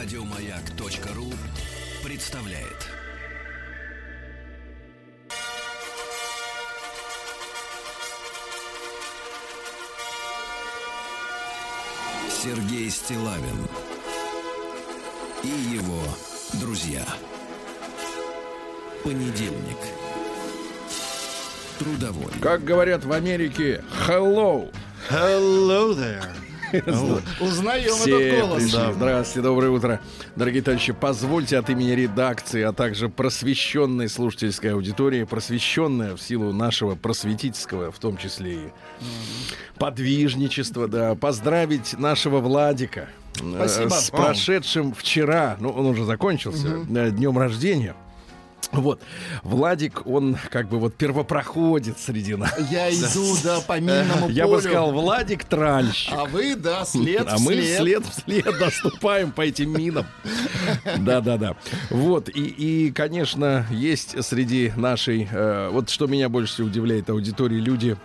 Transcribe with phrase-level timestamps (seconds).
[0.00, 1.26] Радиомаяк.ру
[2.02, 2.88] представляет.
[12.30, 13.42] Сергей Стилавин
[15.44, 16.00] и его
[16.54, 17.04] друзья.
[19.04, 19.76] Понедельник.
[21.78, 22.32] Трудовой.
[22.40, 24.72] Как говорят в Америке, hello.
[25.10, 26.39] Hello there.
[27.40, 28.62] Узнаем Все этот голос.
[28.62, 28.92] пришли.
[28.92, 30.00] Здравствуйте, доброе утро.
[30.36, 36.94] Дорогие товарищи, позвольте от имени редакции, а также просвещенной слушательской аудитории, просвещенная в силу нашего
[36.94, 38.68] просветительского, в том числе и
[39.78, 43.08] подвижничества, да, поздравить нашего Владика
[43.40, 43.88] э, Спасибо.
[43.90, 47.94] с прошедшим вчера, ну, он уже закончился, э, днем рождения.
[48.72, 49.00] Вот,
[49.42, 52.54] Владик, он как бы вот первопроходит среди нас.
[52.70, 54.62] Я иду, да, по минному Я бы полю.
[54.62, 56.12] сказал, Владик тральщик.
[56.16, 60.06] А вы, да, след а мы вслед вслед доступаем по этим минам.
[60.98, 61.56] Да-да-да.
[61.90, 65.28] Вот, и, и, конечно, есть среди нашей...
[65.30, 67.96] э, вот что меня больше всего удивляет аудитории, люди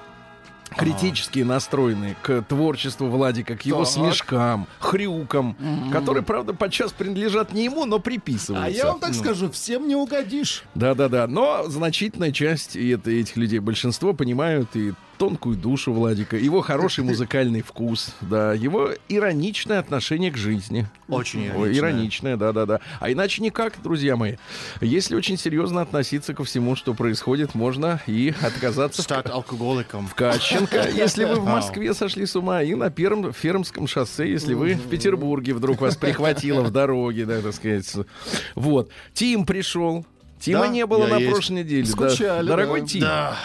[0.78, 3.88] критически настроенные к творчеству Владика, к его Так.
[3.94, 5.56] смешкам, хрюкам,
[5.92, 8.78] которые, правда, подчас принадлежат не ему, но А приписываются.
[8.78, 10.64] я вам так скажу, всем не угодишь.
[10.76, 11.28] Да-да-да.
[11.28, 17.04] Но значительная часть и это, этих людей, большинство понимают и тонкую душу Владика, его хороший
[17.04, 20.88] музыкальный вкус, да, его ироничное отношение к жизни.
[21.08, 21.74] Очень ироничное.
[21.78, 22.80] ироничное, да-да-да.
[23.00, 24.36] А иначе никак, друзья мои.
[24.82, 30.08] Если очень серьезно относиться ко всему, что происходит, можно и отказаться в Стать алкоголиком.
[30.08, 34.54] в Кащенко, если вы в Москве сошли с ума, и на первом Фермском шоссе, если
[34.54, 37.92] вы в Петербурге вдруг вас прихватило в дороге, да, так сказать.
[38.56, 38.90] Вот.
[39.14, 40.06] Тим пришел.
[40.40, 41.32] Тима Да, не было я на есть.
[41.32, 41.84] прошлой неделе.
[41.84, 42.10] да.
[42.10, 42.88] Скучали, Дорогой да.
[42.88, 43.36] Тим, Да.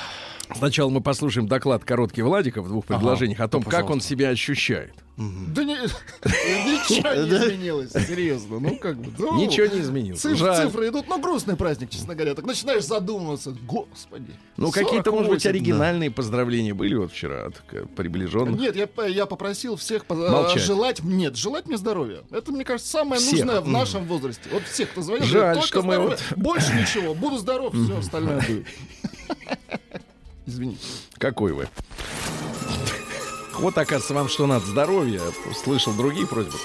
[0.56, 4.95] Сначала мы послушаем доклад короткий Владика в двух предложениях о том, как он себя ощущает.
[5.17, 5.75] Да не,
[6.25, 8.59] ничего не изменилось, серьезно.
[8.59, 10.19] Ну, как бы, ну, Ничего не изменилось.
[10.23, 10.67] Цифры, Жаль.
[10.67, 12.35] цифры идут, ну, грустный праздник, честно говоря.
[12.35, 13.55] Так начинаешь задумываться.
[13.67, 14.33] Господи.
[14.57, 15.51] Ну, какие-то, может быть, 48.
[15.51, 18.58] оригинальные поздравления были вот вчера от к- приближенных.
[18.58, 20.63] Нет, я, п- я попросил всех Молчать.
[20.63, 22.23] желать, нет, желать мне здоровья.
[22.30, 23.45] Это, мне кажется, самое Всех.
[23.45, 24.45] нужное в нашем возрасте.
[24.51, 26.17] Вот всех, кто звонит, Жаль, что мы здоровья.
[26.30, 28.67] вот- Больше ничего, буду здоров, все остальное будет.
[30.50, 30.80] Извините.
[31.16, 31.68] Какой вы?
[33.55, 35.20] Вот, оказывается, вам что надо, здоровье.
[35.62, 36.58] Слышал другие просьбы.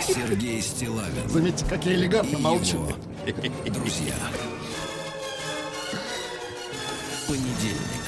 [0.00, 2.88] Сергей Стилавин Заметьте, как я элегантно молчу.
[3.26, 4.14] его друзья.
[7.28, 8.02] Понедельник.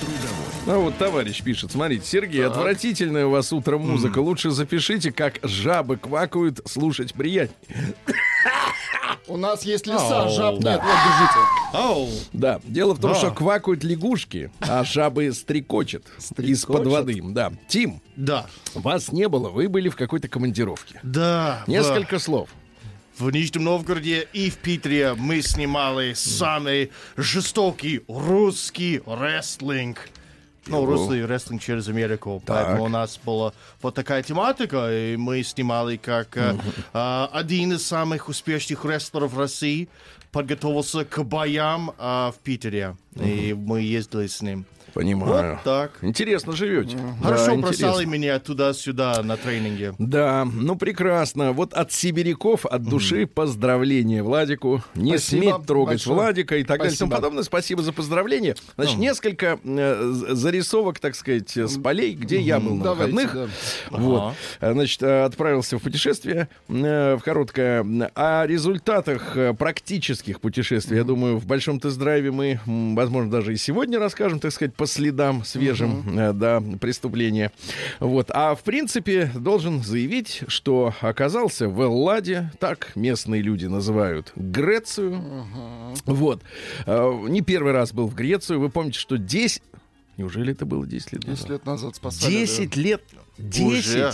[0.00, 0.48] Трудовой.
[0.66, 4.18] Ну вот товарищ пишет, смотрите, Сергей, отвратительная у вас утром музыка.
[4.18, 7.94] Лучше запишите, как жабы квакают, слушать приятнее.
[9.28, 10.30] У нас есть леса, Ау.
[10.30, 10.72] жаб Да.
[10.74, 11.38] нет, вот держите.
[11.74, 12.08] Оу.
[12.32, 13.18] Да, дело в том, Да.
[13.18, 16.06] что квакают лягушки, а жабы стрекочет
[16.38, 17.20] из-под воды.
[17.22, 17.52] Да.
[17.68, 18.46] Тим, Да.
[18.74, 20.98] вас не было, вы были в какой-то командировке.
[21.02, 21.62] Да.
[21.66, 22.48] Несколько слов.
[23.18, 30.08] В Нижнем Новгороде и в Питере мы снимали самый жестокий русский рестлинг.
[30.68, 32.42] Ну, русский рестлинг через Америку.
[32.46, 33.52] Поэтому у нас была
[33.82, 36.54] вот такая тематика, и мы снимали, как э,
[36.92, 39.88] а, один из самых успешных рестлеров России
[40.32, 42.96] подготовился к боям а, в Питере.
[43.16, 44.66] И мы ездили с ним.
[44.98, 45.52] Понимаю.
[45.54, 45.92] Вот так.
[46.02, 46.96] Интересно живете.
[47.22, 48.10] Хорошо Да, бросали интересно.
[48.10, 49.94] меня туда-сюда на тренинге.
[49.98, 51.52] Да, ну прекрасно.
[51.52, 54.82] Вот от сибиряков, от души поздравления Владику.
[54.96, 56.16] Не Спасибо сметь трогать большое.
[56.16, 57.16] Владика и так далее и тому Спасибо.
[57.16, 57.42] подобное.
[57.44, 58.56] Спасибо за поздравление.
[58.76, 63.50] Значит, несколько э, зарисовок, так сказать, с полей, где я был на Давайте, выходных.
[63.92, 63.96] да.
[63.98, 64.34] Вот.
[64.60, 67.86] А, Значит, э, отправился в путешествие э, в короткое.
[68.16, 74.00] О результатах э, практических путешествий, я думаю, в большом тест-драйве мы, возможно, даже и сегодня
[74.00, 77.52] расскажем, так сказать, по следам свежим, э, да, преступления.
[78.00, 78.30] Вот.
[78.32, 85.22] А в принципе, должен заявить, что оказался в Элладе, так местные люди называют Грецию.
[86.06, 86.42] Вот.
[86.86, 88.60] Э, Не первый раз был в Грецию.
[88.60, 89.62] Вы помните, что 10...
[90.16, 91.48] Неужели это было 10 лет 10 назад?
[91.50, 92.32] лет назад спасали.
[92.32, 93.02] 10 лет.
[93.38, 93.64] 10.
[93.66, 94.12] Уже.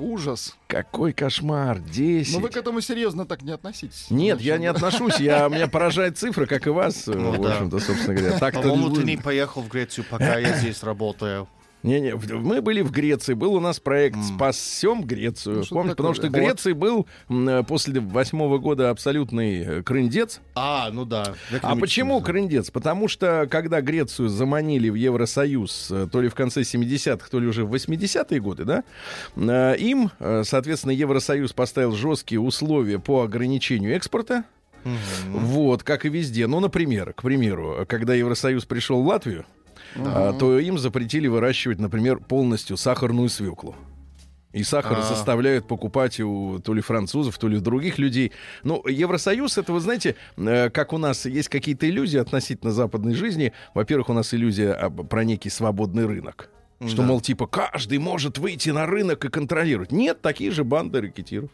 [0.00, 0.56] Ужас.
[0.66, 1.78] Какой кошмар.
[1.78, 2.32] 10.
[2.32, 4.06] Но Ну, вы к этому серьезно так не относитесь.
[4.10, 5.20] Нет, Значит, я не отношусь.
[5.20, 7.52] Я, меня поражает цифра, как и вас, Ну в да.
[7.52, 8.38] общем-то, собственно говоря.
[8.38, 11.48] По-моему, ты не поехал в Грецию, пока я здесь работаю.
[11.82, 15.56] Не-не, в- мы были в Греции, был у нас проект «Спасем Грецию».
[15.58, 20.40] Ну, что Помните, потому что в Греции был э, после восьмого года абсолютный э, крындец.
[20.54, 21.34] А, ну да.
[21.62, 22.70] А почему крындец?
[22.70, 27.46] Потому что, когда Грецию заманили в Евросоюз, э, то ли в конце 70-х, то ли
[27.46, 34.44] уже в 80-е годы, да, им, соответственно, Евросоюз поставил жесткие условия по ограничению экспорта.
[35.28, 36.46] Вот, как и везде.
[36.46, 39.44] Ну, например, к примеру, когда Евросоюз пришел в Латвию,
[39.96, 43.74] а, то им запретили выращивать, например, полностью сахарную свеклу.
[44.52, 45.02] И сахар А.
[45.02, 48.32] заставляют покупать у то ли французов, то ли у других людей.
[48.64, 53.52] Ну, Евросоюз, это, вы знаете, э, как у нас есть какие-то иллюзии относительно западной жизни.
[53.74, 56.50] Во-первых, у нас иллюзия про некий свободный рынок.
[56.86, 57.02] Что, Да.
[57.02, 59.92] мол, типа, каждый может выйти на рынок и контролировать.
[59.92, 61.50] Нет, такие же банды рэкетиров.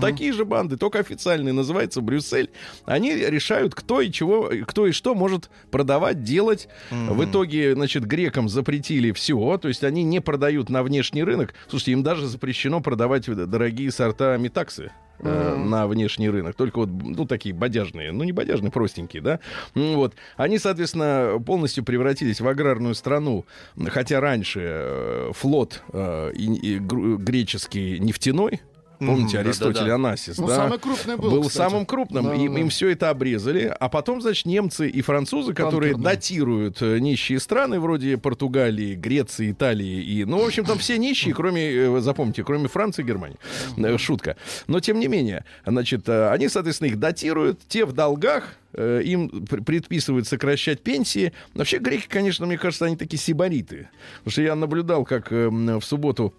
[0.00, 2.50] Такие же банды, только официальные, называется Брюссель.
[2.84, 6.68] Они решают, кто и чего, кто и что может продавать, делать.
[6.90, 11.54] В итоге, значит, грекам запретили все, то есть они не продают на внешний рынок.
[11.68, 16.56] Слушайте, им даже запрещено продавать дорогие сорта метаксы э, на внешний рынок.
[16.56, 18.12] Только вот, ну, такие бодяжные.
[18.12, 19.40] Ну, не бодяжные, простенькие, да.
[19.74, 20.14] М, Вот.
[20.36, 23.44] Они, соответственно, полностью превратились в аграрную страну.
[23.88, 28.60] Хотя раньше э, флот э, и- и греческий нефтяной,
[29.06, 29.90] Помните, Аристотель.
[29.90, 30.56] Анасис, Ну, да?
[30.56, 31.56] самый крупный был, кстати.
[31.56, 32.24] самым крупным.
[32.24, 32.60] Да, им, да.
[32.60, 33.74] им все это обрезали.
[33.78, 40.02] А потом, значит, немцы и французы, которые датируют э, нищие страны, вроде Португалии, Греции, Италии.
[40.02, 43.36] И, ну, в общем, там все нищие, кроме, э, запомните, кроме Франции и Германии.
[43.76, 44.36] Э, Шутка.
[44.66, 47.60] Но, тем не менее, значит, они, соответственно, их датируют.
[47.68, 51.32] Те в долгах, им пр- предписывают сокращать пенсии.
[51.54, 53.88] Вообще, греки, конечно, мне кажется, они такие сибариты.
[54.18, 56.34] Потому что я наблюдал, как э, м, в субботу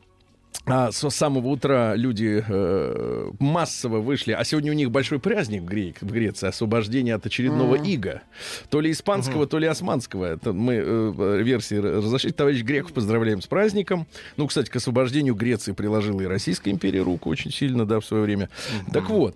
[0.66, 5.66] а, с самого утра люди э, массово вышли, а сегодня у них большой праздник в,
[5.66, 8.24] Гре- в Греции, освобождение от очередного ига,
[8.70, 10.26] то ли испанского, то ли османского.
[10.26, 12.34] Это мы э, версии разошлись.
[12.34, 14.08] Товарищ Греков поздравляем с праздником.
[14.38, 18.24] Ну, кстати, к освобождению Греции приложила и Российская империя руку очень сильно, да, в свое
[18.24, 18.50] время.
[18.92, 19.36] Так вот.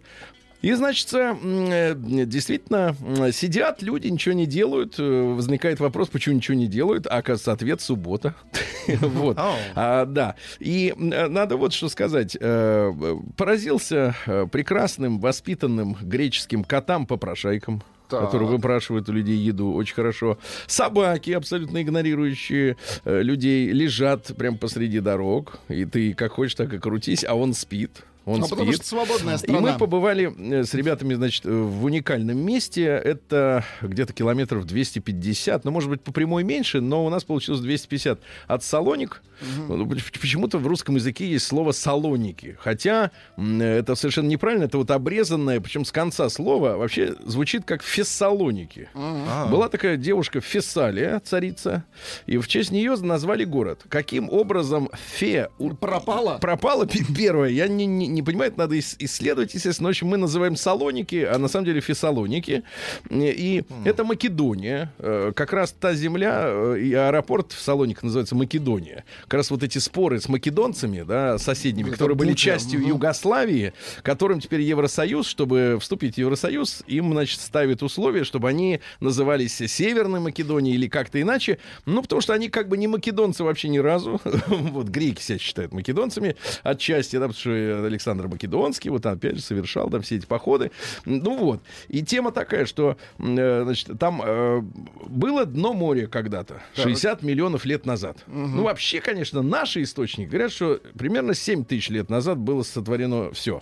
[0.62, 4.96] И, значит, э, действительно, м, сидят люди, ничего не делают.
[5.00, 7.08] Э, Возникает вопрос, почему ничего не делают.
[7.08, 8.36] А, оказывается, ответ суббота.
[9.02, 9.38] Вот.
[9.38, 10.36] А, да.
[10.60, 12.36] И э, надо вот что сказать.
[12.40, 12.92] Э,
[13.38, 17.82] Поразился э, прекрасным, воспитанным греческим котам-попрошайкам.
[18.10, 18.26] Так.
[18.26, 20.40] которые выпрашивают у людей еду очень хорошо.
[20.66, 22.76] Собаки, абсолютно игнорирующие
[23.06, 25.60] э, людей, лежат прямо посреди дорог.
[25.68, 28.02] И ты как хочешь, так и крутись, а он спит.
[28.30, 28.50] Он А спит.
[28.52, 29.60] потому что свободная И страна.
[29.60, 32.84] мы побывали э, с ребятами, значит, э, в уникальном месте.
[32.86, 38.20] Это где-то километров 250, ну, может быть, по прямой меньше, но у нас получилось 250
[38.48, 39.22] от Салоник.
[39.68, 42.58] Поч- Почему-то в русском языке есть слово «салоники».
[42.60, 48.90] Хотя это совершенно неправильно, это вот обрезанное, причем с конца слова, вообще звучит как «фессалоники».
[48.96, 49.48] А.
[49.48, 51.86] Была такая девушка Фессалия, царица,
[52.26, 53.82] и в честь нее назвали город.
[53.88, 55.50] Каким образом Фе
[55.80, 56.38] Пропала?
[56.40, 56.86] пропала
[57.16, 57.50] первое.
[57.50, 59.88] Я не, не, не понимаю, это надо ис- исследовать, естественно.
[59.88, 62.64] В общем, мы называем Салоники, а на самом деле Фессалоники.
[63.10, 64.92] И это Македония.
[65.00, 69.04] Э, Как раз та земля э, и аэропорт в Салониках называется Македония.
[69.24, 72.86] Как раз вот эти споры с македонцами, да, соседними, Это которые были частью.
[72.86, 73.74] Югославии,
[74.04, 80.20] которым теперь Евросоюз, чтобы вступить в Евросоюз, им, значит, ставит условия, чтобы они назывались Северной
[80.20, 81.58] Македонией или как-то иначе.
[81.86, 84.20] Ну, потому что они как бы не македонцы вообще ни разу.
[84.80, 89.90] Вот греки себя считают македонцами отчасти, да, потому что Александр Македонский, вот опять же, совершал,
[89.90, 90.72] да, все эти походы.
[91.06, 91.62] Ну вот.
[91.88, 94.62] И тема такая, что, э, значит, там э,
[95.08, 98.18] было дно моря когда-то, 60 миллионов лет назад.
[98.28, 103.62] Ну, вообще, конечно, наши источники говорят, что примерно 7 тысяч лет назад было сотворено все.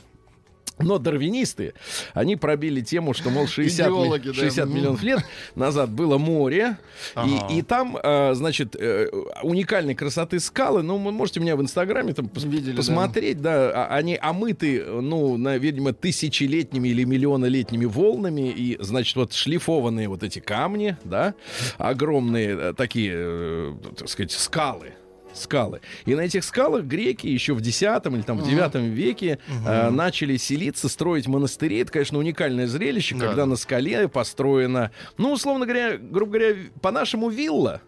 [0.79, 1.73] Но дарвинисты,
[2.13, 4.33] они пробили тему, что, мол, 60, ми- Идеологи, да.
[4.33, 4.75] 60 Мгм.
[4.77, 5.19] миллионов лет
[5.55, 6.77] назад было море,
[7.15, 7.47] Ага.
[7.49, 9.07] и, и там, э, значит, э,
[9.41, 12.77] уникальной красоты скалы, ну, вы можете меня в Инстаграме там пос- Видели, да.
[12.77, 19.33] посмотреть, да, а- они омыты, ну, на, видимо, тысячелетними или миллионолетними волнами, и, значит, вот
[19.33, 21.33] шлифованные вот эти камни, да,
[21.79, 24.93] огромные э, такие, э, так сказать, скалы,
[25.37, 25.81] скалы.
[26.05, 30.37] И на этих скалах греки еще в X или там в IX веке э, начали
[30.37, 31.79] селиться, строить монастыри.
[31.79, 33.45] Это, конечно, уникальное зрелище, Да, когда да.
[33.47, 37.81] на скале построена, ну, условно говоря, грубо говоря, по-нашему вилла,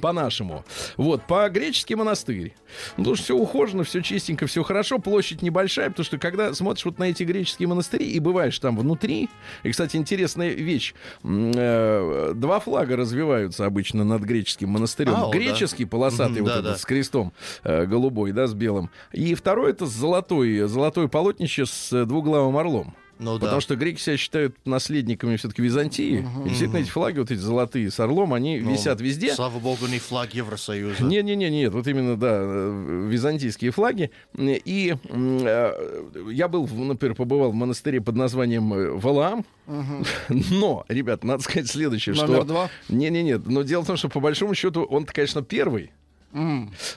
[0.00, 0.64] по-нашему.
[0.96, 2.54] Вот, по-гречески монастырь.
[2.96, 6.84] Ну, потому что все ухожено, все чистенько, все хорошо, площадь небольшая, потому что когда смотришь
[6.84, 9.28] вот на эти греческие монастыри и бываешь там внутри,
[9.62, 10.94] и, кстати, интересная вещь,
[11.24, 15.14] э, два флага развиваются обычно над греческим монастырем.
[15.14, 15.38] А, о, да.
[15.38, 16.78] Греческий, полосатый, Мгм, вот да, этот да.
[16.92, 17.32] Крестом
[17.64, 18.90] э, голубой, да, с белым.
[19.12, 22.94] И второй это золотой, золотое полотнище с двуглавым орлом.
[23.22, 23.60] Ну Потому да.
[23.60, 26.26] что греки себя считают наследниками все-таки Византии.
[26.44, 29.32] И действительно эти флаги, вот эти золотые с орлом, они Ну, висят везде.
[29.32, 31.04] Слава богу, не флаг Евросоюза.
[31.04, 34.10] Не-не-не, нет, вот именно, да, э, византийские флаги.
[34.36, 39.44] И э, я был, например, побывал в монастыре под названием э, Валаам.
[40.28, 42.44] Но, ребят, надо сказать следующее, Номер что...
[42.44, 42.70] два.
[42.88, 45.92] Не-не-не, но дело в том, что по большому счету он, конечно, первый.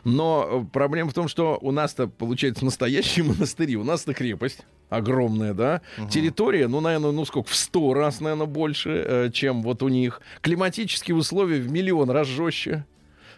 [0.03, 3.75] Но э, проблема в том, что у нас-то, получается, настоящие монастыри.
[3.75, 5.81] У нас-то крепость огромная, да.
[6.09, 10.21] Территория, ну, наверное, ну сколько, в сто раз, наверное, больше, э, чем вот у них.
[10.41, 12.85] Климатические условия в миллион раз жестче.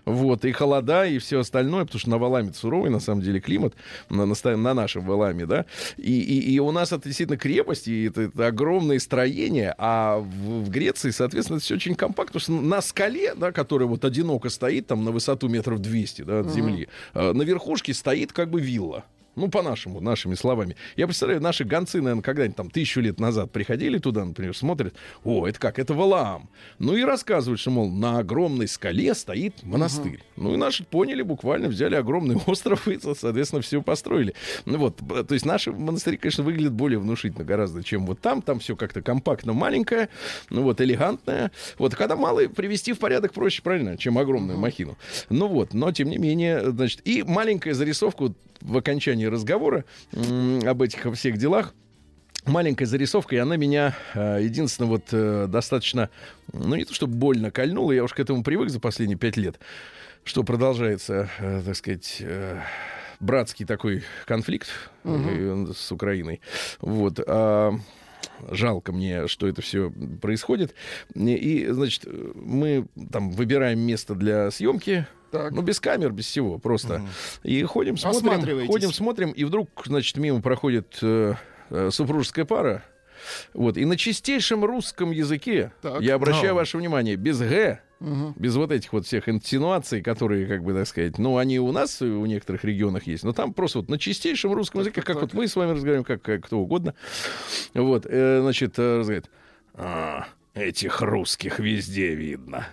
[0.07, 3.73] Вот, и холода, и все остальное, потому что на Валаме суровый, на самом деле, климат,
[4.09, 5.65] на, на, на нашем Валаме, да,
[5.97, 10.63] и, и, и у нас это действительно крепость, и это, это огромные строения, а в,
[10.63, 14.49] в Греции, соответственно, это все очень компактно, потому что на скале, да, которая вот одиноко
[14.49, 18.61] стоит, там, на высоту метров 200, да, от земли, э, на верхушке стоит как бы
[18.61, 19.03] вилла.
[19.37, 20.75] Ну, по-нашему, нашими словами.
[20.95, 25.47] Я представляю, наши гонцы, наверное, когда-нибудь там тысячу лет назад приходили туда, например, смотрят, о,
[25.47, 26.49] это как, это Валаам.
[26.79, 30.15] Ну и рассказывают, что, мол, на огромной скале стоит монастырь.
[30.15, 30.23] Uh-huh.
[30.37, 34.33] Ну и наши поняли, буквально взяли огромный остров и, соответственно, все построили.
[34.65, 38.41] Ну вот, то есть наши монастыри, конечно, выглядят более внушительно гораздо, чем вот там.
[38.41, 40.09] Там все как-то компактно маленькое,
[40.49, 41.51] ну вот, элегантное.
[41.77, 44.97] Вот, когда малый привести в порядок проще, правильно, чем огромную махину.
[45.29, 48.33] Ну вот, но тем не менее, значит, и маленькая зарисовка
[48.67, 51.73] в окончании разговора об этих всех делах
[52.45, 56.09] маленькая зарисовка, и она меня э, единственное вот э, достаточно,
[56.53, 59.59] ну не то чтобы больно кольнула, я уж к этому привык за последние пять лет,
[60.23, 62.23] что продолжается, э, так сказать,
[63.19, 64.69] братский такой конфликт
[65.03, 65.73] угу.
[65.73, 66.39] с Украиной.
[66.79, 67.19] Вот.
[67.25, 67.73] А,
[68.51, 70.75] жалко мне, что это все происходит.
[71.15, 72.05] И, значит,
[72.35, 75.51] мы там выбираем место для съемки так.
[75.51, 76.95] Ну, без камер, без всего, просто.
[76.95, 77.07] Угу.
[77.43, 81.35] И ходим, смотрим, ходим, смотрим, и вдруг, значит, мимо проходит э,
[81.69, 82.83] э, супружеская пара.
[83.53, 83.77] Вот.
[83.77, 86.01] И на чистейшем русском языке, так.
[86.01, 86.57] я обращаю no.
[86.57, 88.33] ваше внимание, без «г», Угу.
[88.35, 91.99] Без вот этих вот всех инсинуаций, которые, как бы, так сказать, ну, они у нас
[92.01, 95.47] у некоторых регионах есть, но там просто вот на чистейшем русском языке, как вот мы
[95.47, 96.93] с вами разговариваем, как, как кто угодно,
[97.73, 99.31] вот, э, значит, э, говорит,
[99.73, 102.67] а, этих русских везде видно.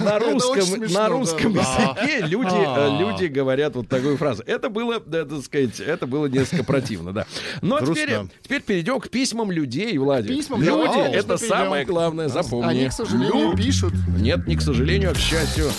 [0.00, 1.96] На русском, смешно, на русском да.
[1.98, 2.98] языке люди, а.
[3.00, 4.42] люди говорят вот такую фразу.
[4.46, 7.26] Это было, да, так сказать, это было несколько противно, да.
[7.62, 8.10] Но теперь,
[8.42, 10.38] теперь перейдем к письмам людей, Владимир.
[10.38, 12.68] Письмам, люди, да, это самое главное, запомни.
[12.68, 13.56] Они, к сожалению, Лю...
[13.56, 13.94] пишут.
[14.18, 15.70] Нет, не к сожалению, а к счастью.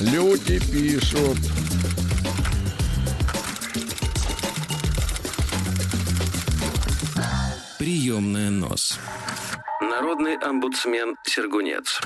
[0.00, 1.38] Люди пишут.
[7.78, 8.98] Приемная нос.
[9.80, 12.00] Народный омбудсмен Сергунец.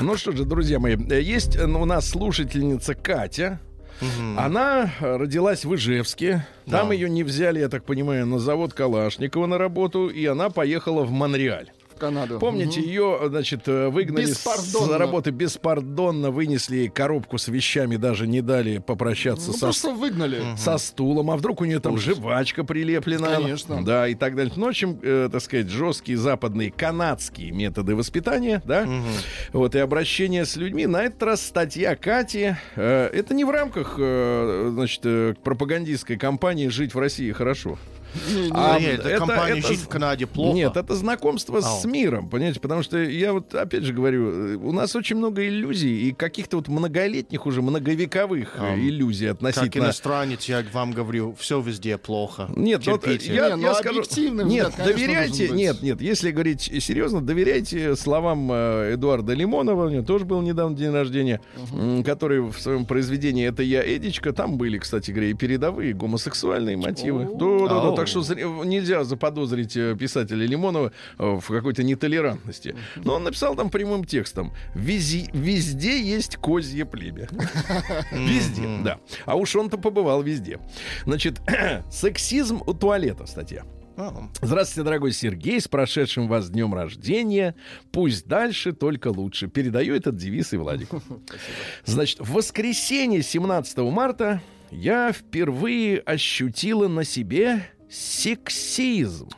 [0.00, 3.60] Ну что же, друзья мои, есть у нас слушательница Катя.
[4.00, 4.38] Угу.
[4.38, 6.46] Она родилась в Ижевске.
[6.66, 6.78] Да.
[6.78, 11.04] Там ее не взяли, я так понимаю, на завод Калашникова на работу, и она поехала
[11.04, 11.70] в Монреаль.
[12.04, 12.38] Канаду.
[12.38, 12.88] Помните, угу.
[12.88, 18.78] ее, значит, э, выгнали с работы беспардонно, вынесли ей коробку с вещами, даже не дали
[18.78, 20.42] попрощаться ну, со, выгнали.
[20.56, 21.30] со стулом.
[21.30, 22.16] А вдруг у нее там Ужас.
[22.16, 23.36] жвачка прилеплена?
[23.36, 23.82] Конечно.
[23.82, 24.52] Да, и так далее.
[24.54, 29.60] Ну, в общем, э, так сказать, жесткие западные канадские методы воспитания, да, угу.
[29.60, 30.86] вот, и обращение с людьми.
[30.86, 32.54] На этот раз статья Кати.
[32.76, 37.78] Э, это не в рамках, э, значит, э, пропагандистской кампании «Жить в России хорошо».
[38.14, 40.54] Не, а, нет, это, компания это, жить в Канаде плохо.
[40.54, 44.94] Нет, это знакомство с миром, понимаете, потому что я вот опять же говорю, у нас
[44.96, 49.70] очень много иллюзий и каких-то вот многолетних уже многовековых um, иллюзий относительно.
[49.70, 52.48] Как иностранец я вам говорю, все везде плохо.
[52.54, 53.30] Нет, Терпите.
[53.30, 57.96] вот я, не, ну, я скажу, нет, взгляд, доверяйте, нет, нет, если говорить серьезно, доверяйте
[57.96, 61.40] словам э, Эдуарда Лимонова, у него тоже был недавно день рождения,
[62.04, 67.24] который в своем произведении "Это я Эдичка", там были, кстати говоря, и передовые гомосексуальные мотивы.
[67.34, 72.74] Да, да, да, так что нельзя заподозрить э, писателя Лимонова э, в какой-то нетолерантности.
[72.96, 74.52] Но он написал там прямым текстом.
[74.74, 77.28] Вези, везде есть козье племя.
[78.12, 78.98] Везде, да.
[79.24, 80.58] А уж он-то побывал везде.
[81.04, 81.40] Значит,
[81.90, 83.64] сексизм у туалета статья.
[84.42, 87.54] Здравствуйте, дорогой Сергей, с прошедшим вас днем рождения.
[87.92, 89.46] Пусть дальше, только лучше.
[89.46, 91.00] Передаю этот девиз и Владику.
[91.84, 99.28] Значит, в воскресенье 17 марта я впервые ощутила на себе сексизм,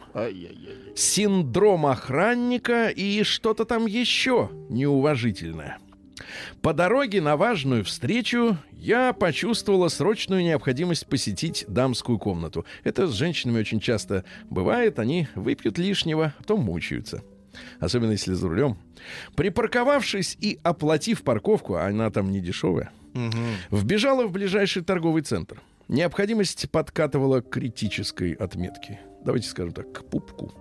[0.94, 5.78] синдром охранника и что-то там еще неуважительное.
[6.62, 12.64] По дороге на важную встречу я почувствовала срочную необходимость посетить дамскую комнату.
[12.82, 14.98] Это с женщинами очень часто бывает.
[14.98, 17.22] Они выпьют лишнего, а потом мучаются.
[17.78, 18.78] Особенно если за рулем.
[19.34, 23.76] Припарковавшись и оплатив парковку, а она там не дешевая, угу.
[23.76, 25.60] вбежала в ближайший торговый центр.
[25.88, 29.00] Необходимость подкатывала к критической отметке.
[29.24, 30.52] Давайте скажем так, к пупку.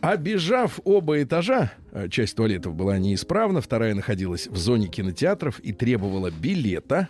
[0.00, 6.30] Обежав оба этажа, э, часть туалетов была неисправна, вторая находилась в зоне кинотеатров и требовала
[6.30, 7.08] билета,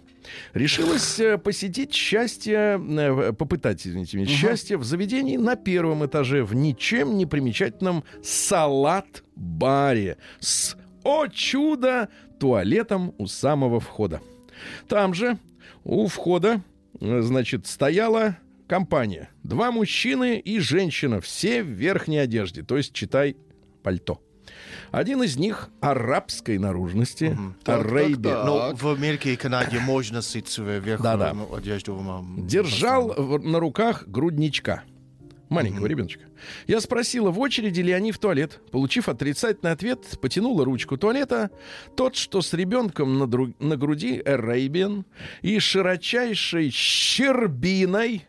[0.55, 6.55] решилась э, посетить счастье, э, попытать, извините меня, счастье в заведении на первом этаже в
[6.55, 12.09] ничем не примечательном салат-баре с, о чудо,
[12.39, 14.21] туалетом у самого входа.
[14.89, 15.39] Там же,
[15.85, 16.63] у входа,
[17.01, 18.37] значит, стояла
[18.67, 19.31] компания.
[19.43, 23.37] Два мужчины и женщина, все в верхней одежде, то есть, читай,
[23.83, 24.21] пальто.
[24.91, 28.45] Один из них арабской наружности, Арабия.
[28.45, 31.15] Но в Америке и Канаде можно носить свою верхнюю
[31.55, 31.95] одежду.
[31.95, 34.83] м, держал в- на руках грудничка.
[35.49, 36.25] Маленького ребеночка.
[36.67, 38.61] Я спросила, в очереди ли они в туалет.
[38.71, 41.51] Получив отрицательный ответ, потянула ручку туалета.
[41.97, 45.05] Тот, что с ребенком на, дру- на груди, Arabian,
[45.43, 48.27] и широчайшей щербиной.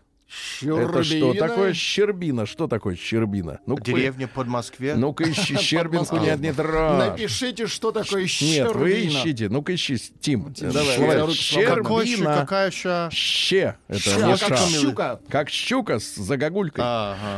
[0.62, 2.46] Это что такое щербина?
[2.46, 3.60] Что такое щербина?
[3.66, 4.96] Ну-ка, Деревня под Москве.
[4.96, 7.00] Ну-ка ищи щербинку, нет, не трожь.
[7.00, 8.28] Напишите, что такое Нет,
[8.76, 9.10] вы щербина.
[9.10, 9.50] ищите.
[9.50, 10.54] Ну-ка ищи, Тим.
[10.60, 12.38] Давай, Щербина.
[12.38, 13.10] какая еще?
[13.12, 13.78] Ще.
[13.88, 15.20] Это Ща, не а как щука.
[15.30, 16.84] Как щука с загогулькой.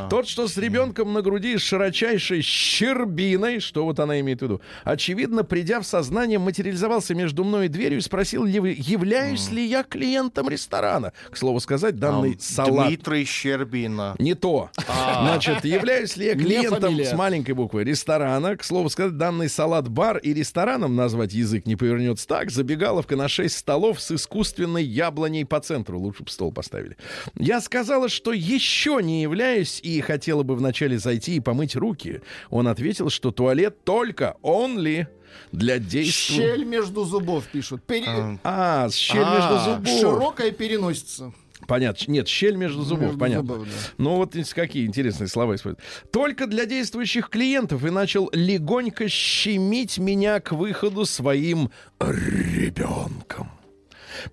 [0.10, 4.62] Тот, что с ребенком на груди с широчайшей щербиной, что вот она имеет в виду,
[4.84, 10.50] очевидно, придя в сознание, материализовался между мной и дверью и спросил, являюсь ли я клиентом
[10.50, 11.14] ресторана.
[11.30, 12.81] К слову сказать, данный салат...
[12.88, 14.16] Дмитрий Щербина.
[14.20, 14.70] Не то.
[14.88, 18.56] Значит, являюсь ли я клиентом с маленькой буквы ресторана?
[18.58, 22.52] К слову сказать, данный салат-бар и рестораном назвать язык не повернется так.
[22.52, 26.00] Забегаловка на 6 столов с искусственной яблоней по центру.
[26.00, 26.98] Лучше бы стол поставили.
[27.38, 32.22] Я сказала, что еще не являюсь и хотела бы вначале зайти и помыть руки.
[32.50, 35.08] Он ответил, что туалет только only
[35.52, 36.36] для действия...
[36.36, 37.84] Щель между зубов пишут.
[37.84, 40.00] Пере- А, щель А, между зубов.
[40.00, 41.34] Широкая переносится.
[41.72, 42.12] Понятно.
[42.12, 43.54] Нет, щель между зубов, Между понятно.
[43.54, 43.74] зубов, да.
[43.98, 45.80] Ну вот какие интересные слова используют.
[46.12, 53.50] Только для действующих клиентов и начал легонько щемить меня к выходу своим ребенком.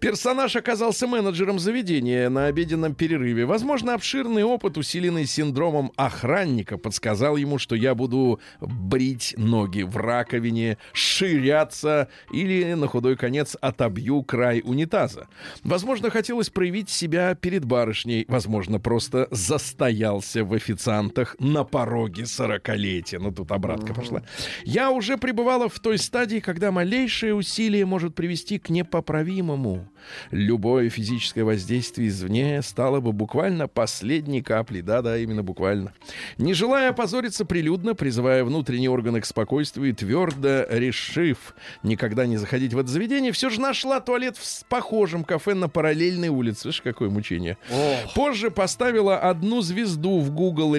[0.01, 3.47] Персонаж оказался менеджером заведения на обеденном перерыве.
[3.47, 10.79] Возможно, обширный опыт, усиленный синдромом охранника, подсказал ему, что я буду брить ноги в раковине,
[10.93, 15.29] ширяться или, на худой конец, отобью край унитаза.
[15.63, 18.25] Возможно, хотелось проявить себя перед барышней.
[18.29, 23.19] Возможно, просто застоялся в официантах на пороге сорокалетия.
[23.19, 24.23] Ну, тут обратка пошла.
[24.65, 29.68] Я уже пребывала в той стадии, когда малейшее усилие может привести к непоправимому.
[30.31, 34.83] Любое физическое воздействие извне стало бы буквально последней каплей.
[34.83, 35.93] Да-да, именно буквально.
[36.39, 42.75] Не желая опозориться прилюдно, призывая внутренние органы к спокойствию и твердо решив никогда не заходить
[42.75, 46.61] в это заведение, все же нашла туалет в похожем кафе на параллельной улице.
[46.63, 47.57] Слышь, какое мучение.
[48.15, 50.75] Позже поставила одну звезду в Google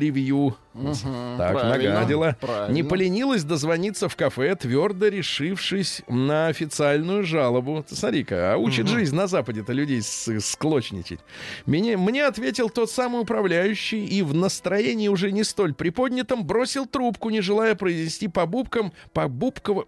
[1.38, 2.38] так, правильно, нагадила.
[2.40, 2.74] правильно.
[2.74, 7.86] Не поленилась дозвониться в кафе, твердо решившись на официальную жалобу.
[7.88, 11.20] Смотри-ка, а учит жизнь на Западе-то людей с- склочничать.
[11.66, 17.30] Мне, мне ответил тот самый управляющий и в настроении уже не столь приподнятом бросил трубку,
[17.30, 19.86] не желая произнести по буквам, по буквам,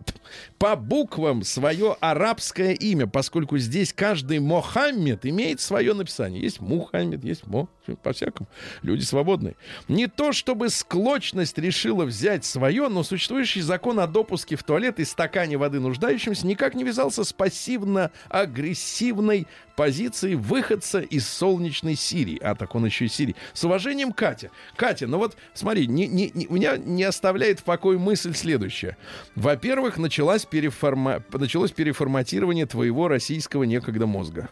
[0.57, 6.41] по буквам свое арабское имя, поскольку здесь каждый Мохаммед имеет свое написание.
[6.41, 7.67] Есть Мухаммед, есть Мо,
[8.03, 8.47] по-всякому.
[8.81, 9.55] Люди свободные.
[9.87, 15.05] Не то чтобы склочность решила взять свое, но существующий закон о допуске в туалет и
[15.05, 22.39] стакане воды нуждающимся никак не вязался с пассивно-агрессивной позицией выходца из солнечной Сирии.
[22.41, 23.35] А, так он еще и Сирии.
[23.53, 24.51] С уважением, Катя.
[24.75, 28.97] Катя, ну вот, смотри, не, не, не- меня не оставляет в покое мысль следующая.
[29.35, 31.23] Во-первых, началась переформа...
[31.31, 34.49] началось переформатирование твоего российского некогда мозга.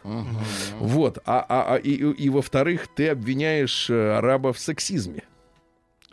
[0.79, 1.19] Вот.
[1.25, 5.23] А, а, а- и, и- и во-вторых, ты обвиняешь э, араба в сексизме.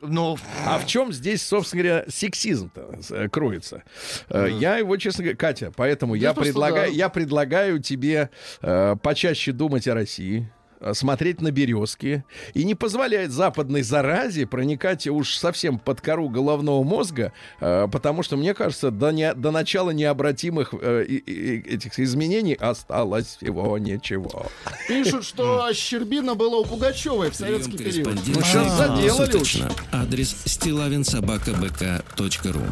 [0.02, 3.82] Ну, А в чем здесь, собственно говоря, сексизм-то э, кроется?
[4.28, 6.96] Э, Я его, честно говоря, Катя, поэтому я то, что предлагаю, да.
[6.96, 8.30] я предлагаю тебе
[8.61, 10.50] э, почаще думать о России
[10.94, 17.33] смотреть на березки и не позволять западной заразе проникать уж совсем под кору головного мозга,
[17.61, 23.79] э, потому что, мне кажется, до, не- до начала необратимых э, этих изменений осталось всего
[23.79, 24.46] ничего.
[24.88, 28.14] Пишут, что Щербина была у Пугачевой в советский период.
[28.27, 29.72] Ну, сейчас заделали.
[29.92, 32.62] Адрес стилавинсобакабк.ру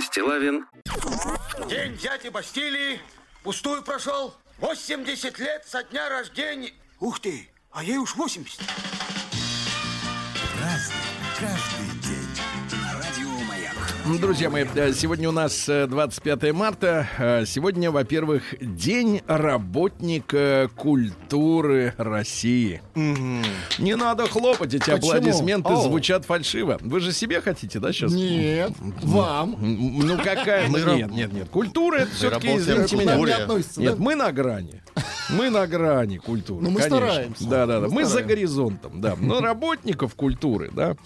[0.00, 0.66] Стилавин
[1.68, 3.00] День дяди Бастилии
[3.42, 4.34] пустую прошел.
[4.58, 6.72] 80 лет со дня рождения.
[7.00, 8.60] Ух ты, а ей уж 80.
[11.40, 11.46] Ну,
[14.18, 17.08] Друзья мои, э, сегодня у нас э, 25 марта.
[17.18, 22.82] Э, Сегодня, во-первых, День работника культуры России.
[22.94, 24.96] Не надо хлопать, эти Почему?
[24.96, 25.76] аплодисменты О.
[25.76, 26.78] звучат фальшиво.
[26.80, 28.12] Вы же себе хотите, да, сейчас?
[28.12, 29.56] Нет, вам.
[29.60, 30.68] Ну какая?
[30.68, 31.48] Мы нет, нет, нет.
[31.48, 33.16] Культура это все-таки, извините меня.
[33.16, 34.02] Не Нет, да?
[34.02, 34.82] мы на грани.
[35.32, 36.62] Мы на грани культуры.
[36.62, 36.96] Ну, мы конечно.
[36.96, 37.44] стараемся.
[37.48, 37.86] Да, да, да.
[37.88, 39.16] Мы Мы, за горизонтом, да.
[39.18, 40.96] Но работников культуры, да.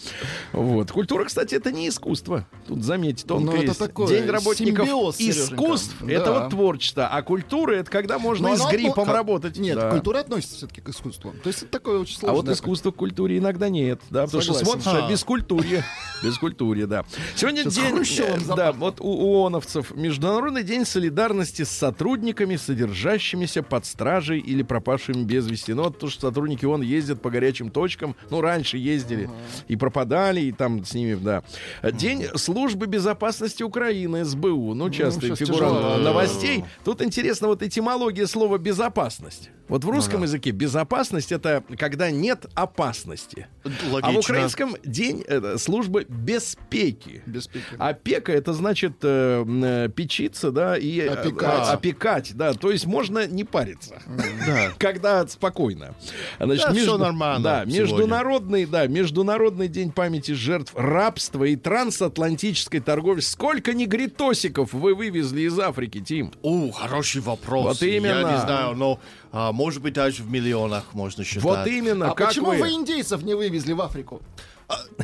[0.53, 0.91] Вот.
[0.93, 2.47] Культура, кстати, это не искусство.
[2.67, 7.75] Тут заметьте, тонко Ну, это такое День работников симбиоз, искусств это вот творчество, а культура
[7.75, 9.57] это когда можно Но и с гриппом отно- работать.
[9.59, 11.35] Нет, культура относится все-таки к искусству.
[11.43, 12.41] То есть это такое очень А сложное.
[12.43, 15.11] вот искусства в культуре иногда нет, да, потому что смотришь, а А.
[15.11, 15.83] без культуры,
[16.23, 17.05] без культуры, да.
[17.37, 24.39] Сегодня день, э, да, вот у ООНовцев Международный день солидарности с сотрудниками, содержащимися под стражей
[24.41, 25.73] или пропавшими без вести.
[25.75, 29.29] Ну, вот то, что сотрудники ООН ездят по горячим точкам, ну, раньше ездили
[29.69, 31.43] и пропадали, и там с ними, да.
[31.83, 35.97] День службы безопасности Украины, СБУ, ну, частая щас фигура тяжело.
[35.99, 36.65] новостей.
[36.85, 39.51] Тут интересно вот этимология слова безопасность.
[39.67, 43.47] Вот в русском языке безопасность это когда нет опасности.
[43.65, 44.01] Логично.
[44.03, 47.23] А в украинском день это служба беспеки.
[47.25, 47.65] Беспеки.
[47.79, 51.69] Опека это значит э, э, печиться, да, и э, Опекать.
[51.69, 52.53] э, опекать, да.
[52.53, 54.03] То есть можно не париться,
[54.47, 54.71] Да.
[54.79, 55.95] когда спокойно.
[56.39, 57.81] Значит, Да, всё нормально Да, сегодня.
[57.81, 61.57] международный, да, международный день памяти жертв рабства и
[62.65, 63.21] трансатлантической торговли.
[63.21, 66.33] Сколько негритосиков вы вывезли из Африки, Тим?
[66.43, 67.81] О, хороший вопрос.
[67.81, 68.21] Вот именно.
[68.21, 68.99] Я не знаю, но
[69.33, 71.43] а, может быть даже в миллионах можно считать.
[71.43, 72.11] Вот именно.
[72.11, 72.59] А как почему вы?
[72.59, 74.21] вы индейцев не вывезли в Африку?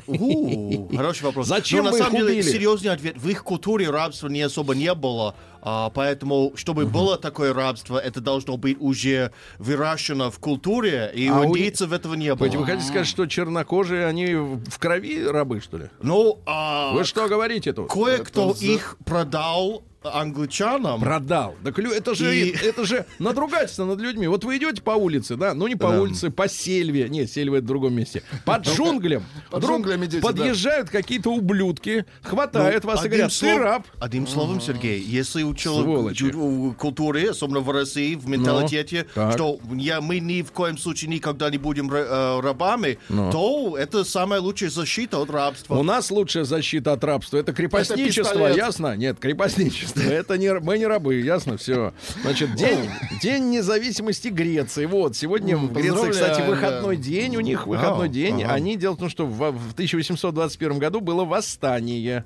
[0.06, 1.46] У, Хороший вопрос.
[1.46, 3.16] Зачем Но вы на самом деле серьезный ответ.
[3.16, 5.34] В их культуре рабства не особо не было.
[5.62, 11.40] а, поэтому, чтобы было такое рабство, это должно быть уже выращено в культуре, и А
[11.40, 12.72] у индейцев этого не Погодите, Вы было.
[12.72, 15.90] хотите сказать, что чернокожие, они в крови рабы, что ли?
[16.02, 17.90] Ну, а, Вы что говорите тут?
[17.90, 21.00] кое-кто их продал англичанам.
[21.00, 21.54] Продал.
[21.64, 24.26] Так это же, И- это же надругательство над людьми.
[24.28, 26.00] Вот вы идете по улице, да, ну не по Да.
[26.00, 27.08] улице, по сельве.
[27.08, 28.22] Нет, сельва это в другом месте.
[28.44, 29.24] Под джунглям.
[29.50, 33.86] Под Вдруг джунглями идете, подъезжают какие-то ублюдки, хватают вас и говорят, ты слов- раб.
[33.98, 39.32] Одним словом, Сергей, если у человека в культуре, особенно в России, в менталитете, так.
[39.34, 44.40] что я, мы ни в коем случае никогда не будем э, рабами, то это самая
[44.40, 45.74] лучшая защита от рабства.
[45.76, 47.36] У нас лучшая защита от рабства.
[47.36, 48.56] Это крепостничество, пистолет.
[48.56, 48.96] ясно?
[48.96, 49.89] Нет, крепостничество.
[49.96, 51.92] Это не мы не рабы, ясно, все.
[52.22, 52.78] Значит, день,
[53.22, 54.86] день независимости Греции.
[54.86, 58.44] Вот, сегодня в Греции, кстати, выходной день, у них выходной день.
[58.44, 62.24] Они, дело в том, что в, в 1821 году было восстание.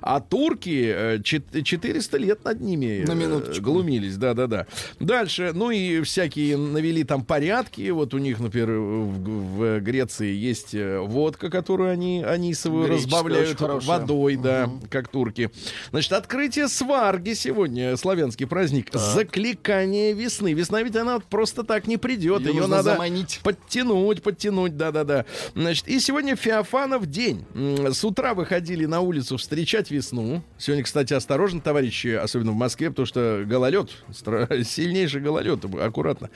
[0.00, 3.62] А турки э, чет- 400 лет над ними На э, минуточку.
[3.64, 4.16] глумились.
[4.16, 4.66] Да-да-да.
[5.00, 7.90] Дальше, ну и всякие навели там порядки.
[7.90, 13.60] Вот у них, например, в, в Греции есть э, водка, которую они анисовую Греческая, разбавляют
[13.60, 15.50] водой, да, как турки.
[15.90, 16.68] Значит, открытие
[17.04, 18.88] сварги сегодня, славянский праздник.
[18.94, 20.54] Закликание весны.
[20.54, 22.40] Весна ведь она просто так не придет.
[22.40, 23.40] Ее, нужно надо заманить.
[23.44, 25.26] подтянуть, подтянуть, да-да-да.
[25.54, 27.44] Значит, и сегодня Феофанов день.
[27.54, 30.42] С утра выходили на улицу встречать весну.
[30.56, 33.90] Сегодня, кстати, осторожно, товарищи, особенно в Москве, потому что гололед,
[34.64, 36.30] сильнейший гололед, аккуратно.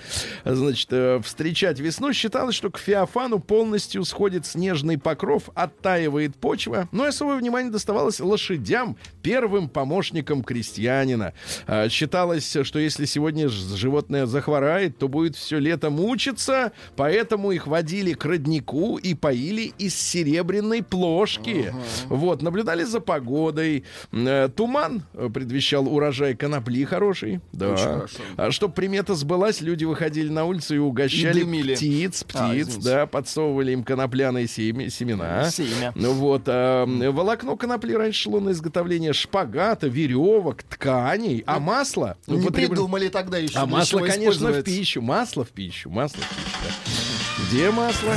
[0.45, 6.91] Значит, э, встречать весну считалось, что к Феофану полностью сходит снежный покров, оттаивает почва.
[6.93, 11.33] Но особое внимание доставалось лошадям, первым помощникам крестьянина.
[11.67, 18.13] А, Считалось, что если сегодня животное захворает, то будет все лето мучиться, поэтому их водили
[18.15, 21.73] к роднику и поили из серебряной плошки.
[22.09, 23.85] Вот, наблюдали за погодой.
[24.13, 27.41] Э, Туман э, предвещал урожай конопли хороший.
[27.53, 27.71] Да.
[27.73, 28.19] Очень хорошо.
[28.37, 32.89] А чтобы примета сбылась, люди выходили на улицу и угощали И птиц, А, птиц, извините.
[32.89, 35.51] да, подсовывали им конопляные семя- семена.
[35.51, 35.93] Семя.
[35.95, 42.17] Ну вот, а, волокно конопли раньше шло на изготовление шпагата, веревок, тканей, а масло...
[42.27, 43.59] Не употребля- придумали тогда еще.
[43.59, 45.01] А масло, конечно, в пищу.
[45.03, 46.59] Масло в пищу, масло в пищу.
[46.65, 47.45] да.
[47.49, 48.15] Где масло?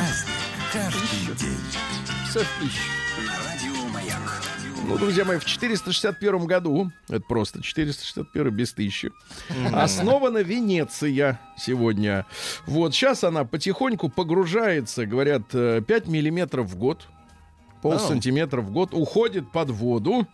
[2.30, 2.82] Всё в пищу.
[4.84, 9.12] Ну, друзья мои, в 461 году, это просто 461 без тысячи,
[9.72, 12.26] основана Венеция сегодня.
[12.66, 17.08] Вот, сейчас она потихоньку погружается, говорят, э, 5 миллиметров в год.
[17.82, 20.28] Пол сантиметра в год уходит под воду.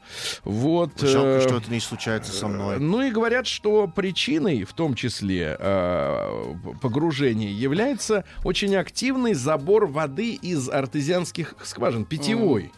[0.43, 0.99] Вот.
[0.99, 2.79] Жалко, э, что это не случается со мной.
[2.79, 10.33] Ну и говорят, что причиной, в том числе э, погружения, является очень активный забор воды
[10.33, 12.71] из артезианских скважин, питьевой.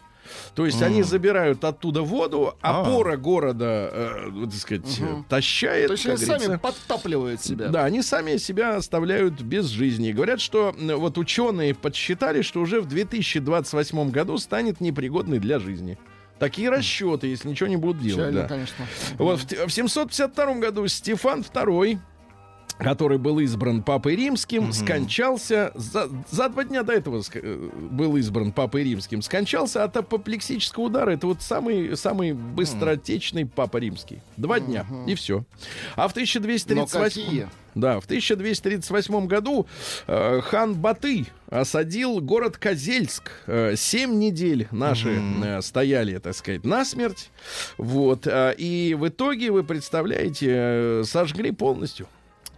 [0.54, 2.80] То есть они забирают оттуда воду, А.
[2.82, 5.86] опора города, э, вот, так сказать, э, тащает.
[5.86, 7.68] То есть они сами подтапливают себя.
[7.68, 10.12] Да, они сами себя оставляют без жизни.
[10.12, 15.98] Говорят, что м, вот ученые подсчитали, что уже в 2028 году станет непригодной для жизни.
[16.38, 18.30] Такие расчеты, если ничего не будут делать.
[18.30, 18.48] Печально, да.
[18.48, 18.86] конечно.
[19.18, 21.98] Вот в, в 752 году Стефан II
[22.80, 28.16] который был избран Папой Римским, скончался за, за два дня до этого ск- э, был
[28.16, 31.10] избран Папой Римским, скончался от апоплексического удара.
[31.10, 34.20] Это вот самый самый быстротечный Папа Римский.
[34.36, 35.44] Два дня и все.
[35.96, 37.48] А в 1238 какие?
[37.74, 39.66] да, в 1238 году
[40.06, 43.30] э, хан Баты осадил город Козельск.
[43.46, 47.30] Э, Семь недель наши э, стояли, так сказать, насмерть.
[47.76, 48.26] Вот.
[48.26, 52.06] а, и в итоге, вы представляете, э, сожгли полностью.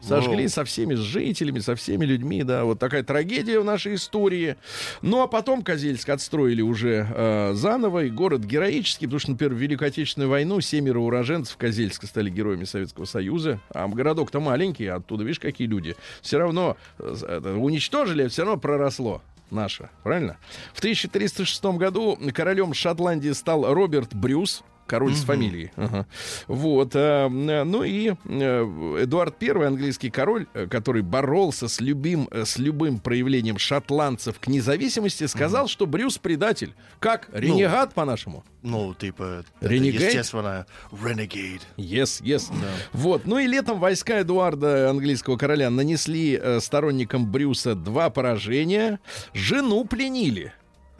[0.02, 0.48] Сожгли Воу.
[0.48, 4.56] со всеми жителями, со всеми людьми, да, вот такая трагедия в нашей истории.
[5.00, 9.58] Ну а потом Козельск отстроили уже э, заново, и город героический, потому что, например, в
[9.58, 15.22] Великую Отечественную войну семеро уроженцев Козельска стали героями Советского Союза, а городок-то маленький, а оттуда,
[15.22, 15.94] видишь, какие люди.
[16.20, 20.38] Все равно э, это, уничтожили, а все равно проросло наше, правильно?
[20.74, 25.70] В 1306 году королем Шотландии стал Роберт Брюс, король с фамилией.
[25.76, 26.06] Ага.
[26.48, 26.94] Вот.
[26.94, 32.98] э, э, ну и э, Эдуард I, английский король, который боролся с любым, с любым
[32.98, 36.74] проявлением шотландцев к независимости, сказал, что Брюс предатель.
[36.98, 37.28] Как?
[37.32, 38.44] Ренегат, по-нашему?
[38.62, 40.04] Ну, типа, Renegade?
[40.04, 41.62] естественно, renegade.
[41.76, 42.52] Yes, yes.
[42.92, 43.24] Вот.
[43.24, 49.00] Ну и летом войска Эдуарда, английского короля, нанесли сторонникам Брюса два поражения.
[49.34, 50.52] Жену пленили.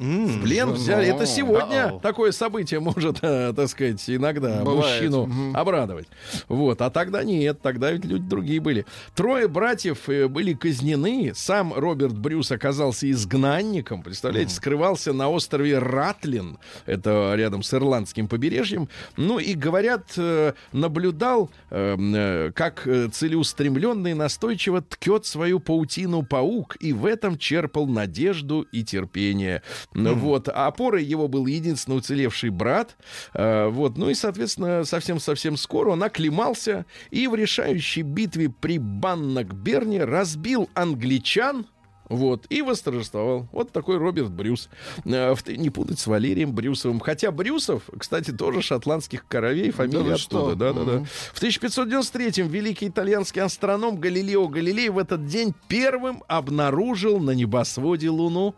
[0.02, 1.06] В плен взяли.
[1.06, 2.00] Это сегодня Ау.
[2.00, 5.00] такое событие может, э, так сказать, иногда Бывает.
[5.00, 6.08] мужчину обрадовать.
[6.48, 6.82] Вот.
[6.82, 8.84] А тогда нет, тогда ведь люди другие были.
[9.14, 11.32] Трое братьев э, были казнены.
[11.34, 14.02] Сам Роберт Брюс оказался изгнанником.
[14.02, 16.58] Представляете, скрывался на острове Ратлин.
[16.86, 18.88] Это рядом с ирландским побережьем.
[19.16, 26.76] Ну и, говорят, э, наблюдал, э, э, как целеустремленно и настойчиво ткет свою паутину паук.
[26.80, 29.62] И в этом черпал надежду и терпение.
[29.94, 30.48] Ну Вот.
[30.48, 32.96] А опорой его был единственный уцелевший брат.
[33.34, 33.96] Э, Вот.
[33.98, 41.66] Ну и, соответственно, совсем-совсем скоро он оклемался и в решающей битве при Баннокберне разбил англичан,
[42.12, 43.48] вот, и восторжествовал.
[43.52, 44.68] Вот такой Роберт Брюс.
[45.06, 47.00] Э, Не путать с Валерием Брюсовым.
[47.00, 50.54] Хотя Брюсов, кстати, тоже шотландских коровей, фамилия вы оттуда.
[50.54, 51.04] Да, да, да.
[51.32, 58.54] В 1593-м великий итальянский астроном Галилео Галилей в этот день первым обнаружил на небосводе Луну.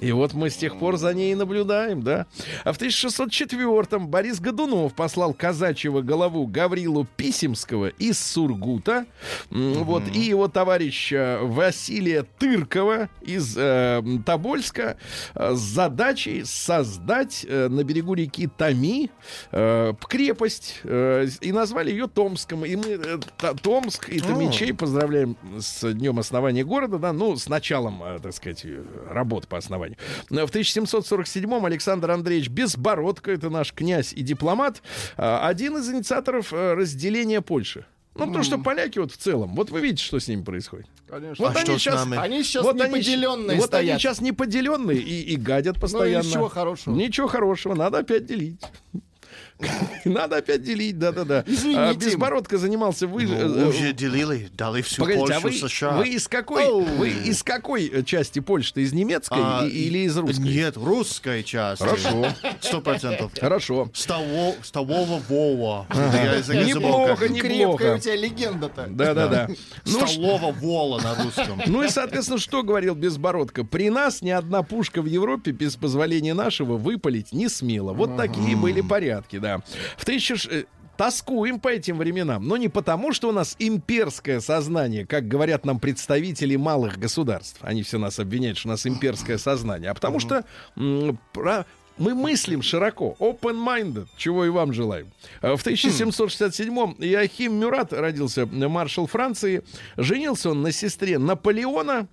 [0.00, 2.26] И вот мы с тех пор за ней и наблюдаем, да.
[2.64, 9.06] А в 1604-м Борис Годунов послал казачьего голову Гаврилу Писемского из Сургута.
[9.50, 14.98] М, Вот, и его товарища Василия Тыркова из э, Тобольска
[15.34, 19.10] э, с задачей создать э, на берегу реки Томи
[19.52, 20.80] э, крепость.
[20.84, 22.64] э, и назвали ее Томском.
[22.66, 23.18] И мы э,
[23.62, 28.66] Томск и Томичей поздравляем с днем основания города, да, ну, с началом, э, так сказать,
[29.08, 29.98] работ по основанию.
[30.30, 34.82] В 1747-м Александр Андреевич Безбородко, это наш князь и дипломат,
[35.16, 37.84] э, один из инициаторов э, разделения Польши.
[38.14, 40.86] Ну, потому что поляки вот в целом, вот вы видите, что с ними происходит.
[41.08, 41.48] Конечно.
[41.48, 42.16] А что с нами?
[42.16, 46.26] Они сейчас вот они неподеленные Вот они сейчас неподеленные и, и гадят Ну, постоянно.
[46.26, 46.94] ничего хорошего.
[46.94, 48.60] Ничего хорошего, надо опять делить.
[50.04, 51.44] Надо опять делить, да-да-да.
[51.46, 51.80] Извините.
[51.80, 53.24] А, Безбородко занимался вы...
[53.24, 55.90] э, Ну, э, уже делили, дали всю Погодите, а Польшу вы, США.
[55.96, 58.72] вы из какой, вы из какой э, части Польши?
[58.76, 60.40] Из немецкой А, или из русской?
[60.42, 61.80] Нет, русская часть.
[61.80, 62.26] Хорошо.
[62.60, 63.32] Сто процентов.
[63.40, 63.90] Хорошо.
[63.94, 65.86] С того, с того Вова.
[66.48, 67.30] Неплохо, как.
[67.30, 67.94] не- Крепкая неплохо.
[67.96, 68.86] у тебя легенда-то.
[68.90, 69.48] Да-да-да.
[69.86, 71.62] Ну, Столова Вола на русском.
[71.66, 73.64] ну и, соответственно, что говорил Безбородко?
[73.64, 77.92] При нас ни одна пушка в Европе без позволения нашего выпалить не смела.
[77.92, 79.60] Вот такие были порядки, да.
[79.96, 80.64] В тысяча ш- э,
[80.96, 85.78] Тоскуем по этим временам, но не потому, что у нас имперское сознание, как говорят нам
[85.78, 87.58] представители малых государств.
[87.60, 90.44] Они все нас обвиняют, что у нас имперское сознание, а потому что
[90.76, 91.66] м, про-
[91.98, 95.08] мы мыслим широко, open-minded, чего и вам желаем.
[95.42, 99.62] А В 1767-м Иохим Мюрат родился, э, маршал Франции.
[99.98, 102.08] Женился он на сестре Наполеона.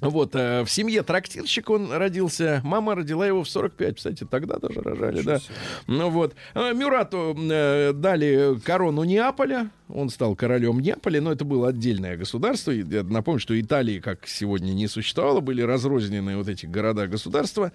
[0.00, 2.60] Вот, э, в семье трактирщика он родился.
[2.64, 5.38] Мама родила его в 45, кстати, тогда даже рожали, да.
[5.86, 6.34] Ну вот.
[6.54, 9.70] А Мюрату э, дали корону Неаполя.
[9.88, 12.70] Он стал королем Неаполя, но это было отдельное государство.
[12.72, 15.40] Я напомню, что Италии, как сегодня, не существовало.
[15.40, 17.72] Были разрознены вот эти города-государства,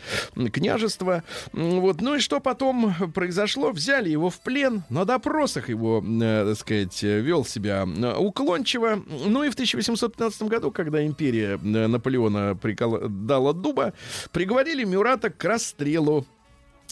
[0.52, 1.23] княжества.
[1.54, 2.02] Вот.
[2.02, 3.71] Ну и что потом произошло?
[3.71, 4.84] Взяли его в плен.
[4.89, 9.02] На допросах его, э, так сказать, вел себя э, уклончиво.
[9.26, 13.93] Ну и в 1815 году, когда империя э, Наполеона прикола- дала дуба,
[14.32, 16.26] приговорили Мюрата к расстрелу.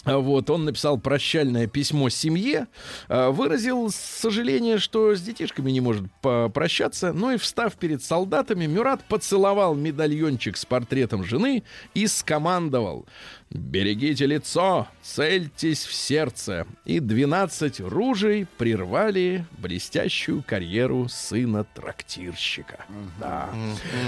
[0.03, 2.67] А Вот, он написал прощальное письмо семье,
[3.07, 9.03] а, выразил сожаление, что с детишками не может попрощаться, но и, встав перед солдатами, Мюрат
[9.03, 13.05] поцеловал медальончик с портретом жены и скомандовал
[13.53, 16.65] Берегите лицо, цельтесь в сердце.
[16.85, 22.85] И 12 ружей прервали блестящую карьеру сына трактирщика.
[23.19, 23.49] Да.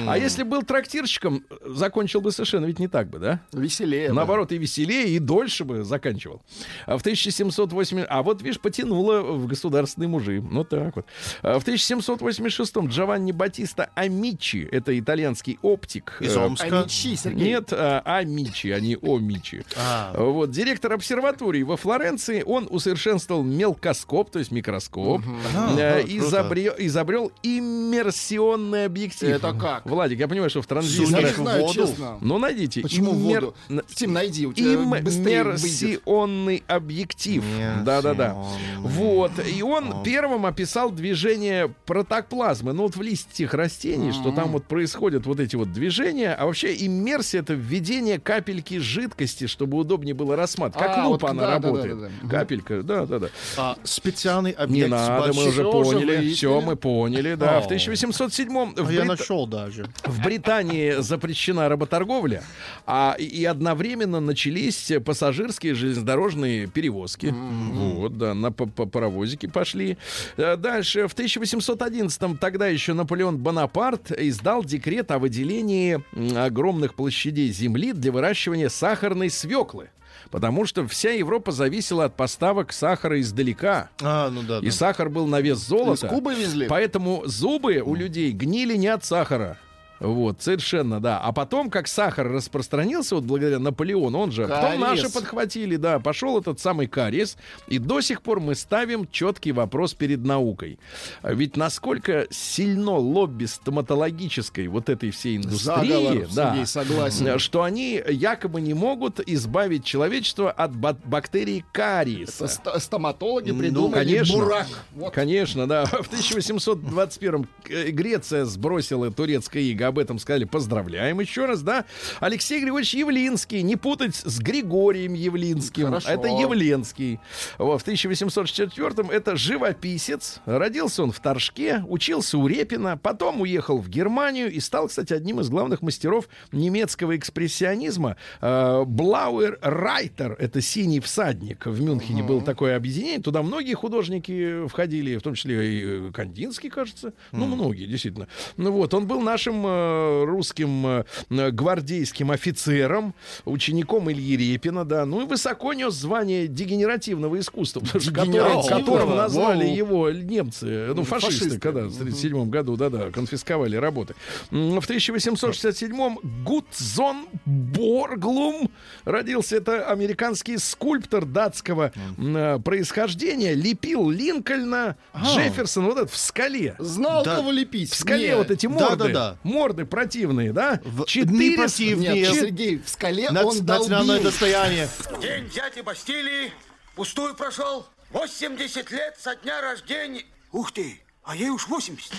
[0.08, 3.42] А если был трактирщиком, закончил бы совершенно ведь не так бы, да?
[3.52, 4.10] Веселее.
[4.10, 4.14] да.
[4.14, 6.42] Наоборот, и веселее, и дольше бы заканчивал.
[6.86, 8.06] А в 1708...
[8.08, 10.42] А вот, видишь, потянуло в государственные мужи.
[10.42, 11.06] Ну так вот.
[11.42, 16.18] А в 1786-м Джованни Батиста Амичи, это итальянский оптик.
[16.22, 16.80] Из э, Омска.
[16.80, 17.48] Амичи, Сергей.
[17.48, 18.96] нет, а, Амичи, а не
[19.34, 19.64] Омичи.
[19.76, 20.14] А.
[20.18, 25.22] Вот, директор обсерватории во Флоренции, он усовершенствовал мелкоскоп, то есть микроскоп,
[25.56, 29.30] А, э, изобрел, изобрел иммерсионный объектив.
[29.30, 29.86] Это как?
[29.86, 31.36] Владик, я понимаю, что в Я не транзисторах...
[31.36, 31.74] знаю, воду.
[31.74, 32.18] честно.
[32.22, 32.82] Ну, найдите.
[32.82, 33.84] Почему Иммер- воду?
[33.96, 34.74] Тим, найди, у тебя.
[34.74, 37.44] Иммерсионный объектив.
[37.84, 38.36] Да-да-да.
[38.80, 39.32] Вот.
[39.48, 42.74] И он первым описал движение протоплазмы.
[42.74, 46.34] Ну, вот в листьях растений, что там вот происходят вот эти вот движения.
[46.34, 50.88] А вообще иммерсия— это введение капельки жидкости, чтобы удобнее было рассматривать.
[50.88, 52.00] Как А, лупа вот она да, да, да, работает.
[52.02, 52.30] да, да.
[52.30, 53.28] Капелька, да-да-да.
[53.58, 56.34] А, специальный Не объект с надо, мы уже поняли.
[56.34, 57.60] Все, мы поняли, да.
[57.62, 57.66] В О.
[57.66, 59.88] 1807 в А я Брит- нашел даже.
[60.04, 62.44] в Британии запрещена работорговля,
[62.86, 67.34] а и одновременно начались пассажирские железнодорожные перевозки.
[67.34, 69.98] Вот, да, на паровозики пошли.
[70.38, 76.02] Э, Дальше, в 1811-м тогда еще Наполеон Бонапарт издал декрет о выделении
[76.38, 78.70] огромных площадей земли для выращивания
[79.14, 79.90] сахарной свеклы.
[80.32, 83.90] Потому что вся Европа зависела от поставок сахара издалека.
[84.02, 84.60] А, ну да.
[84.60, 84.72] И да.
[84.72, 86.08] сахар был на вес золота.
[86.08, 86.68] Из Кубы везли?
[86.68, 89.58] Поэтому зубы у людей гнили не от сахара.
[90.04, 91.20] Вот, совершенно, да.
[91.20, 94.80] А потом, как сахар распространился, вот благодаря Наполеону, он же, потом Кариес.
[95.04, 97.38] наши подхватили, да, пошел этот самый кариес,
[97.68, 100.78] и до сих пор мы ставим четкий вопрос перед наукой.
[101.24, 107.40] Ведь насколько сильно лобби стоматологической вот этой всей индустрии, Заговор, да, согласен.
[107.40, 112.48] что они якобы не могут избавить человечество от ба- бактерии кариеса.
[112.48, 114.36] Ст- Стоматологи Ну, придумали конечно.
[114.38, 114.68] бурак.
[114.96, 115.14] Вот.
[115.14, 115.86] Конечно, да.
[116.04, 119.93] В 1821 э, Греция сбросила турецкое иго.
[119.94, 120.46] Об этом сказали.
[120.46, 121.86] Поздравляем еще раз, да.
[122.20, 123.62] Алексей Григорьевич Явлинский.
[123.62, 125.86] Не путать с Григорием Явлинским.
[125.86, 126.10] Хорошо.
[126.10, 127.20] Это Явленский.
[127.60, 130.40] Вот, в 1864 это живописец.
[130.48, 135.42] Родился он в Торжке, учился у Репина, потом уехал в Германию и стал, кстати, одним
[135.42, 138.18] из главных мастеров немецкого экспрессионизма.
[138.42, 141.68] Э, Блауэр Райтер, это синий всадник.
[141.68, 143.20] В Мюнхене было такое объединение.
[143.20, 147.14] Туда многие художники входили, в том числе и э, Кандинский, кажется.
[147.32, 148.28] Ну, многие, действительно.
[148.58, 150.86] Ну вот, он был нашим э, русским
[151.30, 153.14] э, гвардейским офицером,
[153.46, 155.06] учеником Ильи Репина, да.
[155.06, 159.76] Ну и высоко нес звание дегенеративного искусства, что которым, назвали Воу.
[159.76, 161.60] его немцы, ну, фашисты, Фашисты.
[161.60, 164.16] когда в 1937 году, да-да, конфисковали работы.
[164.52, 168.70] В 1867-м Гудзон Борглум
[169.06, 169.58] родился.
[169.58, 173.54] Это американский скульптор датского э, происхождения.
[173.54, 176.76] Лепил Линкольна, Джефферсона вот этот в скале.
[176.80, 177.36] Знал, Да.
[177.38, 177.92] кого лепить.
[177.92, 178.38] В скале Нет.
[178.38, 178.98] вот эти морды.
[178.98, 179.38] Да-да-да.
[179.64, 180.82] Морды противные, да?
[180.84, 182.22] В- Четыре- не противные.
[182.24, 182.34] Нет.
[182.36, 184.24] Сергей, в скале Нац- он национальное долбил.
[184.24, 184.90] достояние.
[185.22, 186.52] День дяди Бастилии
[186.96, 187.88] пустую прошел.
[188.12, 190.24] 80 лет со дня рождения.
[190.52, 192.12] Ух ты, а ей уж 80.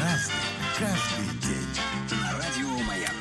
[0.00, 0.34] Разный,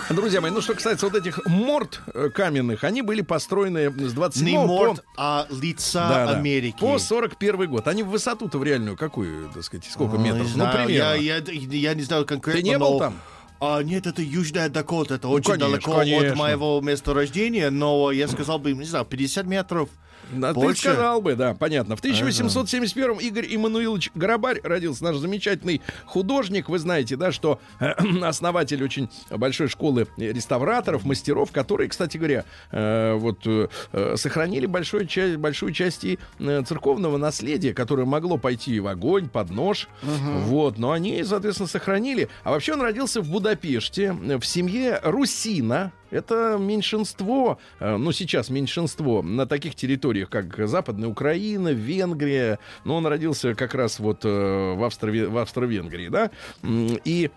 [0.10, 4.48] Друзья мои, ну что касается вот этих морд э, каменных, они были построены с 27
[4.48, 4.66] Не по...
[4.66, 6.38] морд, а лица Да, да.
[6.38, 6.80] Америки.
[6.80, 7.88] По 41 год.
[7.88, 10.56] Они в высоту-то в реальную какую, так сказать, сколько Ну, не метров?
[10.56, 10.90] ну, примерно.
[10.90, 12.60] Я, я, я не знаю конкретно.
[12.62, 13.20] Ты не был но- там?
[13.62, 16.30] А, нет, это Южная Дакота, это очень конечно, далеко конечно.
[16.30, 19.90] от моего места рождения, но я сказал бы, не знаю, 50 метров.
[20.32, 20.82] Да, ты Больше?
[20.82, 21.96] сказал бы, да, понятно.
[21.96, 26.70] В 1871 Игорь Иммануилович Горобарь родился, наш замечательный художник.
[26.70, 27.60] Вы знаете, да, что
[28.22, 35.08] основатель очень большой школы реставраторов, мастеров, которые, кстати говоря, э, вот э, э, сохранили большую
[35.08, 39.88] часть, большую часть и э, церковного наследия, которое могло пойти в огонь, под нож.
[40.02, 42.30] Вот, но они, соответственно, сохранили.
[42.44, 45.92] А вообще он родился в Будапеште, э, в семье русина.
[46.12, 52.60] Это меньшинство, э, ну сейчас меньшинство на таких территориях, как Западная Украина, Венгрия.
[52.86, 56.32] Но он родился как раз вот э, в, Австро- в Австро-Венгрии, да.
[56.64, 57.30] И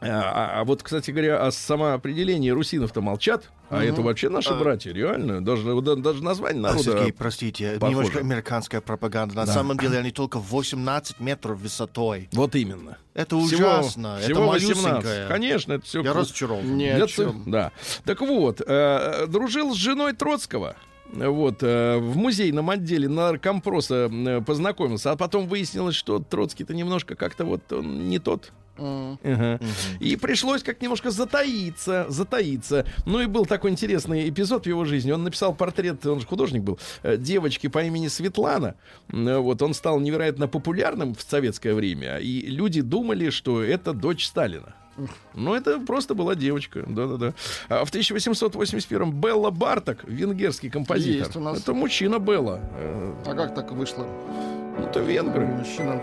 [0.00, 5.44] а, а вот, кстати говоря, о самоопределении русинов-то молчат, а это вообще наши братья, реально.
[5.44, 6.82] Даже, да- даже название А, народа...
[6.82, 7.96] Сергей, простите, похоже.
[7.96, 9.34] немножко американская пропаганда.
[9.34, 12.28] На самом деле они только 18 метров высотой.
[12.32, 12.98] Вот именно.
[13.14, 14.18] Это Всего- ужасно.
[14.20, 14.84] всего это 18.
[14.84, 15.28] малюсенькое.
[15.28, 16.76] Конечно, это все Я разочарован.
[16.76, 17.42] Ни о чем.
[17.46, 17.72] Да.
[18.04, 20.76] Так вот, э, дружил с женой Троцкого.
[21.14, 27.44] Вот, э, в музейном отделе наркомпроса э, познакомился, а потом выяснилось, что Троцкий-то немножко как-то
[27.44, 28.52] вот он не тот.
[28.76, 29.18] М.
[29.22, 29.60] Ага.
[30.00, 32.84] И пришлось как немножко затаиться, затаиться.
[33.06, 35.12] Ну и был такой интересный эпизод в его жизни.
[35.12, 38.74] Он написал портрет, он же художник был, э, девочки по имени Светлана.
[39.08, 44.74] Вот он стал невероятно популярным в советское время, и люди думали, что это дочь Сталина.
[45.34, 47.34] Ну, это просто была девочка, да-да-да.
[47.68, 51.26] А в 1881-м Белла Барток, венгерский композитор.
[51.26, 51.60] Есть у нас.
[51.60, 52.60] Это мужчина Белла.
[53.26, 54.06] А как так вышло?
[54.78, 55.46] Ну, это венгры.
[55.46, 56.00] Мужчина.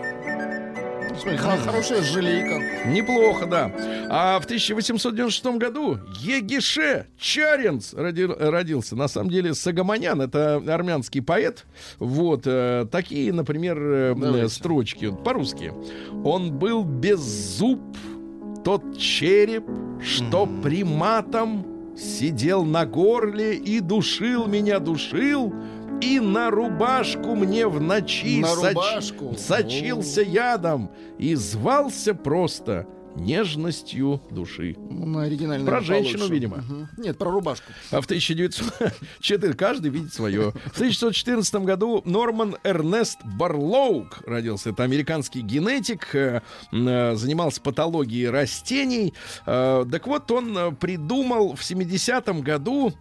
[1.10, 2.88] Ну, Смотри, хорошая жилейка.
[2.88, 3.70] Неплохо, да.
[4.08, 8.96] А в 1896 году Егише Чаренц роди- родился.
[8.96, 11.66] На самом деле Сагаманян— это армянский поэт.
[11.98, 14.48] Вот э, такие, например, э, Давайте.
[14.48, 15.74] строчки по-русски.
[16.24, 17.80] Он был без зуб,
[18.64, 19.64] тот череп,
[20.00, 25.52] что приматом сидел на горле и душил меня, душил,
[26.00, 32.86] и на рубашку мне в ночи На соч- сочился ядом и звался просто
[33.16, 34.76] нежностью души.
[34.90, 36.34] Ну, на оригинальном Про женщину, получше.
[36.34, 36.56] видимо.
[36.58, 36.88] Мгм.
[36.98, 37.72] Нет, про рубашку.
[37.90, 40.52] А в 1904 каждый видит свое.
[40.52, 44.70] В 1914 году Норман Эрнест Барлоук родился.
[44.70, 46.42] Это американский генетик, э,
[46.72, 49.14] э, занимался патологией растений.
[49.46, 52.92] Э, Так вот, он придумал в 70-м году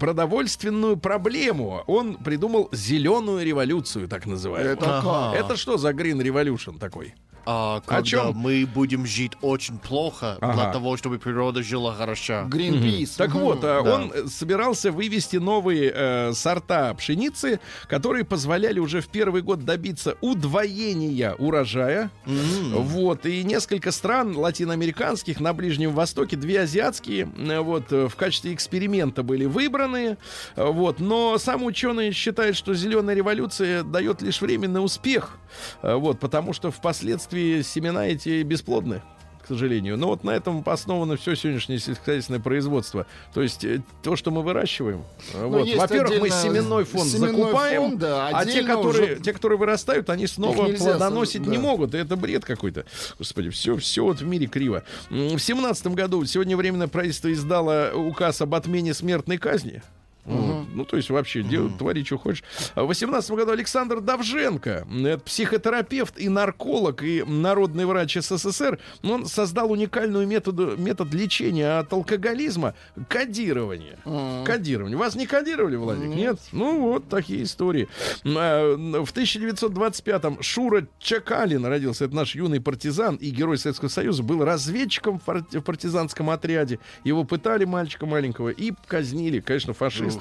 [0.00, 1.82] продовольственную проблему.
[1.86, 4.72] Он придумал зеленую революцию, так называемую.
[4.74, 5.36] Это Ага.
[5.36, 7.14] Это что за Green Revolution такой?
[7.46, 8.36] А когда чём?
[8.36, 10.52] мы будем жить очень плохо Ага.
[10.54, 12.44] для того, чтобы природа жила хорошо.
[12.48, 13.10] Гринпис.
[13.12, 13.40] Так Мгм.
[13.40, 13.94] вот, а, Да.
[13.94, 20.16] он э, собирался вывести новые э, сорта пшеницы, которые позволяли уже в первый год добиться
[20.20, 22.10] удвоения урожая.
[22.26, 28.54] Вот, и несколько стран латиноамериканских на Ближнем Востоке, две азиатские, э, вот, э, в качестве
[28.54, 30.16] эксперимента были выбраны.
[30.56, 35.38] Вот, но сам ученый считает, что зеленая революция дает лишь временный успех.
[35.82, 39.02] Вот, потому что впоследствии семена эти бесплодны
[39.46, 39.96] к сожалению.
[39.96, 43.06] Но вот на этом основано все сегодняшнее сельскохозяйственное производство.
[43.32, 45.04] То есть э, то, что мы выращиваем.
[45.34, 45.60] э, вот.
[45.60, 49.32] Ну, есть Во-первых, мы семенной фонд семенной закупаем, фонд, да, а те которые, уже те,
[49.32, 51.62] которые вырастают, они снова нельзя плодоносить сам- не да.
[51.62, 51.94] могут.
[51.94, 52.86] Это бред какой-то.
[53.18, 54.82] Господи, все, все вот в мире криво.
[55.10, 59.80] В семнадцатом году сегодня временное правительство издало указ об отмене смертной казни.
[60.26, 60.66] Вот.
[60.74, 62.44] Ну, то есть вообще делай, твори, что хочешь.
[62.74, 69.26] А В 18 году Александр Давженко, это психотерапевт и нарколог, и народный врач СССР, он
[69.26, 72.74] создал уникальную методу, метод лечения от алкоголизма—
[73.08, 73.98] кодирование.
[74.44, 74.96] Кодирование.
[74.98, 76.06] Вас не кодировали, Владик?
[76.06, 76.38] Нет?
[76.52, 77.88] Ну, вот такие истории.
[78.24, 82.04] А, В 1925-м Шура Чакалин родился.
[82.04, 84.22] Это наш юный партизан и герой Советского Союза.
[84.22, 86.78] Был разведчиком в партизанском отряде.
[87.04, 90.15] Его пытали, мальчика маленького, и казнили, конечно, фашисты.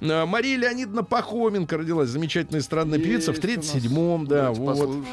[0.00, 2.08] А, Мария Леонидовна Пахоменко родилась.
[2.08, 3.84] Замечательная странная певица в Есть у нас.
[3.84, 4.26] 37-м.
[4.26, 4.66] Да, вот.
[4.66, 5.04] послушаем.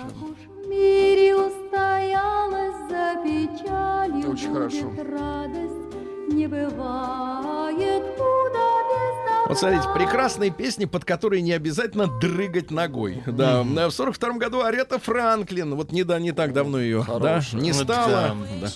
[0.64, 4.90] В мире устоялась за печалью Очень хорошо.
[4.90, 8.60] будет радость, не бывает худо
[8.90, 13.24] без Вот смотрите, прекрасные песни, под которые не обязательно дрыгать ногой.
[13.26, 17.42] Да, в сорок втором году Арета Франклин, вот не, да, не так давно ее, да,
[17.54, 18.12] не Ну, стало.
[18.12, 18.68] да, Да.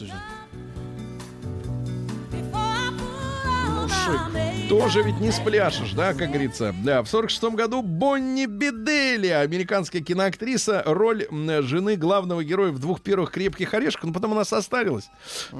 [3.92, 4.70] Ну, шик.
[4.70, 6.74] Тоже ведь не спляшешь, да, как говорится.
[6.84, 11.28] Да, в сорок шестом году Бонни Бедели, американская киноактриса, роль
[11.62, 15.10] жены главного героя в двух первых крепких орешках, но потом она состарилась.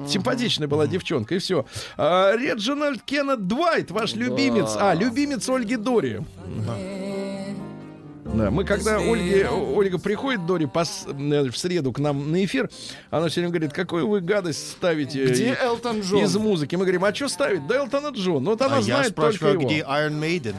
[0.08, 1.66] Симпатичная была девчонка, и все.
[1.98, 4.76] А, Реджинальд Кеннет Двайт, ваш любимец.
[4.78, 6.20] А, любимец Ольги Дори.
[8.24, 12.70] Да, мы когда Ольге, Ольга приходит, Дори, пос- э, в среду к нам на эфир,
[13.10, 16.22] она все время говорит, какую вы гадость ставите Где Элтон Джон?
[16.22, 16.76] из музыки.
[16.76, 17.66] Мы говорим, а что ставить?
[17.66, 18.44] Да Элтона Джон.
[18.44, 19.68] Ну, вот она А я знает только спрашиваю, его.
[19.68, 20.54] где Iron Maiden?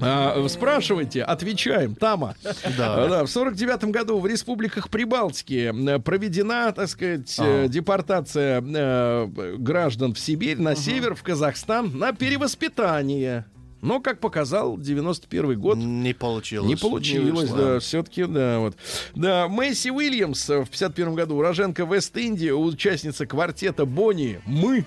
[0.00, 1.94] А, спрашивайте, отвечаем.
[1.94, 2.36] Тама.
[2.76, 3.04] Да.
[3.04, 7.68] А, да, в сорок девятом году в республиках Прибалтики э, проведена, так сказать, э, А.
[7.68, 13.46] депортация э, граждан в Сибирь, на север, в Казахстан, на перевоспитание.
[13.86, 16.68] Но, как показал 91 год, Не получилось.
[16.68, 18.74] не получилось, да, все-таки, да, вот.
[19.14, 24.84] Да, Мэйси Уильямс в 51 году, уроженка Вест-Индии, участница квартета Бонни, мы.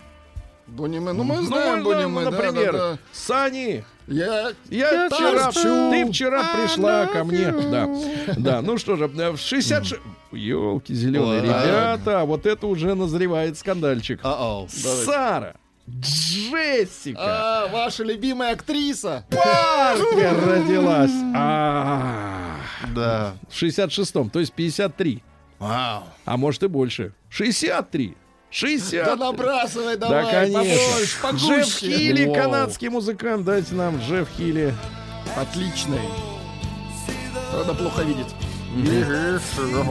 [0.68, 1.14] Бонни Мэ.
[1.14, 3.00] Ну, мы Ну, знаем Бонни Мэ, да, например, да, да.
[3.14, 4.52] Сани, Я...
[4.70, 5.50] я, вчера,
[5.92, 7.38] ты вчера I пришла ко мне.
[7.38, 7.72] you.
[7.72, 9.96] Да, да, ну что же, э, в 66...
[10.34, 14.20] Елки зеленые, ребята, вот это уже назревает скандальчик.
[14.22, 14.68] Uh-oh.
[14.70, 15.56] Сара,
[16.00, 19.26] Джессика, А, ваша любимая актриса.
[19.30, 21.12] Паркер родилась.
[21.36, 22.56] А,
[22.94, 23.34] Да.
[23.50, 25.24] В 66-м, то есть 53.
[25.60, 26.04] Вау.
[26.26, 27.14] А может и больше.
[27.30, 28.16] 63.
[28.52, 29.06] 60.
[29.06, 31.22] Да набрасывай Да, давай, конечно.
[31.22, 31.98] побольше, Джефф.
[31.98, 32.36] Хилли, Вау.
[32.36, 33.46] канадский музыкант.
[33.46, 34.74] Дайте нам Джефф Хилли.
[35.36, 36.00] Отличный.
[37.52, 38.28] Правда, плохо видит.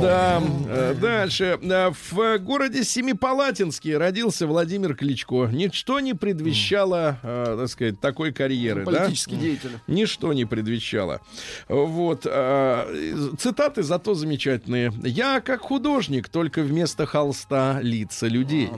[0.00, 1.58] Да, э, дальше.
[1.60, 5.46] Э, В городе Семипалатинске родился Владимир Кличко.
[5.52, 8.84] Ничто не предвещало, э, так сказать, такой карьеры.
[8.84, 9.00] да?
[9.00, 9.70] Политический деятель.
[9.88, 11.20] Ничто не предвещало.
[11.68, 12.22] Вот.
[12.22, 14.92] Цитаты зато замечательные.
[15.02, 18.70] «Я, как художник, только вместо холста лица людей».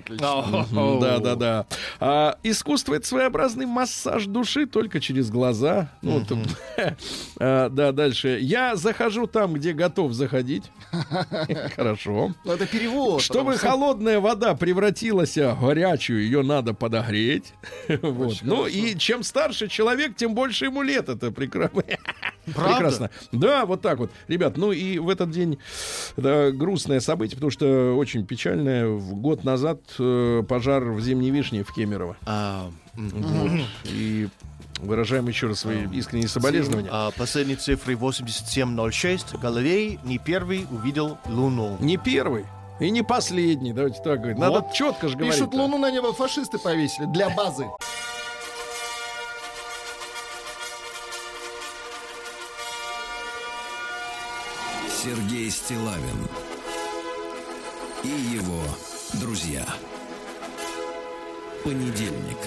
[1.00, 1.66] Да, да, да.
[1.98, 5.90] А, искусство это своеобразный массаж души только через глаза.
[6.00, 6.24] Ну,
[7.38, 8.38] да, дальше.
[8.40, 10.70] Я захожу там, где готов заходить.
[11.76, 12.32] Хорошо.
[12.44, 13.22] Ну, это перевод.
[13.22, 17.52] Чтобы холодная вода превратилась в горячую, ее надо подогреть.
[18.02, 18.38] Вот.
[18.42, 21.08] Ну и чем старше человек, тем больше ему лет.
[21.08, 21.82] Это прекрасно.
[22.46, 23.10] Прекрасно.
[23.32, 24.10] Да, вот так вот.
[24.28, 25.58] Ребят, ну и в этот день
[26.16, 28.88] да, грустное событие, потому что очень печальное.
[28.88, 32.16] Год назад э, пожар в Зимней Вишне в Кемерово.
[32.26, 33.50] А, Вот.
[33.86, 34.28] И
[34.82, 36.88] выражаем еще раз свои искренние соболезнования.
[36.92, 39.34] а, последние цифры 8706.
[39.36, 41.76] Галилей не первый увидел Луну.
[41.80, 42.44] Не первый
[42.80, 44.38] и не последний, давайте так говорить.
[44.38, 44.72] Надо Вот.
[44.72, 45.34] четко же говорить.
[45.34, 47.66] Пишут, луну на небо фашисты повесили для базы.
[54.88, 56.28] Сергей Стилавин
[58.04, 58.60] и его
[59.14, 59.64] друзья.
[61.64, 62.38] Понедельник.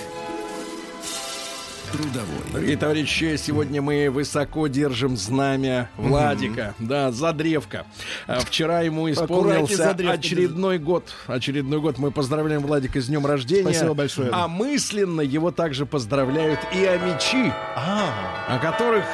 [1.94, 2.26] Трудовой.
[2.52, 7.86] Дорогие товарищи, сегодня мы высоко держим знамя Владика, да, за древко.
[8.26, 11.14] А Вчера ему исполнился очередной год.
[11.28, 12.00] Очередной год.
[12.00, 13.70] Мы поздравляем Владика с днем рождения.
[13.72, 14.32] Спасибо большое.
[14.34, 18.10] А мысленно его также поздравляют и амичи, А,
[18.50, 19.06] о которых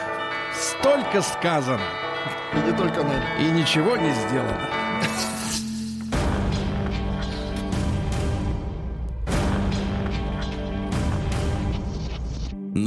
[0.57, 1.82] столько сказано
[2.53, 3.25] И не только нами.
[3.41, 4.78] и ничего не сделано.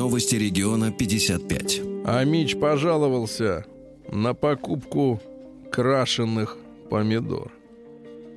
[0.03, 1.81] Новости региона 55.
[2.05, 3.65] А Мич пожаловался
[4.11, 5.23] на покупку
[5.71, 6.57] крашеных
[6.91, 7.53] помидор.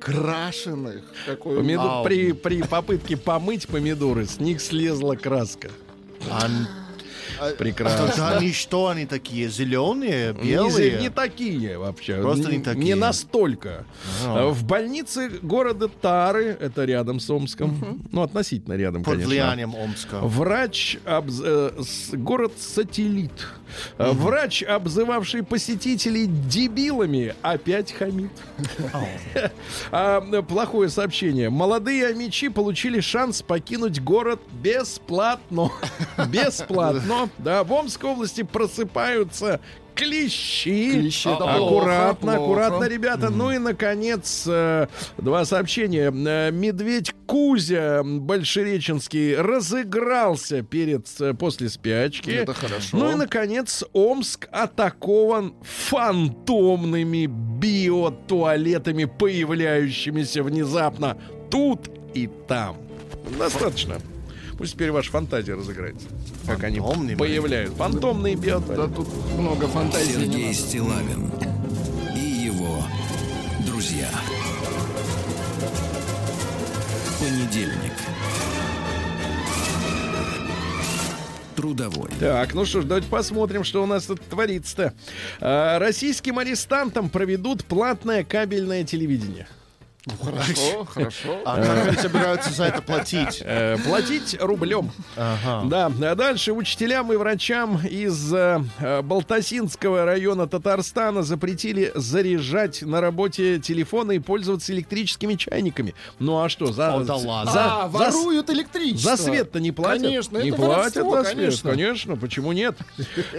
[0.00, 1.02] Крашеных.
[1.26, 5.70] Какой Помидор- при, при попытке помыть помидоры с них слезла краска.
[6.30, 6.46] а,
[7.58, 8.08] Прекрасно.
[8.08, 11.00] тогда они что, они такие зеленые, белые?
[11.00, 12.20] не такие вообще.
[12.20, 12.84] Просто не такие.
[12.84, 13.84] Не настолько.
[14.24, 14.48] А.
[14.48, 19.30] В больнице города Тары, это рядом с Омском, ну, относительно рядом, Под конечно.
[19.30, 20.20] влиянием Омска.
[20.20, 21.70] Врач, э,
[22.12, 23.46] город-сателлит.
[23.98, 28.30] Э, Врач, обзывавший посетителей дебилами, опять хамит.
[29.90, 31.50] А, плохое сообщение.
[31.50, 35.70] Молодые амичи получили шанс покинуть город бесплатно.
[36.28, 37.28] Бесплатно.
[37.38, 39.60] Да, в Омской области просыпаются
[39.96, 40.92] клещи.
[40.92, 42.42] Клещи, это плохо, аккуратно, плохо.
[42.42, 43.30] аккуратно, ребята.
[43.30, 44.86] Ну и, наконец, э,
[45.18, 46.12] два сообщения.
[46.12, 52.30] Э, Медведь Кузя Большереченский разыгрался перед, э, после спячки.
[52.30, 52.96] Это хорошо.
[52.96, 61.16] Ну и, наконец, Омск атакован фантомными биотуалетами, появляющимися внезапно
[61.50, 62.76] тут и там.
[63.38, 63.96] Достаточно.
[64.58, 66.06] Пусть теперь ваша фантазия разыграется.
[66.46, 67.74] Как они появляют.
[67.74, 68.94] Фантомные Да биотуалеты.
[68.94, 70.12] тут много фантазии.
[70.12, 70.54] не Сергей.
[70.54, 71.30] Стилавин
[72.14, 72.82] и его
[73.66, 74.08] друзья.
[77.18, 77.92] Понедельник.
[81.56, 82.10] Трудовой.
[82.20, 84.92] Так, ну что ж, давайте посмотрим, что у нас тут творится-то.
[85.40, 89.48] А, российским арестантам проведут платное кабельное телевидение.
[90.22, 91.40] Хорошо, хорошо.
[91.44, 93.42] А как они собираются за это платить?
[93.44, 94.92] Э, платить рублем.
[95.16, 95.64] Ага.
[95.68, 103.00] Да, а дальше учителям и врачам из э, э, Балтасинского района Татарстана запретили заряжать на
[103.00, 105.92] работе телефоны и пользоваться электрическими чайниками.
[106.20, 107.50] Ну а что, за, О, да ладно.
[107.52, 109.16] за, а, за- воруют электричество.
[109.16, 110.02] за свет-то не платят?
[110.04, 111.70] Конечно, не это платят воровство, за свет, конечно.
[111.70, 112.16] конечно.
[112.16, 112.76] Почему нет?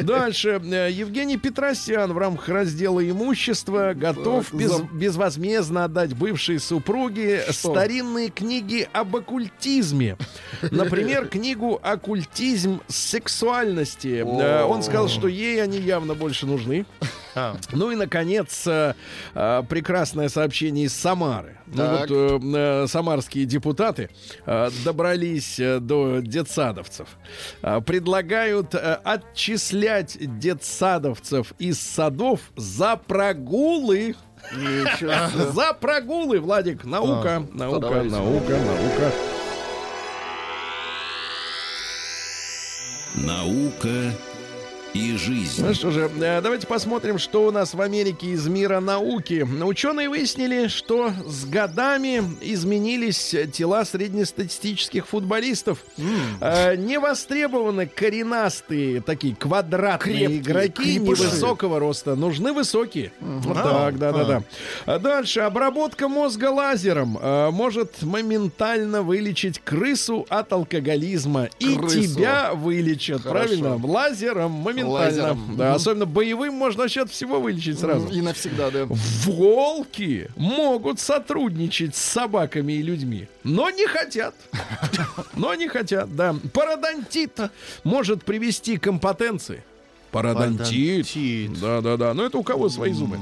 [0.01, 0.49] Дальше.
[0.91, 6.13] Евгений Петросян в рамках раздела имущества готов без- безвозмездно отдать
[6.57, 7.71] бывшей супруге Что?
[7.71, 10.17] старинные книги об оккультизме.
[10.71, 14.21] Например, книгу «Оккультизм сексуальности».
[14.21, 16.85] Он сказал, что ей они явно больше нужны.
[17.35, 17.55] А.
[17.71, 18.95] Ну и, наконец, э,
[19.35, 21.57] э, прекрасное сообщение из Самары.
[21.67, 22.39] Ну вот э,
[22.83, 24.09] э, самарские депутаты
[24.45, 27.07] э, добрались э, до детсадовцев.
[27.61, 34.15] Э, Предлагают э, отчислять детсадовцев из садов за прогулы.
[34.53, 35.51] Ничего себе.
[35.51, 36.85] За прогулы, Владик.
[36.85, 38.09] Наука, наука, давайте.
[38.09, 39.11] наука, наука.
[43.15, 44.13] Наука
[44.97, 45.63] и жизнь.
[45.65, 49.45] Ну что же, э, давайте посмотрим, что у нас в Америке из мира науки.
[49.63, 55.79] Ученые выяснили, что с годами изменились тела среднестатистических футболистов.
[56.41, 61.23] Э, Не востребованы коренастые, такие квадратные Крепкие, игроки крепыши.
[61.23, 62.15] невысокого роста.
[62.15, 63.11] Нужны высокие.
[63.19, 64.43] Вот так, да-да-да.
[64.85, 65.41] А Дальше.
[65.41, 71.49] Обработка мозга лазером э, может моментально вылечить крысу от алкоголизма.
[71.59, 72.01] И Крысу.
[72.15, 73.21] тебя вылечат.
[73.21, 73.47] Хорошо.
[73.47, 73.75] Правильно?
[73.87, 74.86] Лазером моментально.
[74.87, 75.55] Лазером.
[75.57, 78.07] Да, особенно боевым можно вообще от всего вылечить сразу.
[78.09, 78.85] И навсегда, да.
[78.89, 84.35] Волки могут сотрудничать с собаками и людьми, но не хотят.
[85.35, 86.35] Но не хотят, да.
[86.53, 87.39] Пародонтит
[87.83, 89.63] может привести к импотенции.
[90.11, 91.07] Пародонтит.
[91.59, 92.13] Да-да-да.
[92.13, 93.17] Но это у кого свои зубы.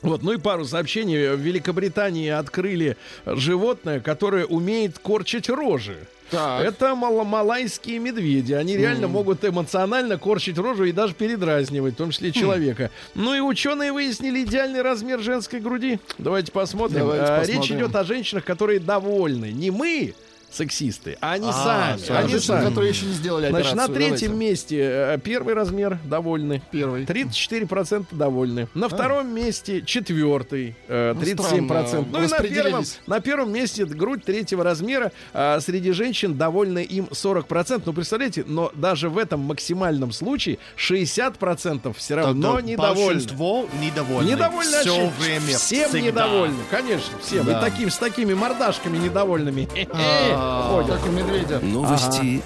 [0.00, 1.34] Вот, ну и пару сообщений.
[1.34, 5.98] В Великобритании открыли животное, которое умеет корчить рожи.
[6.30, 6.64] Так.
[6.64, 8.52] Это мало- малайские медведи.
[8.52, 12.90] Они реально могут эмоционально корчить рожу и даже передразнивать, в том числе человека.
[13.14, 15.98] Ну и ученые выяснили идеальный размер женской груди.
[16.18, 16.98] Давайте посмотрим.
[17.00, 17.62] Давайте А, посмотрим.
[17.62, 19.52] Речь идет о женщинах, которые довольны.
[19.52, 20.14] Не мы,
[20.50, 21.98] сексисты, а они А, сами.
[22.06, 22.18] сами.
[22.24, 22.68] Они сами.
[22.68, 24.50] которые еще не сделали Значит, на третьем Давайте.
[24.50, 26.62] месте э, первый размер довольны.
[26.70, 27.04] Первый.
[27.04, 28.68] 34% довольны.
[28.74, 32.06] На втором месте четвертый, э, Ну, 37%.
[32.10, 35.12] Ну и на первом, на первом месте грудь третьего размера.
[35.34, 37.82] а среди женщин довольны им 40%.
[37.86, 43.04] Ну, представляете, но даже в этом максимальном случае 60% все равно Тогда недовольны.
[43.06, 44.30] Большинство недовольны.
[44.30, 45.46] Недовольны Все вообще время.
[45.58, 46.06] Всем всегда.
[46.06, 47.44] недовольны, конечно, всем.
[47.46, 47.58] Да.
[47.58, 49.68] И таким, с такими мордашками недовольными.
[49.92, 50.37] А.
[50.70, 50.96] ходят.
[50.96, 51.60] Как у медведя.
[51.60, 52.42] Новости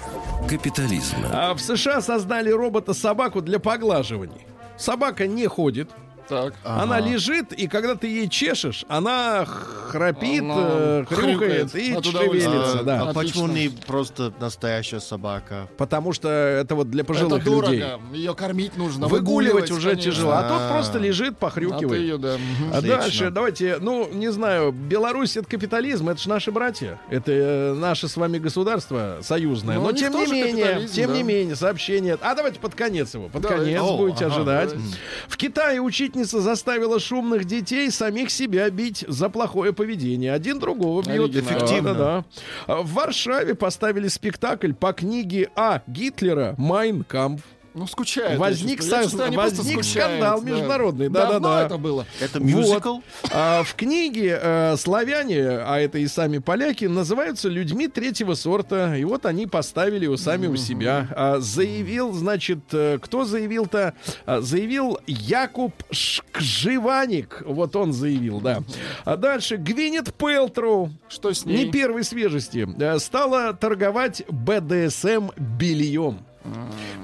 [0.49, 1.27] капитализма.
[1.31, 4.45] А в США создали робота-собаку для поглаживаний.
[4.77, 5.89] Собака не ходит,
[6.27, 6.53] Так.
[6.63, 12.79] Она лежит, и когда ты ей чешешь, она храпит, Она э, хрюкает хрюкает и шевелится.
[12.79, 13.01] А, да.
[13.09, 15.67] а почему не просто настоящая собака?
[15.77, 17.71] Потому что это вот для пожилых Это дорого.
[17.71, 17.87] людей.
[18.13, 19.07] Ее кормить нужно.
[19.07, 20.11] Выгуливать уже конечно.
[20.11, 20.31] тяжело.
[20.31, 20.71] А А.
[20.71, 22.01] просто лежит, А ты похрюкивает.
[22.01, 22.37] ее, да.
[22.73, 27.73] А дальше, давайте, ну, не знаю, Беларусь это капитализм, это же наши братья, это э,
[27.73, 29.75] наше с вами государство союзное.
[29.77, 31.17] Ну, Но них тем не менее, тем да.
[31.17, 32.17] не менее, сообщение.
[32.21, 33.63] А давайте под конец его, под Давайте.
[33.65, 34.69] конец О, будете ага, ожидать.
[34.69, 34.95] давайте.
[35.27, 35.81] В Китае
[36.13, 40.33] учительница заставила шумных детей самих себя бить за плохое поведение.
[40.33, 41.35] Один другого бьет.
[41.35, 41.57] Оригинально.
[41.57, 41.93] Эффективно.
[41.93, 42.25] Да,
[42.67, 42.75] да.
[42.81, 45.81] В Варшаве поставили спектакль по книге А.
[45.87, 47.41] Гитлера «Майн Кампф».
[47.73, 48.37] Ну, скучает.
[48.37, 50.49] Возник я со- просто возник скучают, скандал да.
[50.51, 51.09] международный.
[51.09, 51.65] Давно Да-да-да.
[51.65, 52.05] это было.
[52.19, 52.47] Это Вот.
[52.47, 52.99] мюзикл?
[53.31, 58.95] А, в книге э, славяне, а это и сами поляки, называются людьми третьего сорта.
[58.95, 61.07] И вот они поставили его сами у себя.
[61.15, 63.93] А, заявил, значит, э, кто заявил-то?
[64.25, 67.41] А, заявил Якуб Шкживаник.
[67.45, 68.63] Вот он заявил, да.
[69.05, 70.91] А дальше Гвинет Пелтроу.
[71.09, 71.65] Что с ней?
[71.65, 72.67] Не первой свежести.
[72.79, 76.19] э, Стала торговать БДСМ бельем.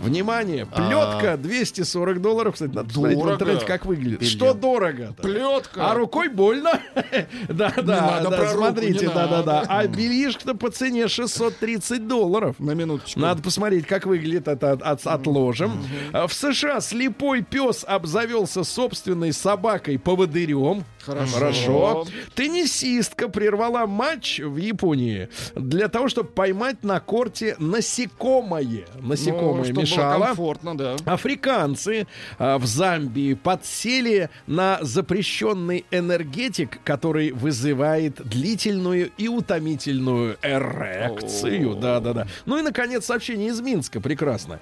[0.01, 2.53] Внимание, плетка 240 долларов.
[2.53, 3.35] Кстати, надо посмотреть в Дорого.
[3.35, 4.19] интернете, как выглядит.
[4.19, 4.31] Белье.
[4.31, 5.91] Что дорого Плетка.
[5.91, 6.79] а рукой больно.
[7.49, 9.35] Да, да, надо да, про смотрите, да, да, да.
[9.37, 9.65] надо.
[9.67, 12.55] А бельишко по цене 630 долларов.
[12.59, 13.19] На минуточку.
[13.19, 15.83] Надо посмотреть, как выглядит это от- от- отложим.
[16.13, 20.83] А В США слепой пес обзавелся собственной собакой-поводырем.
[21.03, 21.33] Хорошо.
[21.39, 22.05] Хорошо.
[22.35, 28.85] Теннисистка прервала матч в Японии для того, чтобы поймать на корте насекомое.
[29.01, 30.25] Насекомое Ну, мешало.
[30.25, 30.95] комфортно, да.
[31.05, 41.75] Африканцы а, в Замбии подсели на запрещенный энергетик, который вызывает длительную и утомительную эрекцию.
[41.75, 42.27] Да-да-да.
[42.45, 43.99] Ну и, наконец, сообщение из Минска.
[44.01, 44.59] Прекрасно.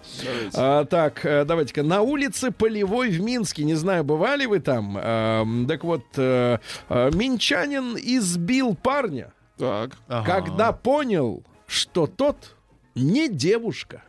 [0.54, 1.84] А, так, э, давайте-ка.
[1.84, 3.64] На улице Полевой в Минске.
[3.64, 4.98] Не знаю, бывали вы там?
[5.02, 6.04] Ам, так вот,
[6.38, 6.60] э,
[6.90, 9.92] э, минчанин избил парня, Так.
[10.08, 10.26] Ага.
[10.26, 12.56] когда понял, что тот
[12.96, 14.04] не девушка.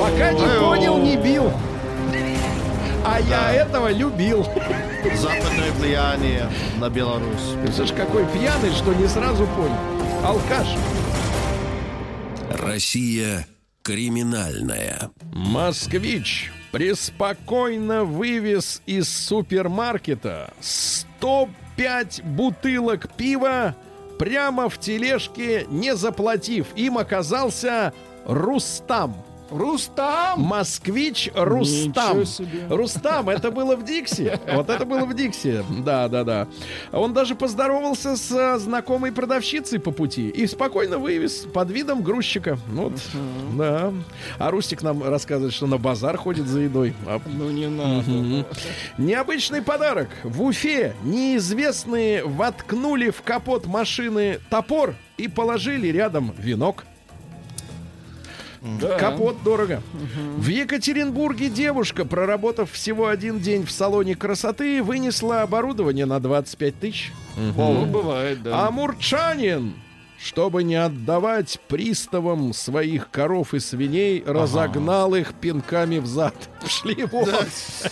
[0.00, 1.50] Пока не понял, не бил.
[3.04, 4.44] А я этого любил.
[5.14, 6.48] Западное влияние
[6.78, 7.56] на Беларусь.
[7.64, 9.76] Ты слышишь, какой пьяный, что не сразу понял.
[10.24, 10.68] Алкаш.
[12.60, 13.46] Россия
[13.82, 15.10] криминальная.
[15.32, 23.76] Москвич преспокойно вывез из супермаркета 105 бутылок пива
[24.18, 26.68] прямо в тележке, не заплатив.
[26.74, 27.92] Им оказался
[28.24, 29.14] Рустам.
[29.52, 30.40] Рустам!
[30.40, 32.24] Москвич Рустам.
[32.68, 34.38] Рустам, это было в Дикси.
[34.52, 35.64] Вот это было в Дикси.
[35.84, 36.48] Да, да, да.
[36.92, 42.58] Он даже поздоровался с а, знакомой продавщицей по пути и спокойно вывез под видом грузчика.
[42.68, 42.94] Вот,
[43.56, 43.92] да.
[44.38, 46.94] А Рустик нам рассказывает, что на базар ходит за едой.
[47.06, 48.46] А Ну не надо.
[48.98, 50.08] Необычный подарок.
[50.24, 56.84] В Уфе неизвестные воткнули в капот машины топор и положили рядом венок.
[58.98, 59.82] Капот дорого.
[60.36, 67.12] В Екатеринбурге девушка, проработав всего один день в салоне красоты, вынесла оборудование на 25 тысяч.
[67.56, 68.66] О, бывает, да.
[68.66, 69.74] А мурчанин,
[70.18, 76.34] чтобы не отдавать приставам своих коров и свиней, разогнал их пинками в зад.
[76.66, 77.28] Шли вон.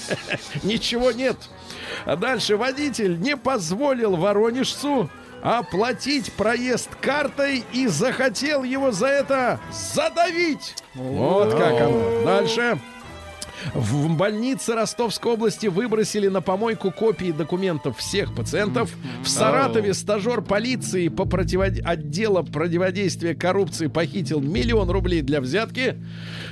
[0.63, 1.37] Ничего нет.
[2.05, 5.11] А дальше водитель не позволил воронежцу
[5.43, 10.75] оплатить проезд картой и захотел его за это задавить.
[10.95, 12.25] Вот как оно.
[12.25, 12.79] Дальше.
[13.75, 18.95] В больнице Ростовской области выбросили на помойку копии документов всех пациентов.
[19.23, 25.97] В Саратове стажер полиции по противод- отдела противодействия коррупции похитил миллион рублей для взятки.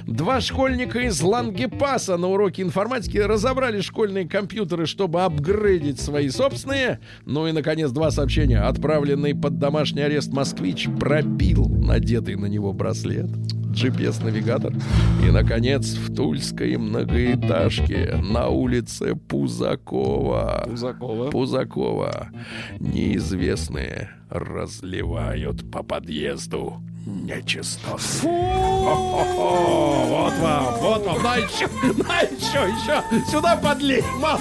[0.07, 7.01] Два школьника из Лангепаса на уроке информатики разобрали школьные компьютеры, чтобы апгрейдить свои собственные.
[7.25, 8.61] Ну и, наконец, два сообщения.
[8.61, 13.31] Отправленный под домашний арест москвич пробил надетый на него браслет.
[13.73, 14.73] GPS-навигатор.
[15.25, 20.67] И, наконец, в Тульской многоэтажке на улице Пузакова.
[20.69, 21.31] Пузакова.
[21.31, 22.29] Пузакова.
[22.79, 26.75] Неизвестные разливают по подъезду
[27.07, 27.99] нечистоты.
[27.99, 28.29] Фу!
[28.29, 31.23] Вот вам, вот вам.
[31.23, 31.67] На еще,
[32.07, 33.31] на еще, еще.
[33.31, 34.41] Сюда подлей, мало.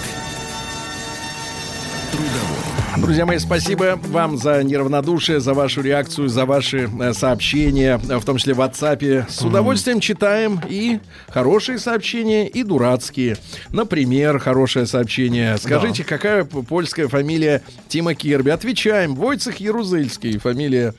[3.01, 8.23] Друзья мои, спасибо вам за неравнодушие, за вашу реакцию, за ваши э, сообщения, э, в
[8.23, 9.25] том числе в WhatsApp.
[9.29, 13.37] С удовольствием читаем и хорошие сообщения, и дурацкие.
[13.71, 15.57] Например, хорошее сообщение.
[15.57, 18.51] Скажите, какая п- польская фамилия Тима Кирби?
[18.51, 19.15] Отвечаем.
[19.15, 20.37] Войцех Ярузельский.
[20.37, 20.93] Фамилия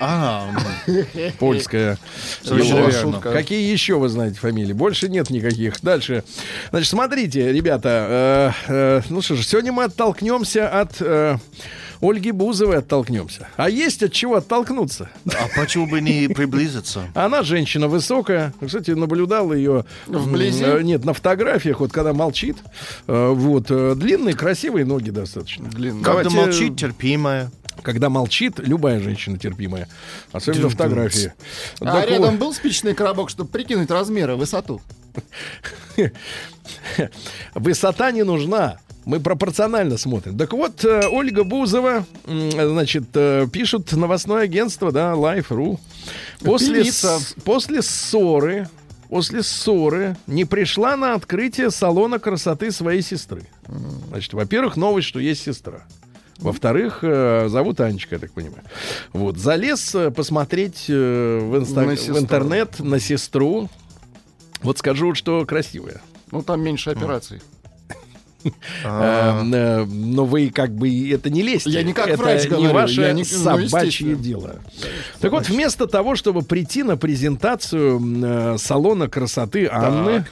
[0.00, 0.50] А,
[1.38, 1.98] польская.
[3.32, 4.72] Какие еще вы знаете фамилии?
[4.72, 5.80] Больше нет никаких.
[5.82, 6.24] Дальше.
[6.70, 8.52] Значит, смотрите, ребята.
[8.68, 11.27] э, э, ну что же, сегодня мы оттолкнемся от э,
[12.00, 13.48] Ольги Бузовой оттолкнемся.
[13.56, 15.10] А есть от чего оттолкнуться?
[15.26, 17.02] а почему бы не приблизиться?
[17.14, 18.52] Она женщина высокая.
[18.64, 19.84] Кстати, наблюдал ее...
[20.06, 20.62] Вблизи?
[20.64, 22.56] э, Нет, на фотографиях, вот когда молчит.
[23.08, 23.66] Э, Вот.
[23.70, 25.68] э, Длинные, красивые ноги достаточно.
[25.68, 26.04] Длинный.
[26.04, 27.50] Когда Давайте- молчит, терпимая.
[27.82, 29.88] Когда молчит, любая женщина терпимая.
[30.32, 31.32] Особенно на фотографии.
[31.80, 32.40] А Так рядом вот.
[32.40, 34.80] был спичечный коробок, чтобы прикинуть размеры, высоту?
[37.54, 38.78] Высота не нужна.
[39.08, 40.36] Мы пропорционально смотрим.
[40.36, 45.78] Так вот, э, Ольга Бузова, значит, э, пишут новостное агентство, да, Life.ru.
[46.40, 48.68] После, с- после ссоры,
[49.08, 53.44] после ссоры не пришла на открытие салона красоты своей сестры.
[54.10, 55.84] Значит, во-первых, новость, что есть сестра.
[56.36, 58.62] Во-вторых, э, зовут Анечка, я так понимаю.
[59.14, 60.92] Вот, залез посмотреть в,
[61.56, 63.70] инста- На в интернет на сестру.
[64.60, 66.02] Вот скажу, что красивая.
[66.30, 67.38] Ну, там меньше операций.
[67.38, 67.40] Э,
[68.84, 71.70] но вы как бы это не лезьте.
[71.70, 74.56] Я не как это врач не говорю, ваше не- ну, собачье дело.
[75.20, 80.24] Так вот, вместо того, чтобы прийти на презентацию э, салона красоты Анны,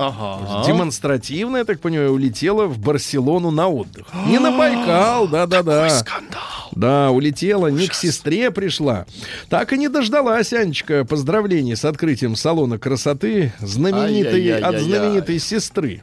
[0.67, 4.07] демонстративно, я так понимаю, улетела в Барселону на отдых.
[4.27, 5.89] Не на Байкал, да-да-да.
[5.91, 6.43] Скандал.
[6.73, 9.07] Да, улетела, не к сестре пришла.
[9.49, 16.03] Так и не дождалась, Анечка, поздравлений с открытием салона красоты знаменитой, от знаменитой сестры.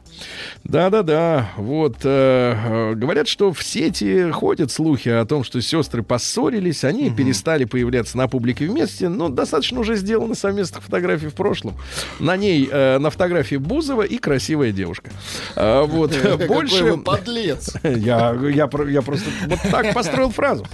[0.64, 1.93] Да-да-да, вот.
[2.02, 7.64] Э, э, говорят, что в сети ходят слухи о том, что сестры поссорились, они перестали
[7.64, 11.74] появляться на публике вместе, но достаточно уже сделано совместных фотографий в прошлом.
[12.18, 15.10] На ней, э, на фотографии Бузова и красивая девушка.
[15.56, 16.12] А, вот,
[16.48, 16.96] больше...
[16.98, 17.74] подлец.
[17.84, 20.66] Я, я, я просто вот так построил фразу.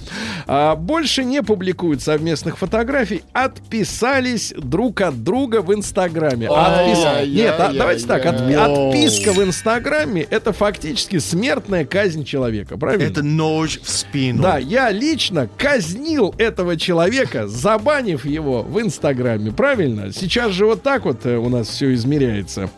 [0.47, 3.23] А, больше не публикуют совместных фотографий.
[3.33, 6.47] Отписались друг от друга в Инстаграме.
[6.47, 7.27] Отпис-.
[7.27, 8.25] Нет, а, давайте так.
[8.25, 12.77] от- отписка в Инстаграме это фактически смертная казнь человека.
[12.77, 13.03] Правильно?
[13.03, 14.41] Это нож в спину.
[14.41, 19.51] Да, я лично казнил этого человека, забанив его в Инстаграме.
[19.51, 20.11] Правильно?
[20.11, 22.69] Сейчас же вот так вот э, у нас все измеряется.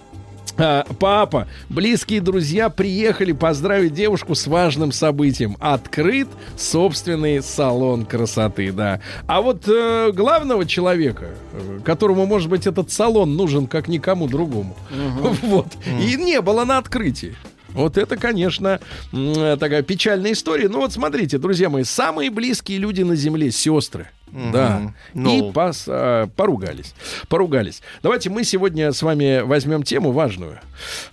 [0.55, 5.57] А, папа, близкие друзья приехали поздравить девушку с важным событием.
[5.59, 6.27] Открыт
[6.57, 9.01] собственный салон красоты, да.
[9.25, 14.75] А вот э, главного человека, э, которому, может быть, этот салон нужен как никому другому,
[15.41, 15.67] вот,
[15.99, 17.35] и не было на открытии.
[17.73, 18.79] Вот это, конечно,
[19.11, 20.69] э, такая печальная история.
[20.69, 24.07] Ну вот смотрите, друзья мои, самые близкие люди на Земле сестры.
[24.51, 24.93] Да.
[25.13, 25.37] Ну.
[25.37, 26.95] И пос- а, поругались.
[27.27, 27.83] Поругались.
[28.01, 30.59] Давайте мы сегодня с вами возьмем тему важную.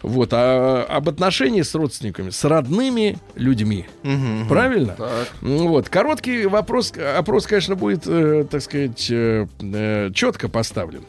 [0.01, 3.87] Вот, а, об отношении с родственниками, с родными людьми.
[4.49, 4.97] Правильно?
[5.43, 5.91] Ну Вот.
[5.91, 8.97] Короткий вопрос, опрос, конечно, будет, э, так сказать,
[10.15, 11.03] четко поставлен.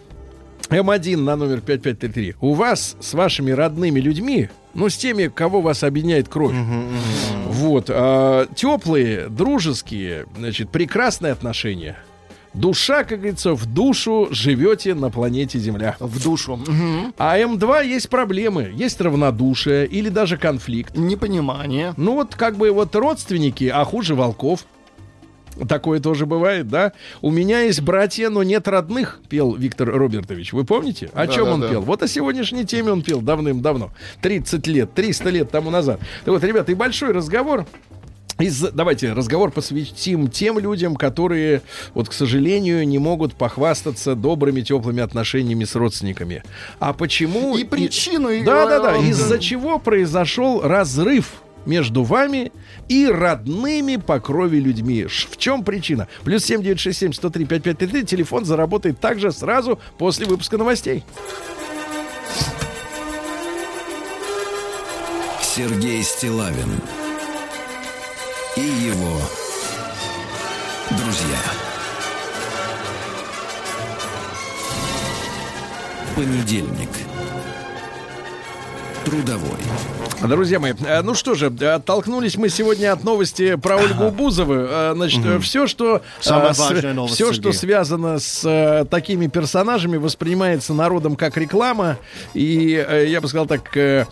[0.72, 2.36] М1 на номер 5533.
[2.40, 6.56] У вас с вашими родными людьми, ну, с теми, кого вас объединяет кровь.
[7.48, 7.90] Вот.
[7.90, 11.98] а, теплые, дружеские, значит, прекрасные отношения.
[12.54, 15.96] Душа, как говорится, в душу живете на планете Земля.
[16.00, 16.58] В душу.
[16.58, 17.14] Мгм.
[17.18, 20.98] А М2 есть проблемы, есть равнодушие или даже конфликт.
[20.98, 21.94] Непонимание.
[21.96, 24.66] Ну вот как бы вот родственники, а хуже волков.
[25.68, 26.94] Такое тоже бывает, да?
[27.22, 30.54] У меня есть братья, но нет родных, пел Виктор Робертович.
[30.54, 31.10] Вы помните?
[31.14, 31.68] О Да, чем да, он да.
[31.70, 31.82] пел?
[31.82, 33.92] Вот о сегодняшней теме он пел давным-давно.
[34.22, 36.00] 30 лет, 300 лет тому назад.
[36.26, 37.66] Так вот, ребята, и большой разговор.
[38.40, 41.62] Из, давайте разговор посвятим тем людям, которые,
[41.94, 46.44] вот, к сожалению, не могут похвастаться добрыми, теплыми отношениями с родственниками.
[46.80, 47.56] А почему?
[47.56, 48.30] И причину...
[48.30, 48.98] и- Да, да, да.
[48.98, 52.52] э, Из-за чего произошел разрыв между вами
[52.92, 55.06] и родными по крови людьми.
[55.06, 56.10] В чем причина?
[56.26, 58.06] Плюс 7967 103 5533.
[58.06, 61.06] Телефон заработает также сразу после выпуска новостей.
[65.42, 66.82] Сергей Стилавин
[68.58, 69.22] и его
[70.90, 71.40] друзья.
[76.14, 76.90] Понедельник.
[79.06, 79.62] Трудовой.
[80.20, 84.54] Друзья мои, э, ну что же, оттолкнулись мы сегодня от новости про Ольгу Бузову.
[84.56, 87.42] Э, Значит, все, что Самая э, с- важная новость, все, Сергей.
[87.42, 91.98] что связано с такими персонажами, воспринимается народом как реклама.
[92.36, 94.08] И я бы сказал так.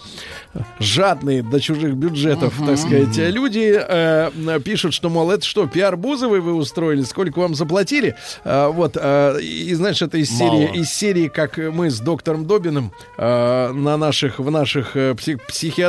[0.80, 4.32] жадные до чужих бюджетов, так сказать, люди э,
[4.66, 8.16] пишут, что, мол, это что, пиар Бузовой вы устроили, сколько вам заплатили?
[8.43, 10.52] Вот, и, знаешь, это из Мало.
[10.68, 15.89] серии, из серии, как мы с доктором Добиным э, на наших, в наших псих- психиатрических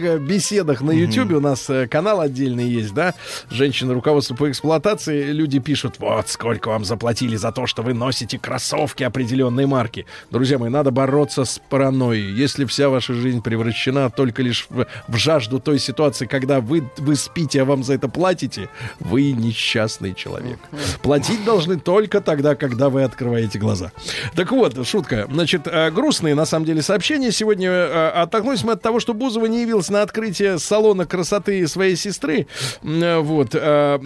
[0.00, 3.14] э, беседах на Ютьюбе, у нас э, канал отдельный есть, да,
[3.50, 8.38] женщины руководство по эксплуатации, люди пишут, вот, сколько вам заплатили за то, что вы носите
[8.38, 10.06] кроссовки определенной марки.
[10.30, 12.32] Друзья мои, надо бороться с паранойей.
[12.34, 17.16] Если вся ваша жизнь превращена только лишь в, в жажду той ситуации, когда вы, вы
[17.16, 18.68] спите, а вам за это платите,
[19.00, 20.58] вы несчастный человек.
[21.02, 23.92] Платить должны только тогда, когда вы открываете глаза.
[24.34, 25.26] Так вот, шутка.
[25.30, 27.32] Значит, э, грустные, на самом деле, сообщения.
[27.32, 32.46] Сегодня оттолкнулись мы от того, что Бузова не явилась на открытие салона красоты своей сестры.
[32.82, 33.50] Э, Вот.
[33.54, 33.98] э,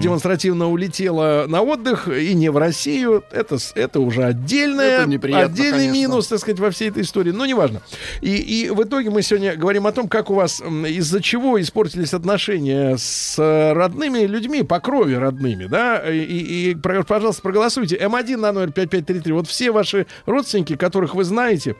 [0.00, 3.24] Демонстративно улетела на отдых и не в Россию.
[3.30, 5.92] Это, это уже отдельное, Это отдельный конечно.
[5.92, 7.30] минус, так сказать, во всей этой истории.
[7.30, 7.82] Но неважно.
[8.20, 12.14] И, и в итоге мы сегодня говорим о том, как у вас, из-за чего испортились
[12.14, 13.38] отношения с
[13.74, 17.96] родными людьми, по крови родными, да, и, и, пожалуйста, проголосуйте.
[17.96, 19.32] М1 на номер 5533.
[19.32, 21.76] Вот все ваши родственники, которых вы знаете,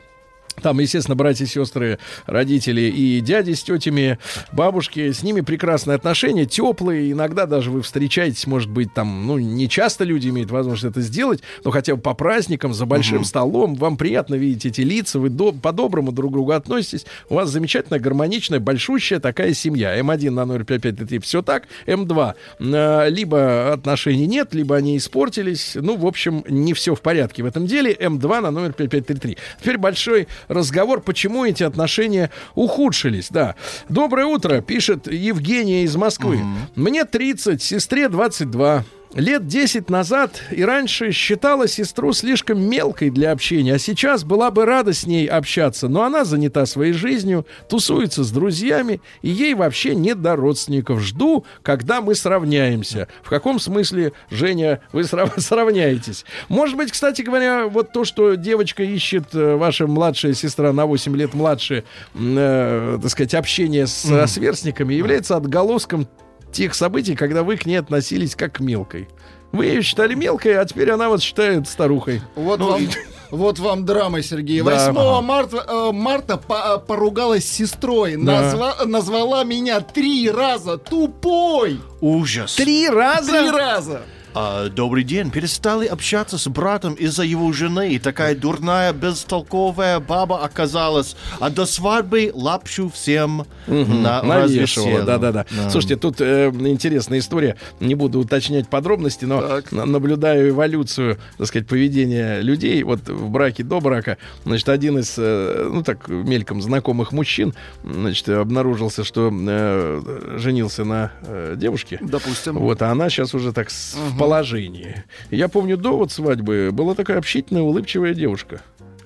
[0.61, 4.19] там, естественно, братья, сестры, родители и дяди с тетями,
[4.51, 7.11] бабушки, с ними прекрасные отношения, теплые.
[7.11, 11.41] Иногда даже вы встречаетесь, может быть, там, ну, не часто люди имеют возможность это сделать,
[11.63, 15.51] но хотя бы по праздникам, за большим столом, вам приятно видеть эти лица, вы до-
[15.51, 17.05] по-доброму друг к другу относитесь.
[17.29, 19.97] У вас замечательная, гармоничная, большущая такая семья.
[19.99, 25.73] М1 на 0553 все так, М2 э, либо отношений нет, либо они испортились.
[25.75, 27.93] Ну, в общем, не все в порядке в этом деле.
[27.93, 29.37] М2 на номер 5533.
[29.61, 33.29] Теперь большой разговор, почему эти отношения ухудшились.
[33.29, 33.55] Да.
[33.87, 36.41] Доброе утро, пишет Евгения из Москвы.
[36.75, 38.83] Мне 30, сестре 22.
[39.15, 44.65] Лет 10 назад и раньше считала сестру слишком мелкой для общения, а сейчас была бы
[44.65, 49.95] рада с ней общаться, но она занята своей жизнью, тусуется с друзьями, и ей вообще
[49.95, 51.01] не до родственников.
[51.01, 53.07] Жду, когда мы сравняемся.
[53.23, 56.23] В каком смысле, Женя, вы срав- сравняетесь?
[56.47, 61.17] Может быть, кстати говоря, вот то, что девочка ищет, э, ваша младшая сестра на 8
[61.17, 61.83] лет младше,
[62.13, 66.07] э, так сказать, общение с э, сверстниками, является отголоском
[66.51, 69.07] тех событий, когда вы к ней относились как к мелкой.
[69.51, 72.21] Вы ее считали мелкой, а теперь она вас считает старухой.
[72.35, 72.81] Вот вам...
[73.31, 74.59] Вот вам драма, Сергей.
[74.63, 74.91] Да.
[74.91, 78.15] 8 марта, э, марта по- э, поругалась с сестрой.
[78.15, 78.41] Да.
[78.41, 81.79] Назва- назвала меня три раза тупой.
[82.01, 82.55] Ужас.
[82.55, 83.31] Три раза?
[83.31, 84.01] Три раза.
[84.35, 85.31] А, добрый день.
[85.31, 87.93] Перестали общаться с братом из-за его жены.
[87.93, 91.15] И такая дурная, бестолковая баба оказалась.
[91.39, 95.45] А до свадьбы лапшу всем на Навешивала, да-да-да.
[95.69, 97.55] Слушайте, тут э, интересная история.
[97.79, 102.83] Не буду уточнять подробности, но на- наблюдаю эволюцию, так сказать, поведения людей.
[102.83, 108.29] Вот в браке до брака, значит, один из, э, ну так, мельком знакомых мужчин, значит,
[108.29, 111.97] обнаружился, что э, женился на э, девушке.
[111.99, 112.59] Допустим.
[112.59, 115.03] Вот, а она сейчас уже так в положении.
[115.31, 118.61] Я помню, до вот свадьбы была такая общительная, улыбчивая девушка.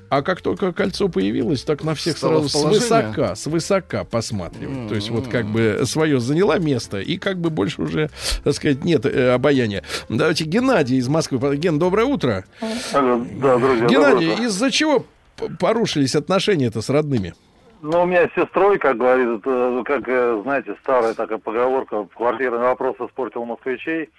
[0.10, 4.88] А как только кольцо появилось, так на всех Стало сразу свысока, свысока посматривать.
[4.88, 8.10] То есть вот как бы свое заняла место, и как бы больше уже,
[8.44, 9.84] так сказать, нет э, обаяния.
[10.10, 11.58] Давайте Геннадий из Москвы.
[11.58, 12.46] Ген, доброе утро.
[12.94, 13.88] Алло, да, друзья.
[13.88, 14.46] Геннадий, доброе утро.
[14.46, 15.06] из-за чего
[15.60, 17.34] порушились отношения-то с родными?
[17.82, 22.60] Ну, у меня с сестрой, как говорит, это, как, э, знаете, старая такая поговорка, квартирный
[22.60, 24.10] вопрос испортил москвичей.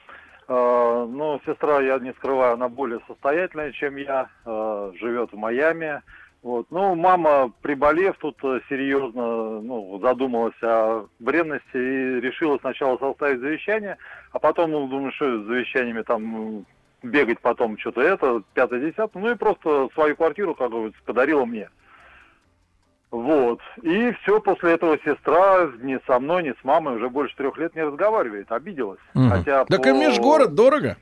[0.49, 6.03] Э, Ну, сестра, я не скрываю, она более состоятельная, чем я, э, живет в Майами.
[6.43, 6.67] Вот.
[6.71, 13.97] Ну, мама, приболев тут э, серьезно, ну, задумалась о бренности и решила сначала составить завещание,
[14.33, 16.67] а потом, ну, думаю, что с завещаниями там
[17.03, 21.71] бегать потом что-то это, пятое, десятое, ну и просто свою квартиру, как говорится, подарила мне.
[23.15, 23.61] Вот.
[23.83, 27.73] И все, после этого сестра ни со мной, ни с мамой уже больше трех лет
[27.77, 28.99] не разговаривает, обиделась.
[29.15, 30.97] Хотя Так по- и межгород дорого.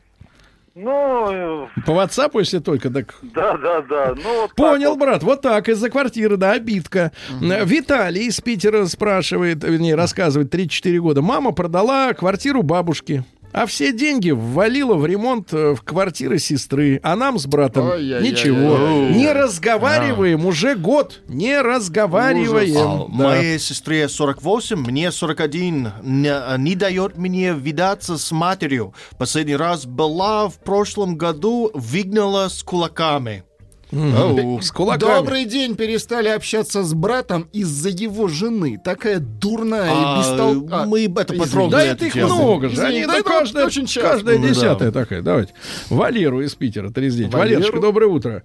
[0.74, 4.14] Ну, э, По WhatsApp, если только, так да, да, да.
[4.14, 4.98] Ну, вот Понял, вот.
[5.00, 7.12] брат, вот так, из-за квартиры, да, обидка.
[7.42, 11.22] Э, Виталий из Питера спрашивает, вернее, рассказывает, 34 года.
[11.22, 13.24] Мама продала квартиру бабушки.
[13.52, 17.00] А все деньги ввалила в ремонт э, в квартиры сестры.
[17.02, 18.30] А нам с братом Ой-яй-яй-яй.
[18.30, 18.76] ничего.
[19.10, 21.20] Не разговариваем уже год.
[21.28, 22.76] Не разговариваем.
[22.76, 23.04] А Да.
[23.08, 25.92] Моей сестре 48, мне 41.
[26.02, 28.94] Не, не дает мне видаться с матерью.
[29.18, 33.44] Последний раз была в прошлом году, выгнала с кулаками.
[33.92, 35.00] Ау, С кулаками.
[35.10, 38.80] Добрый день, перестали общаться с братом из-за его жены.
[38.82, 40.86] Такая дурная и А, бестолковая.
[40.86, 41.70] мы это потрогали.
[41.70, 42.34] Да это их тему.
[42.34, 42.80] много же.
[42.82, 44.10] Они, да каждая, очень часто.
[44.10, 44.48] каждая Ну, да.
[44.48, 45.20] десятая такая.
[45.22, 45.52] Давайте.
[45.90, 47.32] Валеру из Питера, 39.
[47.34, 47.56] Валеру.
[47.60, 48.42] Валерочка, доброе утро.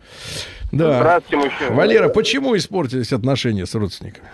[0.72, 0.98] Да.
[1.00, 1.76] Здравствуйте, мужчина.
[1.76, 4.28] Валера, почему испортились отношения с родственниками?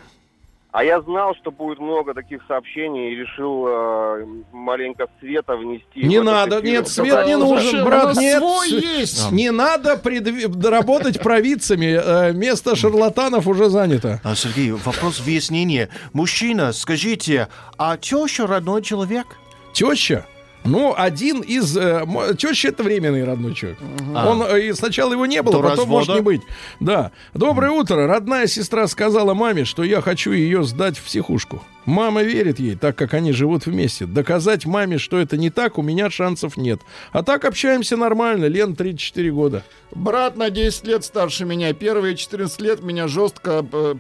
[0.74, 6.02] А я знал, что будет много таких сообщений и решил э, маленько света внести.
[6.02, 6.66] Не в надо, эфир.
[6.72, 8.40] нет, свет не нужен, брат, нет.
[8.40, 9.32] свой есть.
[9.32, 11.96] Не надо предви- работать провидцами.
[12.04, 14.20] э, Место шарлатанов уже занято.
[14.24, 15.90] А, Сергей, вопрос выяснения.
[16.12, 19.28] Мужчина, скажите, а теща родной человек?
[19.74, 20.26] Теща.
[20.66, 21.76] Ну, один из...
[21.76, 22.06] Э,
[22.38, 23.80] теща это временный родной человек.
[24.16, 26.20] Он э, и сначала его не было, До потом может развода?
[26.20, 26.42] не быть.
[26.80, 27.12] Да.
[27.34, 28.08] Доброе утро.
[28.08, 31.62] Родная сестра сказала маме, что я хочу ее сдать в психушку.
[31.86, 34.06] Мама верит ей, так как они живут вместе.
[34.06, 36.80] Доказать маме, что это не так, у меня шансов нет.
[37.12, 38.46] А так общаемся нормально.
[38.46, 39.64] Лен 34 года.
[39.92, 41.74] Брат на 10 лет старше меня.
[41.74, 43.96] Первые 14 лет меня жестко э,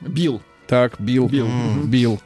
[0.00, 0.40] бил.
[0.68, 1.28] Так, бил.
[1.28, 1.48] Бил.
[1.84, 2.20] Бил.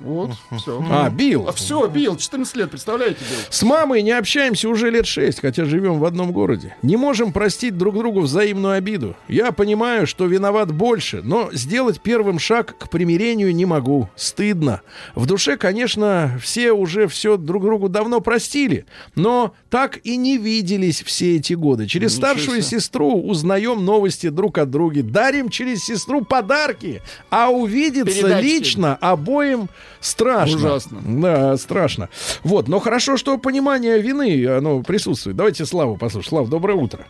[0.00, 0.84] Вот, все.
[0.90, 1.50] А, бил.
[1.52, 2.16] все, бил.
[2.16, 3.38] 14 лет, представляете, бил.
[3.50, 6.76] С мамой не общаемся уже лет шесть, хотя живем в одном городе.
[6.82, 9.16] Не можем простить друг другу взаимную обиду.
[9.26, 14.08] Я понимаю, что виноват больше, но сделать первым шаг к примирению не могу.
[14.14, 14.82] Стыдно.
[15.16, 18.86] В душе, конечно, все уже все друг другу давно простили,
[19.16, 21.86] но так и не виделись все эти годы.
[21.88, 28.44] Через старшую сестру узнаем новости друг от друга, дарим через сестру подарки, а увидеться Передачки.
[28.46, 29.68] лично обоим
[30.00, 30.56] страшно.
[30.56, 30.98] Ужасно.
[31.04, 32.08] Да, страшно.
[32.44, 35.36] Вот, но хорошо, что понимание вины, оно присутствует.
[35.36, 36.28] Давайте Славу послушаем.
[36.28, 37.00] Слав, доброе утро.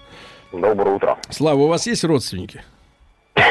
[0.53, 1.19] Доброе утро.
[1.31, 2.63] Слава, у вас есть родственники?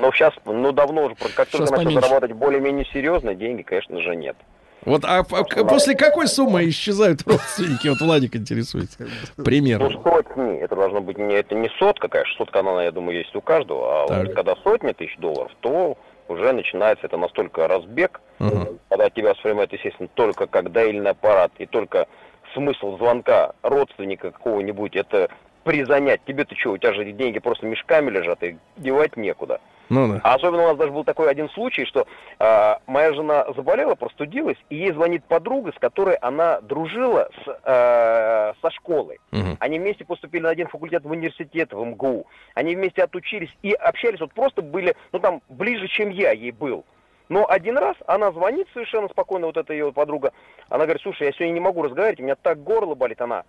[0.00, 2.00] Ну, сейчас, ну, давно уже, как только Щас начал поменьше.
[2.00, 4.36] зарабатывать более-менее серьезно, деньги, конечно же, нет.
[4.84, 7.88] Вот, а, а после какой суммы исчезают родственники?
[7.88, 8.98] Вот Владик интересуется.
[9.36, 9.90] Ну, Примерно.
[9.90, 13.40] сотни, это должно быть не, это не сотка, конечно, сотка, она, я думаю, есть у
[13.40, 14.26] каждого, а Так.
[14.26, 15.96] вот когда сотни тысяч долларов, то
[16.30, 18.68] уже начинается это настолько разбег, Ага.
[18.88, 22.06] когда тебя воспринимают, естественно, только как доильный аппарат, и только
[22.54, 25.28] смысл звонка родственника какого-нибудь, это
[25.64, 26.20] призанять.
[26.24, 29.60] Тебе-то что, у тебя же деньги просто мешками лежат, и девать некуда.
[29.90, 30.20] Ну да.
[30.22, 32.06] А особенно у нас даже был такой один случай, что
[32.38, 38.54] а, моя жена заболела, простудилась, и ей звонит подруга, с которой она дружила с, а,
[38.62, 39.18] со школой.
[39.32, 39.56] Мгм.
[39.58, 42.26] Они вместе поступили на один факультет в университет, в МГУ.
[42.54, 46.84] Они вместе отучились и общались, вот просто были, ну там, ближе, чем я ей был.
[47.28, 50.32] Но один раз она звонит совершенно спокойно, вот эта ее подруга.
[50.68, 53.20] Она говорит, слушай, я сегодня не могу разговаривать, у меня так горло болит.
[53.20, 53.44] Она,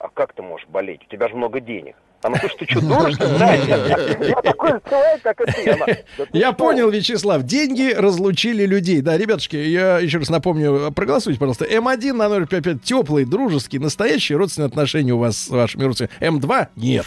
[0.00, 1.00] а как ты можешь болеть?
[1.06, 1.96] У тебя же много денег.
[2.22, 3.38] Она, слушай, ты что, дура, что ли?
[3.38, 5.70] Да, я- такой же человек, как и ты.
[5.70, 7.42] Она, «Да ты Я что?» понял, Вячеслав.
[7.42, 9.00] Деньги разлучили людей.
[9.02, 11.66] Да, ребятушки, я еще раз напомню, проголосуйте, пожалуйста.
[11.66, 16.38] М1 на 055 теплый, дружеский, настоящие родственные отношения у вас с вашими родственниками.
[16.38, 17.04] М2 нет.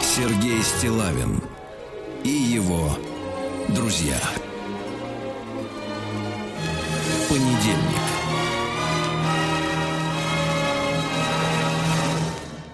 [0.00, 1.40] Сергей Стилавин
[2.24, 2.90] и его
[3.68, 4.18] друзья.
[7.38, 8.00] Понедельник.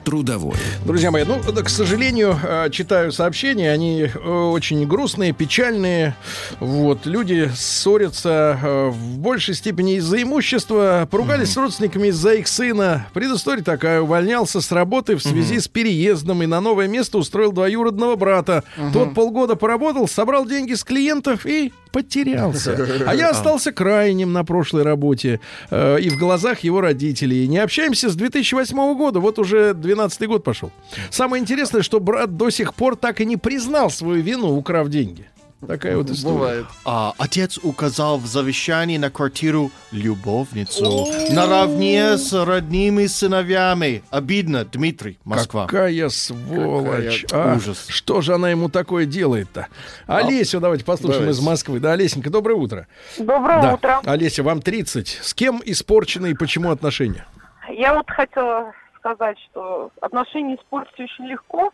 [0.04, 0.56] Трудовой.
[0.86, 6.16] Друзья мои, ну, к сожалению, э, читаю сообщения, они э, очень грустные, печальные.
[6.60, 13.06] Вот, люди ссорятся э, в большей степени из-за имущества, поругались с родственниками из-за их сына.
[13.12, 18.16] Предыстория такая, увольнялся с работы в связи с переездом и на новое место устроил двоюродного
[18.16, 18.64] брата.
[18.94, 22.76] Тот полгода поработал, собрал деньги с клиентов и потерялся.
[23.06, 25.40] А я остался крайним на прошлой работе
[25.70, 27.46] э, и в глазах его родителей.
[27.46, 30.72] Не общаемся с 2008 года, вот уже 12 год пошел.
[31.10, 35.26] Самое интересное, что брат до сих пор так и не признал свою вину, украв деньги.
[35.66, 36.34] Такая вот история.
[36.34, 36.66] Бывает.
[36.84, 44.02] А, отец указал в завещании на квартиру любовницу наравне с родными сыновьями.
[44.10, 45.66] Обидно, Дмитрий, Москва.
[45.66, 47.22] Какая сволочь.
[47.22, 47.56] Какая а.
[47.56, 47.86] ужас.
[47.88, 49.68] Что же она ему такое делает-то?
[50.06, 51.40] Олесю давайте послушаем давайте.
[51.40, 51.80] из Москвы.
[51.80, 52.86] Да, Олесенька, доброе утро.
[53.18, 53.74] Доброе да.
[53.74, 54.00] утро.
[54.04, 55.20] Олеся, вам 30.
[55.22, 57.26] С кем испорчены и почему отношения?
[57.70, 61.72] Я вот хотела сказать, что отношения испортить очень легко.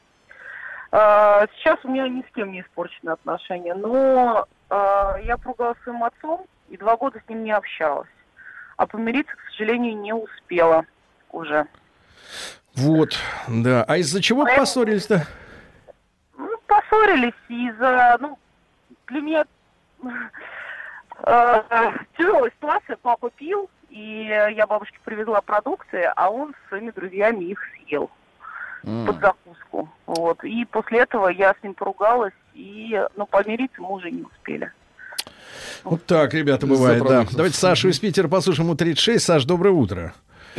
[0.93, 4.75] Э, Сейчас у меня ни с кем не испорчены отношения, но э,
[5.25, 8.09] я поругалась с своим отцом и два года с ним не общалась.
[8.77, 10.85] А помириться, к сожалению, не успела
[11.31, 11.67] уже.
[12.77, 13.11] Вот,
[13.49, 13.85] да.
[13.87, 15.27] А из-за чего Поэтому- поссорились-то?
[16.39, 18.39] Ну, поссорились из-за, ну,
[19.09, 19.45] для меня
[21.27, 21.63] э,
[22.17, 22.97] тяжелая ситуация.
[23.03, 24.25] Папа пил, и
[24.55, 28.11] я бабушке привезла продукты, а он со своими друзьями их съел
[28.83, 29.89] под закуску.
[30.07, 30.43] Вот.
[30.45, 34.71] И после этого я с ним поругалась, и, ну, помириться мы уже не успели.
[35.85, 37.25] Вот так, ребята, бывает, да.
[37.33, 38.67] Давайте Сашу из Питера послушаем.
[38.69, 39.25] Ему 36.
[39.25, 40.13] Саш, доброе утро.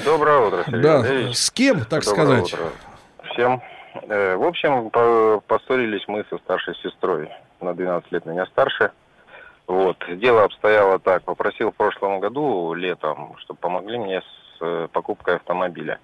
[0.04, 1.36] Доброе утро, Сергей Да, Андреевич.
[1.38, 2.54] с кем, так Доброе сказать?
[2.54, 2.66] утро
[3.34, 3.62] всем.
[4.08, 7.30] Э, В общем, по- поссорились мы со старшей сестрой.
[7.60, 8.92] На 12 лет меня старше.
[9.68, 9.98] Вот.
[10.18, 11.24] Дело обстояло так.
[11.24, 16.00] Попросил в прошлом году, летом, чтобы помогли мне с э, покупкой автомобиля.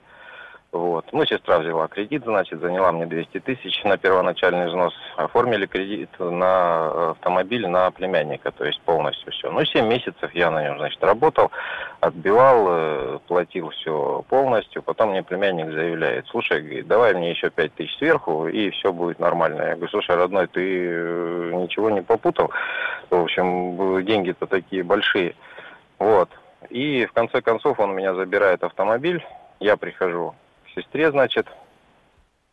[0.78, 1.06] Вот.
[1.12, 4.94] Ну, сестра взяла кредит, значит, заняла мне 200 тысяч на первоначальный взнос.
[5.16, 9.50] Оформили кредит на э, автомобиль на племянника, то есть полностью все.
[9.50, 11.52] Ну, 7 месяцев я на нем, значит, работал,
[12.00, 14.84] отбивал, э, платил все полностью.
[14.84, 19.18] Потом мне племянник заявляет, слушай, говорит, давай мне еще 5 тысяч сверху, и все будет
[19.18, 19.64] нормально.
[19.64, 22.52] Я говорю, слушай, родной, ты э, ничего не попутал?
[23.10, 25.34] В общем, деньги-то такие большие.
[25.98, 26.30] Вот.
[26.70, 29.26] И в конце концов он меня забирает автомобиль.
[29.60, 30.36] Я прихожу
[30.78, 31.48] сестре, значит,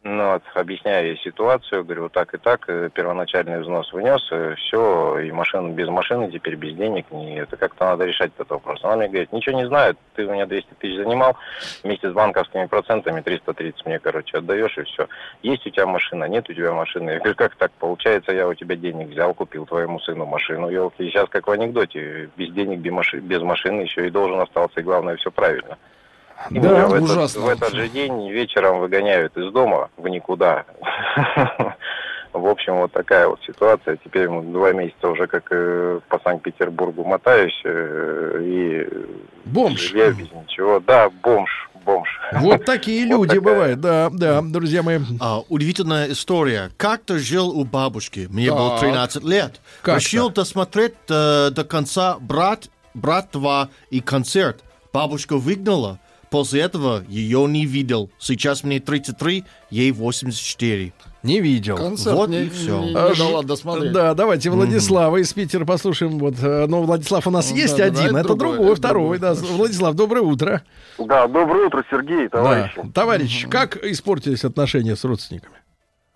[0.06, 4.20] ну, вот, объясняю ей ситуацию, говорю, вот так и так, э, первоначальный взнос внес,
[4.58, 8.84] все, и машина без машины теперь, без денег, не, это как-то надо решать этот вопрос.
[8.84, 11.38] Она мне говорит, ничего не знаю, ты у меня 200 тысяч занимал,
[11.82, 15.08] вместе с банковскими процентами 330 мне, короче, отдаешь, и все.
[15.42, 17.12] Есть у тебя машина, нет у тебя машины.
[17.12, 21.02] Я говорю, как так, получается, я у тебя денег взял, купил твоему сыну машину, елки,
[21.02, 24.80] и сейчас как в анекдоте, без денег, без, маши- без машины еще и должен остался,
[24.80, 25.78] и главное, все правильно.
[26.50, 27.40] И Да, меня в, этот, ужасно.
[27.42, 30.64] в этот же день вечером выгоняют из дома в никуда.
[32.32, 33.96] В общем, вот такая вот ситуация.
[34.04, 37.54] Теперь два месяца уже как э, по Санкт-Петербургу мотаюсь.
[37.64, 38.88] э, и
[39.44, 39.92] Бомж.
[39.94, 40.80] я без ничего.
[40.80, 42.08] Да, бомж, бомж.
[42.40, 43.40] Вот такие Вот люди такая.
[43.54, 44.98] бывают, да, да, друзья мои.
[45.20, 46.70] А, удивительная история.
[46.76, 48.26] Как-то жил у бабушки.
[48.28, 48.80] Мне было Так.
[48.80, 49.60] 13 лет.
[49.82, 50.00] Как-то.
[50.00, 52.64] Решил досмотреть э, до конца «Брат»,
[52.94, 54.64] «Брат 2» и концерт.
[54.92, 56.00] Бабушка выгнала.
[56.34, 58.10] После этого ее не видел.
[58.18, 60.92] Сейчас мне 33, ей 84.
[61.22, 61.76] Не видел.
[61.76, 62.80] Концерт Вот не, и всё.
[62.80, 63.92] не- не А, дала досмотреть.
[63.92, 66.18] Да, давайте Владислава из Питера послушаем.
[66.18, 68.72] Вот, э, ну, Владислав у нас Ну, есть да, да, один, это это другой, другой,
[68.72, 69.18] это второй.
[69.20, 69.34] Да.
[69.34, 70.62] Владислав, доброе утро.
[70.98, 72.80] Да, доброе утро, Сергей, товарищи.
[72.82, 72.90] Да.
[72.92, 75.54] Товарищ, как испортились отношения с родственниками?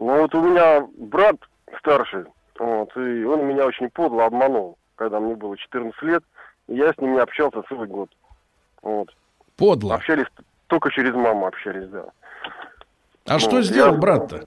[0.01, 1.37] Ну вот у меня брат
[1.79, 2.25] старший,
[2.59, 6.25] вот, и он меня очень подло обманул, когда мне было 14 лет,
[6.67, 8.11] и я с ним не общался целый год.
[8.83, 9.11] Вот.
[9.59, 9.97] Подло.
[9.97, 10.27] Общались
[10.69, 12.05] только через маму общались, да.
[13.27, 14.45] А что Ну, сделал я- брат-то?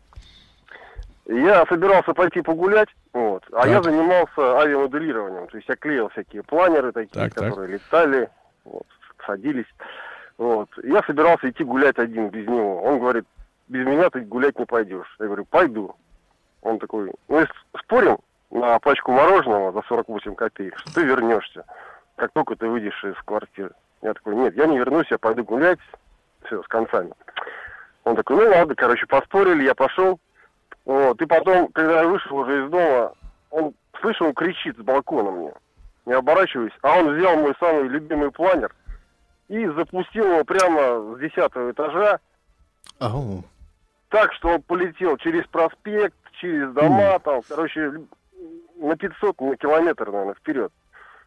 [1.28, 3.68] Я собирался пойти погулять, вот, а Так.
[3.70, 5.48] я занимался авиамоделированием.
[5.48, 7.50] То есть я клеил всякие планеры такие, Так, так.
[7.50, 8.30] которые летали,
[8.66, 8.86] вот,
[9.26, 9.68] садились.
[10.38, 10.70] Вот.
[10.84, 12.82] Я собирался идти гулять один без него.
[12.84, 13.26] Он говорит,
[13.68, 15.16] без меня ты гулять не пойдешь.
[15.20, 15.96] Я говорю, пойду.
[16.64, 17.46] Он такой, ну
[17.80, 18.18] спорим
[18.50, 21.64] на пачку мороженого за 48 копеек, что ты вернешься,
[22.16, 23.72] как только ты выйдешь из квартиры.
[24.02, 25.80] Я такой, нет, я не вернусь, я пойду гулять,
[26.46, 27.12] все, с концами.
[28.04, 30.20] Он такой, ну ладно, короче, поспорили, я пошел.
[30.86, 33.14] Вот, и потом, когда я вышел уже из дома,
[33.52, 35.54] он, слышу, он кричит с балкона мне.
[36.08, 38.74] Не оборачиваюсь, а он взял мой самый любимый планер
[39.48, 42.20] и запустил его прямо с десятого этажа,
[43.00, 43.44] Ау.
[44.10, 48.02] так, что он полетел через проспект, через дома, там, короче,
[48.78, 50.72] на 500 на километр, наверное, вперед.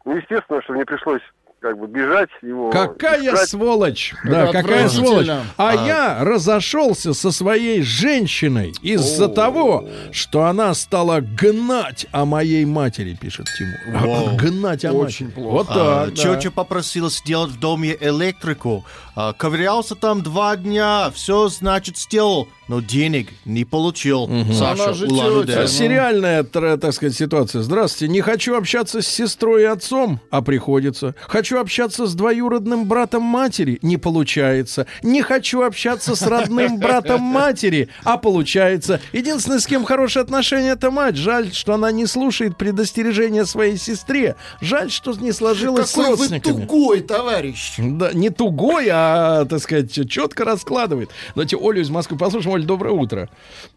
[0.03, 1.21] Ну, естественно, что мне пришлось
[1.65, 2.69] как бы бежать его.
[2.69, 3.49] Какая искать.
[3.49, 4.13] сволочь!
[4.23, 5.27] Это Да, какая сволочь!
[5.27, 5.43] отвратительно.
[5.57, 13.17] А, я разошелся со своей женщиной из-за того, что она стала гнать о моей матери,
[13.19, 13.99] пишет Тимур.
[13.99, 14.35] Вау.
[14.37, 15.41] Гнать о Очень матери.
[15.41, 15.51] плохо.
[15.55, 16.13] Вот А, так.
[16.13, 16.35] да.
[16.35, 18.85] Тетя попросила сделать в доме электрику.
[19.15, 24.29] А, ковырялся там два дня, все, значит, сделал, но денег не получил.
[24.53, 25.63] Саша, Она же Улан-Удэ.
[25.63, 27.61] А Сериальная, так сказать, ситуация.
[27.61, 28.11] Здравствуйте.
[28.11, 31.15] Не хочу общаться с сестрой и отцом, а приходится.
[31.27, 34.87] Хочу общаться с двоюродным братом матери, не получается.
[35.03, 38.99] Не хочу общаться с родным братом матери, а получается.
[39.13, 41.15] Единственное, с кем хорошие отношения, это мать.
[41.15, 44.35] Жаль, что она не слушает предостережения своей сестре.
[44.61, 46.61] Жаль, что не сложилось с Какой вы родственниками.
[46.61, 47.75] тугой, товарищ.
[47.77, 51.09] Да, не тугой, а, так сказать, четко раскладывает.
[51.35, 52.55] Давайте Олю из Москвы послушаем.
[52.55, 53.29] Оль, доброе утро.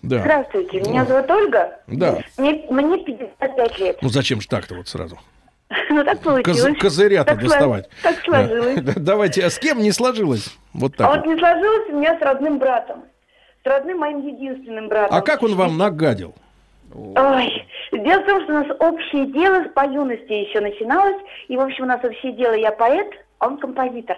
[0.02, 0.20] Да.
[0.20, 1.78] Здравствуйте, меня зовут Ольга.
[1.86, 2.18] Да.
[2.36, 3.98] Мне, мне 55 лет.
[4.02, 5.18] Ну зачем же так-то вот сразу?
[5.90, 6.78] Ну так Коз- получилось.
[6.78, 7.88] козыря-то Так сло- доставать.
[8.02, 8.80] Так сложилось.
[8.82, 8.92] Да.
[8.96, 10.56] Давайте, а с кем не сложилось?
[10.72, 11.08] Вот А так.
[11.10, 11.26] вот вот.
[11.34, 13.04] не сложилось у меня с родным братом.
[13.64, 15.14] С родным моим единственным братом.
[15.16, 16.34] А как он вам нагадил?
[16.94, 21.20] Ой, дело в том, что у нас общее дело по юности еще начиналось.
[21.48, 23.08] И, в общем, у нас общее дело, я поэт,
[23.38, 24.16] а он композитор.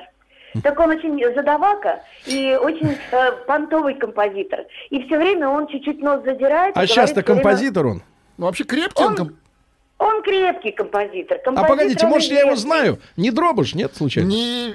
[0.63, 4.61] Так он очень задавака и очень э, понтовый композитор.
[4.91, 6.77] И все время он чуть-чуть нос задирает.
[6.77, 8.03] А сейчас-то всё время- композитор он.
[8.37, 9.17] Ну, вообще крепкий он.
[9.17, 9.37] ком-
[10.01, 11.37] Он крепкий композитор.
[11.39, 12.99] А композитор погодите, он может, я его знаю?
[13.19, 14.29] Не Дробыш, нет, случайно?
[14.29, 14.75] Не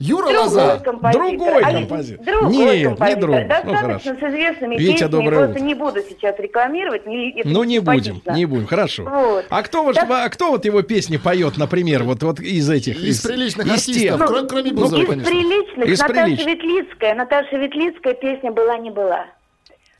[0.00, 0.78] Юра Другой Лоза.
[0.84, 1.12] композитор.
[1.30, 2.26] Другой А композитор.
[2.26, 3.20] Другой Нет, не композитор.
[3.20, 3.42] Дробыш.
[3.42, 4.10] Ну, Достаточно хорошо.
[4.10, 5.10] с известными Витя, песнями.
[5.12, 5.60] доброе Просто утро.
[5.64, 7.06] не буду сейчас рекламировать.
[7.06, 9.04] Не, это Ну, не будем, не будем, хорошо.
[9.04, 9.44] Вот.
[9.48, 13.00] А кто вот, Так- а кто вот его песни поет, например, вот, вот из этих?
[13.00, 14.14] Из приличных из тех?
[14.14, 15.30] артистов, кроме, кроме Ну, Бузова, из конечно.
[15.30, 16.46] приличных Из Наташа приличных.
[16.48, 17.14] Ветлицкая.
[17.14, 19.26] Наташа Ветлицкая песня «Была не была».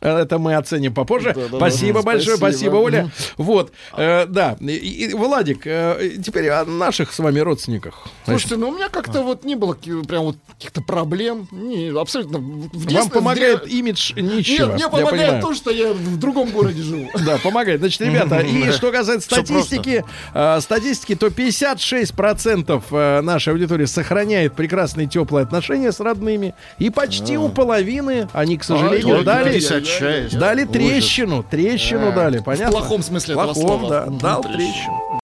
[0.04, 1.32] Это мы оценим попозже.
[1.34, 1.56] Да-да-да.
[1.56, 2.06] спасибо Мгм.
[2.06, 2.76] большое, спасибо, Спасибо.
[2.76, 3.10] Оля.
[3.38, 4.56] Вот, э, да.
[4.60, 8.06] И, и, Владик, э, теперь о наших с вами родственниках.
[8.26, 11.48] Слушайте, ну у меня как-то вот не было прям вот каких-то проблем.
[11.50, 12.38] Не, абсолютно.
[12.38, 14.66] В Вам детстве- помогает де- имидж нищего.
[14.66, 15.42] Нет, мне помогает понимаю.
[15.42, 17.08] то, что я в другом городе живу.
[17.24, 17.80] Да, помогает.
[17.80, 20.04] Значит, ребята, и что касается статистики,
[20.34, 26.54] э, статистики, то 56% э, нашей аудитории сохраняет прекрасные теплые отношения с родными.
[26.78, 29.58] И почти у половины они, к сожалению, ой, дали,
[30.00, 30.38] 56.
[30.38, 31.42] дали трещину.
[31.42, 32.72] Трещину дали, в понятно?
[32.78, 33.88] плохом смысле этого Плохом, слова.
[33.88, 34.06] да.
[34.06, 35.20] Дал трещину.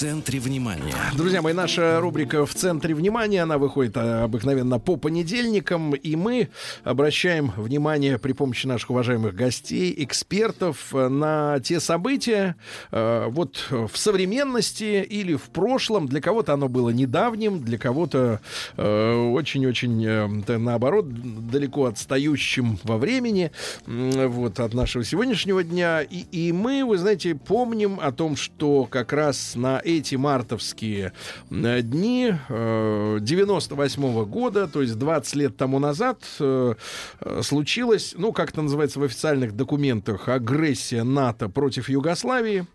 [0.00, 0.94] Центре внимания.
[1.14, 6.48] Друзья мои, наша рубрика «В центре внимания», она выходит э, обыкновенно по понедельникам, и мы
[6.84, 12.56] обращаем внимание при помощи наших уважаемых гостей, экспертов на те события,
[12.92, 16.08] э, вот в современности или в прошлом.
[16.08, 18.40] Для кого-то оно было недавним, для кого-то
[18.78, 21.10] э, очень-очень, э, наоборот,
[21.50, 23.52] далеко отстающим во времени,
[23.84, 26.00] вот, от нашего сегодняшнего дня.
[26.00, 31.12] И, и мы, вы знаете, помним о том, что как раз на эти мартовские
[31.50, 36.74] э, дни 98 года, то есть 20 лет тому назад, э,
[37.20, 42.66] э, случилась, ну, как это называется в официальных документах, агрессия НАТО против Югославии.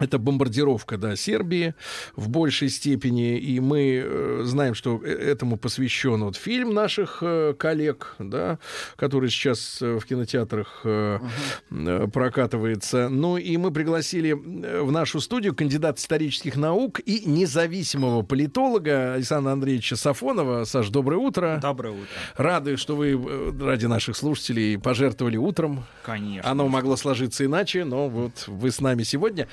[0.00, 1.74] Это бомбардировка, да, Сербии
[2.16, 7.54] в большей степени, и мы э, знаем, что э- этому посвящен вот фильм наших э,
[7.56, 8.58] коллег, да,
[8.96, 11.18] который сейчас э, в кинотеатрах э,
[11.70, 13.10] э, прокатывается.
[13.10, 19.96] Ну и мы пригласили в нашу студию кандидат исторических наук и независимого политолога Александра Андреевича
[19.96, 20.64] Сафонова.
[20.64, 21.58] Саш, доброе утро.
[21.60, 22.08] Доброе утро.
[22.36, 23.20] Рады, что вы
[23.60, 25.84] ради наших слушателей пожертвовали утром.
[26.04, 26.50] Конечно.
[26.50, 29.46] Оно могло сложиться иначе, но вот вы с нами сегодня.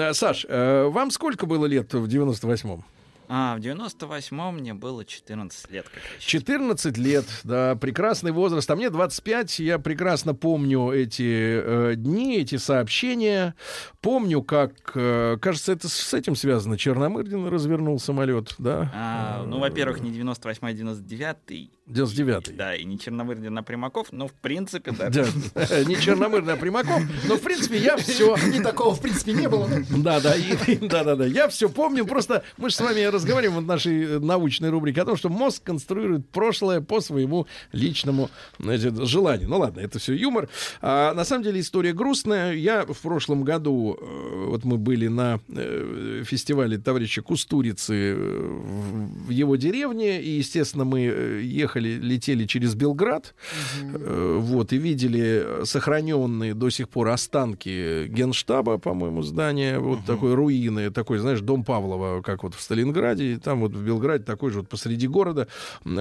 [0.00, 2.84] Э, Саш, э, вам сколько было лет в 98-м?
[3.28, 5.86] А, в 98-м мне было 14 лет.
[5.88, 6.22] Как раз.
[6.22, 8.70] 14 лет, да, прекрасный возраст.
[8.70, 13.54] А мне 25, я прекрасно помню эти э, дни, эти сообщения.
[14.00, 16.76] Помню, как, э, кажется, это с этим связано.
[16.76, 18.90] Черномырдин развернул самолет, да?
[18.94, 21.70] А, ну, во-первых, не 98-й, а 99-й.
[21.86, 22.54] 99-й.
[22.54, 25.10] Да, и не Черномырдин, а Примаков, но в принципе, да.
[25.10, 25.24] Да,
[25.84, 27.02] не Черномырдин, а Примаков.
[27.28, 28.36] Но, в принципе, я все...
[28.48, 29.68] Не такого, в принципе, не было.
[29.98, 31.26] Да, да, и- да, да, да.
[31.26, 32.06] Я все помню.
[32.06, 35.62] Просто мы же с вами разговариваем в нашей э, научной рубрике о том, что мозг
[35.62, 39.50] конструирует прошлое по своему личному значит, желанию.
[39.50, 40.48] Ну ладно, это все юмор.
[40.80, 42.54] А, на самом деле история грустная.
[42.54, 49.56] Я в прошлом году, э, вот мы были на э, фестивале товарища Кустурицы в его
[49.56, 53.34] деревне, и, естественно, мы ехали ехали, летели через Белград,
[53.82, 60.90] э, вот, и видели сохраненные до сих пор останки генштаба, по-моему, здания, вот такой руины,
[60.90, 64.60] такой, знаешь, дом Павлова, как вот в Сталинграде, и там вот в Белграде такой же
[64.60, 65.48] вот посреди города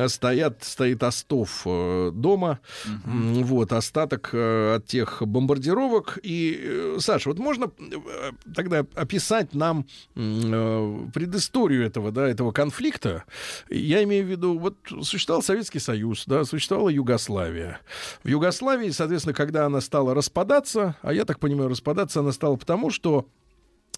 [0.07, 2.59] стоят, стоит остов э, дома,
[3.05, 6.19] М, вот, остаток э, от тех бомбардировок.
[6.23, 7.71] И, Саша, вот можно
[8.55, 13.23] тогда описать нам предысторию этого, да, этого конфликта?
[13.69, 17.79] Я имею в виду, вот существовал Советский Союз, да, существовала Югославия.
[18.21, 22.89] В Югославии, соответственно, когда она стала распадаться, а я так понимаю, распадаться она стала потому,
[22.89, 23.27] что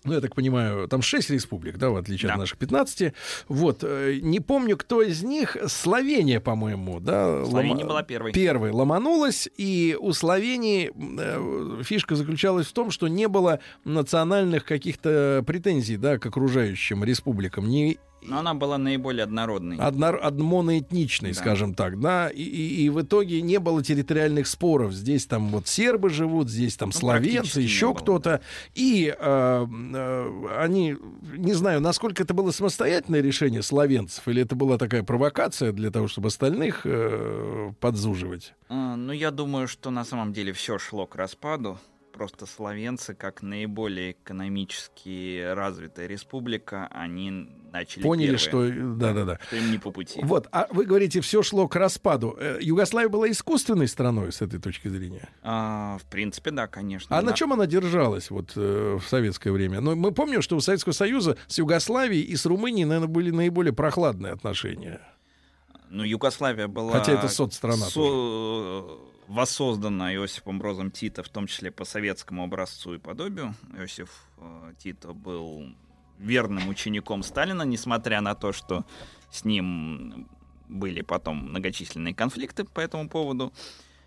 [0.03, 3.13] ну, я так понимаю, там 6 республик, да, в отличие от наших 15.
[3.47, 7.43] Вот, э, не помню, кто из них, Словения, по-моему, да.
[7.45, 8.31] Словения лома- была первой.
[8.31, 15.43] Первой ломанулась, и у Словении э, фишка заключалась в том, что не было национальных каких-то
[15.47, 17.67] претензий, да, к окружающим республикам.
[17.67, 17.97] Не
[18.27, 19.77] Но она была наиболее однородной.
[19.77, 21.39] одно, моноэтничной, Да.
[21.39, 24.93] скажем так, да, и, и- и в итоге не было территориальных споров.
[24.93, 28.41] Здесь там вот сербы живут, здесь там словенцы, Ну, не еще кто-то.
[28.73, 29.65] И э,
[29.95, 30.95] э, они,
[31.37, 36.07] не знаю, насколько это было самостоятельное решение словенцев, или это была такая провокация для того,
[36.07, 38.53] чтобы остальных э, подзуживать.
[38.69, 41.77] А, Ну, я думаю, что на самом деле все шло к распаду.
[42.13, 48.73] Просто словенцы, как наиболее экономически развитая республика, они начали Поняли, первые.
[48.73, 48.95] что...
[48.95, 49.39] Да-да-да.
[49.47, 50.19] Что им не по пути.
[50.23, 52.35] Вот, а вы говорите, все шло к распаду.
[52.39, 55.27] Э, Югославия была искусственной страной с этой точки зрения?
[55.43, 57.17] А, в принципе, да, конечно.
[57.17, 57.33] А на Да.
[57.33, 59.81] чем она держалась вот э, в советское время?
[59.81, 63.73] Ну, мы помним, что у Советского Союза с Югославией и с Румынией, наверное, были наиболее
[63.73, 65.01] прохладные отношения.
[65.89, 66.93] Ну, Югославия была...
[66.93, 68.85] Хотя это соцстрана со-
[69.27, 73.55] воссоздана Иосифом Брозом Тита, в том числе по советскому образцу и подобию.
[73.77, 75.65] Иосиф э, Тито был
[76.19, 78.85] верным учеником Сталина, несмотря на то, что
[79.31, 80.27] с ним
[80.67, 83.53] были потом многочисленные конфликты по этому поводу.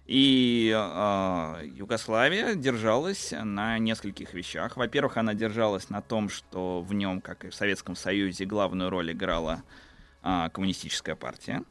[0.06, 4.78] И э, Югославия держалась на нескольких вещах.
[4.78, 9.12] Во-первых, она держалась на том, что в нем, как и в Советском Союзе, главную роль
[9.12, 9.62] играла
[10.22, 11.62] а, коммунистическая партия.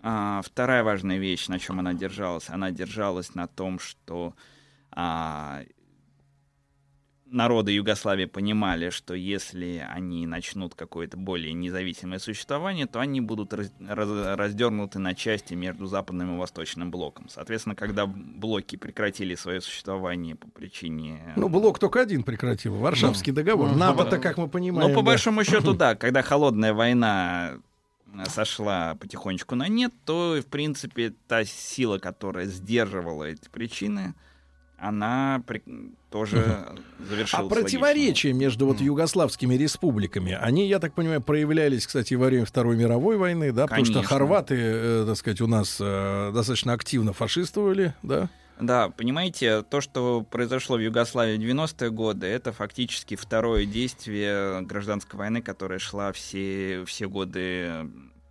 [0.00, 4.34] А, вторая важная вещь, на чем она держалась, она держалась на том, что
[4.90, 5.62] а,
[7.30, 13.72] народы Югославии понимали, что если они начнут какое-то более независимое существование, то они будут раз-
[13.86, 17.28] раз- раздернуты на части между западным и восточным блоком.
[17.28, 21.32] Соответственно, когда блоки прекратили свое существование по причине...
[21.36, 22.76] Ну, блок только один прекратил.
[22.76, 23.70] Варшавский договор.
[23.70, 24.88] Ну, НАТО-то, по- как мы понимаем...
[24.88, 25.06] Ну, по да.
[25.06, 25.94] большому счету, да.
[25.94, 27.54] Когда холодная война
[28.14, 34.14] э, сошла потихонечку на нет, то, в принципе, та сила, которая сдерживала эти причины,
[34.78, 35.62] она при-
[36.10, 36.66] тоже
[36.98, 42.44] завершила А противоречия между вот югославскими республиками, они, я так понимаю, проявлялись, кстати, во время
[42.46, 44.08] Второй мировой войны, да, потому что Конечно.
[44.16, 48.28] хорваты, э, так сказать, у нас э, достаточно активно фашистовали, да?
[48.60, 55.16] Да, понимаете, то, что произошло в Югославии в 90-е годы, это фактически второе действие гражданской
[55.16, 57.88] войны, которая шла все, все годы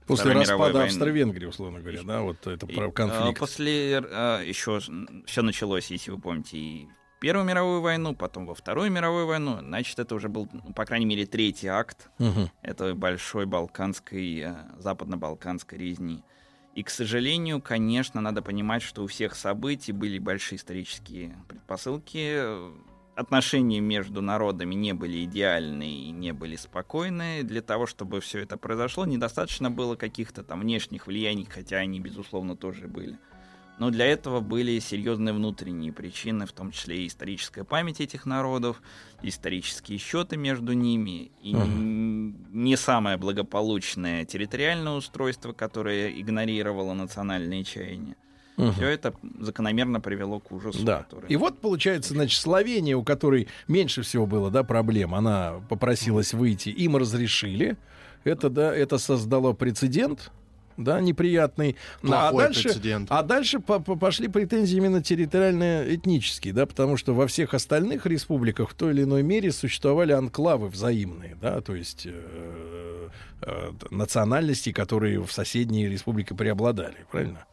[0.08, 0.84] После распада.
[0.84, 3.40] Австро-Венгрии, условно говоря, да, вот это И, а, конфликт.
[3.40, 4.80] После еще
[5.26, 6.88] все началось, если вы помните, и
[7.20, 9.58] Первую мировую войну, потом во Вторую мировую войну.
[9.60, 12.52] Значит, это уже был, ну, по крайней мере, третий акт Мгм.
[12.62, 16.24] этой большой балканской, э, западно-балканской резни.
[16.76, 22.44] И, к сожалению, конечно, надо понимать, что у всех событий были большие исторические предпосылки.
[23.18, 27.41] Отношения между народами не были идеальные и не были спокойные.
[27.41, 32.56] Для того, чтобы все это произошло, недостаточно было каких-то там внешних влияний, хотя они, безусловно,
[32.56, 33.18] тоже были.
[33.80, 38.84] Но для этого были серьезные внутренние причины, в том числе и историческая память этих народов,
[39.23, 48.15] исторические счеты между ними, и н- не самое благополучное территориальное устройство, которое игнорировало национальные чаяния.
[48.58, 48.74] Мгм.
[48.74, 50.84] Все это закономерно привело к ужасу.
[50.84, 51.04] Да.
[51.04, 56.34] который- И вот получается, значит, Словения, у которой меньше всего было, да, проблем, она попросилась
[56.34, 57.78] выйти, им разрешили.
[58.24, 60.32] Это, да, это создало прецедент,
[60.76, 61.76] да, неприятный.
[62.02, 63.08] Ну, а Плохой дальше, прецедент.
[63.12, 68.72] а дальше по- по- пошли претензии именно территориально-этнические, да, потому что во всех остальных республиках
[68.72, 73.10] в той или иной мере существовали анклавы взаимные, да, то есть э,
[73.44, 77.46] э, национальности, которые в соседней республике преобладали, правильно?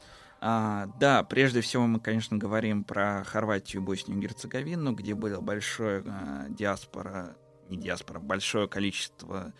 [0.47, 6.05] А, да, прежде всего мы, конечно, говорим про Хорватию Боснию и Герцеговину, где было большое
[6.07, 7.35] а, диаспора,
[7.71, 9.55] не диаспора, большое количество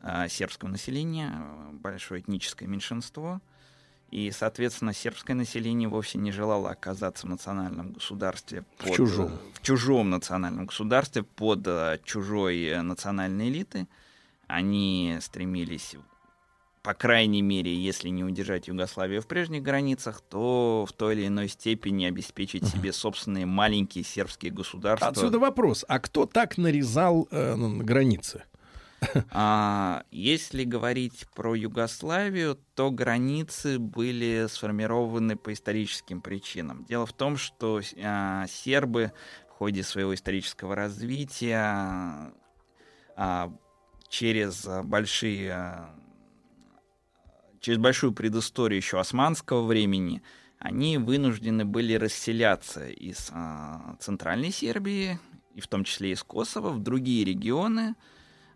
[0.00, 3.42] а, сербского населения, а, большое этническое меньшинство.
[4.10, 8.64] И, соответственно, сербское население вовсе не желало оказаться в национальном государстве.
[8.78, 9.32] В чужом.
[9.52, 13.86] В чужом национальном государстве под а, чужой э, национальной элиты.
[14.46, 15.96] Они стремились
[16.82, 21.48] по крайней мере, если не удержать Югославию в прежних границах, то в той или иной
[21.48, 25.08] степени обеспечить себе собственные маленькие сербские государства.
[25.08, 28.44] Отсюда вопрос, а кто так нарезал э, границы?
[29.30, 36.84] А, если говорить про Югославию, то границы были сформированы по историческим причинам.
[36.86, 39.12] Дело в том, что а, сербы
[39.48, 42.30] в ходе своего исторического развития
[43.16, 43.52] а,
[44.08, 45.90] через большие а,
[47.60, 50.22] через большую предысторию еще османского времени
[50.58, 55.18] они вынуждены были расселяться из а, центральной Сербии
[55.54, 57.94] и в том числе из Косово в другие регионы,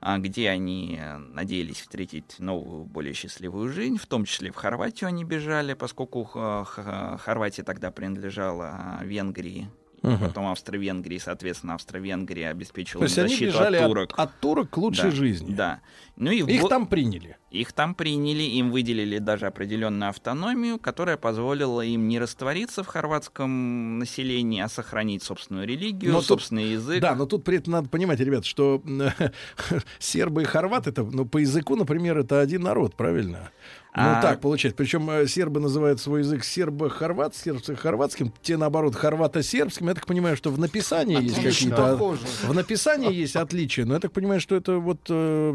[0.00, 1.00] а, где они
[1.30, 7.62] надеялись встретить новую, более счастливую жизнь, в том числе в Хорватию они бежали, поскольку Хорватия
[7.62, 9.70] тогда принадлежала а, Венгрии,
[10.04, 10.18] Угу.
[10.18, 14.12] Потом Австро-Венгрии, соответственно, Австро-Венгрия обеспечила То есть защиту они бежали от турок.
[14.12, 15.54] От, от турок к лучшей да, жизни.
[15.54, 15.80] Да.
[16.16, 16.68] Ну и Их в...
[16.68, 17.38] там приняли.
[17.50, 23.98] Их там приняли, им выделили даже определенную автономию, которая позволила им не раствориться в хорватском
[23.98, 27.00] населении, а сохранить собственную религию, но собственный тут, язык.
[27.00, 28.82] Да, но тут при этом надо понимать, ребят, что
[29.98, 33.50] сербы и хорваты, это, ну, по языку, например, это один народ, правильно?
[33.96, 34.76] Ну, А- так получается.
[34.76, 39.86] Причем э, сербы называют свой язык сербо-хорват, сербско-хорватским, те, наоборот, хорвато-сербским.
[39.86, 41.70] Я так понимаю, что в написании есть Отлично.
[41.70, 41.92] какие-то...
[41.92, 42.20] Похоже.
[42.42, 45.02] В написании есть отличия, но я так понимаю, что это вот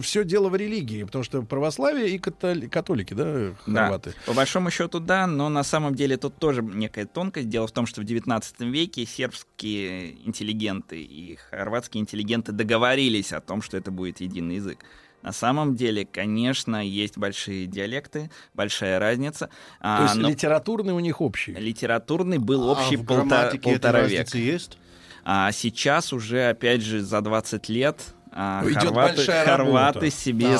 [0.03, 4.13] все дело в религии, потому что православие и католи- католики, да, Да, хорваты.
[4.25, 7.49] по большому счету, да, но на самом деле тут тоже некая тонкость.
[7.49, 8.41] Дело в том, что в XIX
[8.71, 14.79] веке сербские интеллигенты и хорватские интеллигенты договорились о том, что это будет единый язык.
[15.21, 19.47] На самом деле, конечно, есть большие диалекты, большая разница.
[19.47, 19.51] То
[19.81, 21.53] а, есть но литературный у них общий.
[21.53, 24.51] литературный был общий а грамматике эта полтора разница века.
[24.53, 24.77] есть?
[25.25, 28.01] А сейчас уже, опять же, за 20 лет
[28.31, 30.57] а, Идет хорваты, хорваты себе Ага.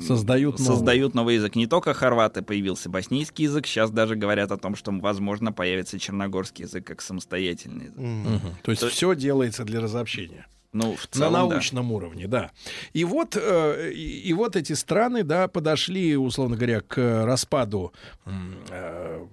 [0.00, 0.66] с- Создают новый.
[0.66, 1.54] создают новый язык.
[1.54, 6.64] Не только хорваты появился боснийский язык, сейчас даже говорят о том, что, возможно, появится черногорский
[6.64, 7.98] язык как самостоятельный язык.
[7.98, 8.40] Мгм.
[8.62, 10.46] То есть То- все делается для разобщения.
[10.74, 11.54] Ну, в На целом, да.
[11.54, 12.50] научном уровне, да.
[12.92, 17.92] И вот, э, и, и вот эти страны, да, подошли, условно говоря, к распаду
[18.26, 19.26] э,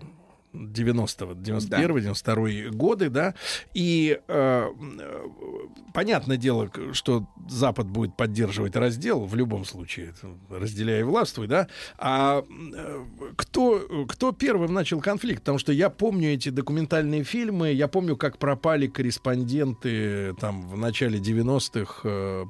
[0.54, 3.36] 90-го, 91-92 годы, да,
[3.74, 4.68] и э,
[5.94, 10.14] понятное дело, что Запад будет поддерживать раздел в любом случае,
[10.50, 11.68] разделяя и властвуй, да,
[11.98, 13.06] а э,
[13.36, 15.42] кто, кто первым начал конфликт?
[15.42, 21.20] Потому что я помню эти документальные фильмы, я помню, как пропали корреспонденты там в начале
[21.20, 22.46] 90-х э,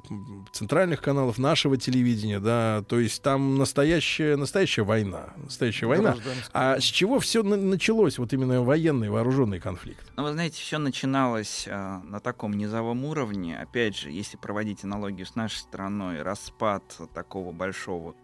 [0.52, 6.16] центральных каналов нашего телевидения, да, то есть там настоящая, настоящая война, настоящая война.
[6.52, 10.10] А с чего все началось, вот именно военный вооруженный конфликт?
[10.16, 13.58] Ну, вы знаете, все начиналось а, на таком низовом уровне.
[13.58, 16.82] Опять же, если проводить аналогию с нашей страной, распад
[17.14, 18.14] такого большого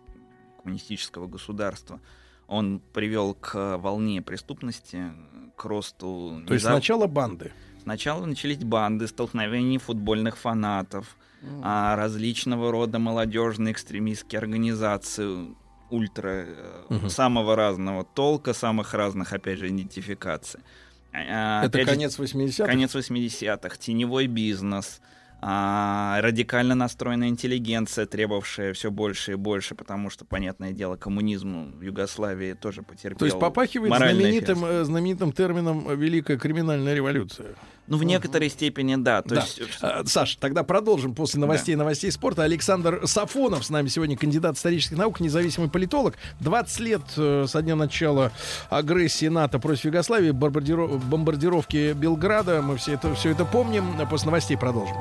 [0.62, 2.00] коммунистического государства,
[2.46, 5.12] он привел к волне преступности,
[5.56, 6.42] к росту...
[6.46, 7.52] То есть сначала банды.
[7.82, 11.16] Сначала начались банды, столкновения футбольных фанатов,
[11.62, 15.54] а, различного рода молодежные экстремистские организации,
[15.90, 16.46] ультра
[16.88, 17.08] Мгм.
[17.10, 20.60] самого разного толка, самых разных, опять же, идентификаций.
[21.12, 22.66] А, Это опять же, конец 80-х?
[22.66, 25.00] конец 80-х, теневой бизнес,
[25.40, 31.82] а, радикально настроенная интеллигенция, требовавшая все больше и больше, потому что, понятное дело, коммунизм в
[31.82, 37.54] Югославии тоже потерпел То есть попахивает знаменитым, э, знаменитым термином «Великая криминальная революция».
[37.88, 39.22] Ну, в некоторой степени, да.
[39.22, 39.40] То Да.
[39.40, 42.42] есть, А, Саш, тогда продолжим после новостей новостей спорта.
[42.42, 46.14] Александр Сафонов с нами сегодня кандидат исторических наук, независимый политолог.
[46.40, 48.30] 20 лет э, со дня начала
[48.70, 52.60] агрессии НАТО против Югославии, бомбардиро- бомбардировки Белграда.
[52.62, 53.94] Мы все это, все это помним.
[54.08, 54.96] После новостей продолжим.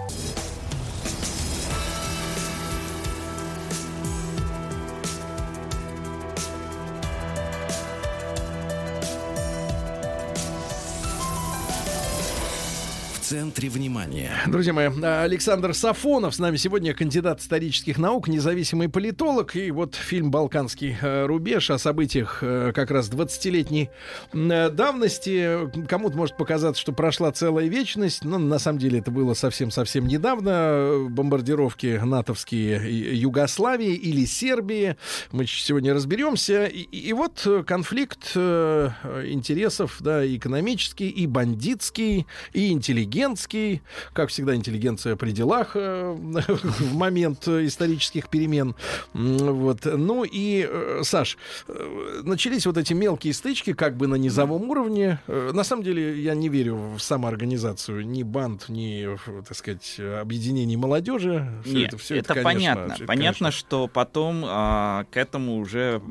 [13.28, 14.32] В центре внимания.
[14.46, 19.56] Друзья мои, а, Александр Сафонов с нами сегодня кандидат исторических наук, независимый политолог.
[19.56, 23.90] И вот фильм «Балканский э, рубеж» о событиях э, как раз 20-летней
[24.32, 25.72] э, давности.
[25.88, 31.08] Кому-то может показаться, что прошла целая вечность, но на самом деле это было совсем-совсем недавно.
[31.10, 34.98] Бомбардировки натовские Югославии или Сербии.
[35.32, 36.66] Мы сегодня разберемся.
[36.66, 43.82] И, и вот конфликт интересов, да, экономический, и бандитский, и интеллигентский, интеллигентский,
[44.14, 46.16] как всегда, интеллигенция при делах э,
[46.48, 48.76] в момент исторических перемен.
[49.14, 49.86] Вот.
[49.86, 51.38] Ну и, э, Саш,
[51.68, 55.20] э, начались вот эти мелкие стычки, как бы на низовом уровне.
[55.28, 59.08] На самом деле, я не верю в самоорганизацию ни банд, ни,
[59.48, 61.62] так сказать, объединений молодежи.
[61.64, 62.94] Всё Нет, это, всё это, конечно, понятно.
[62.94, 63.52] это, понятно, конечно.
[63.52, 66.02] что потом а, к этому уже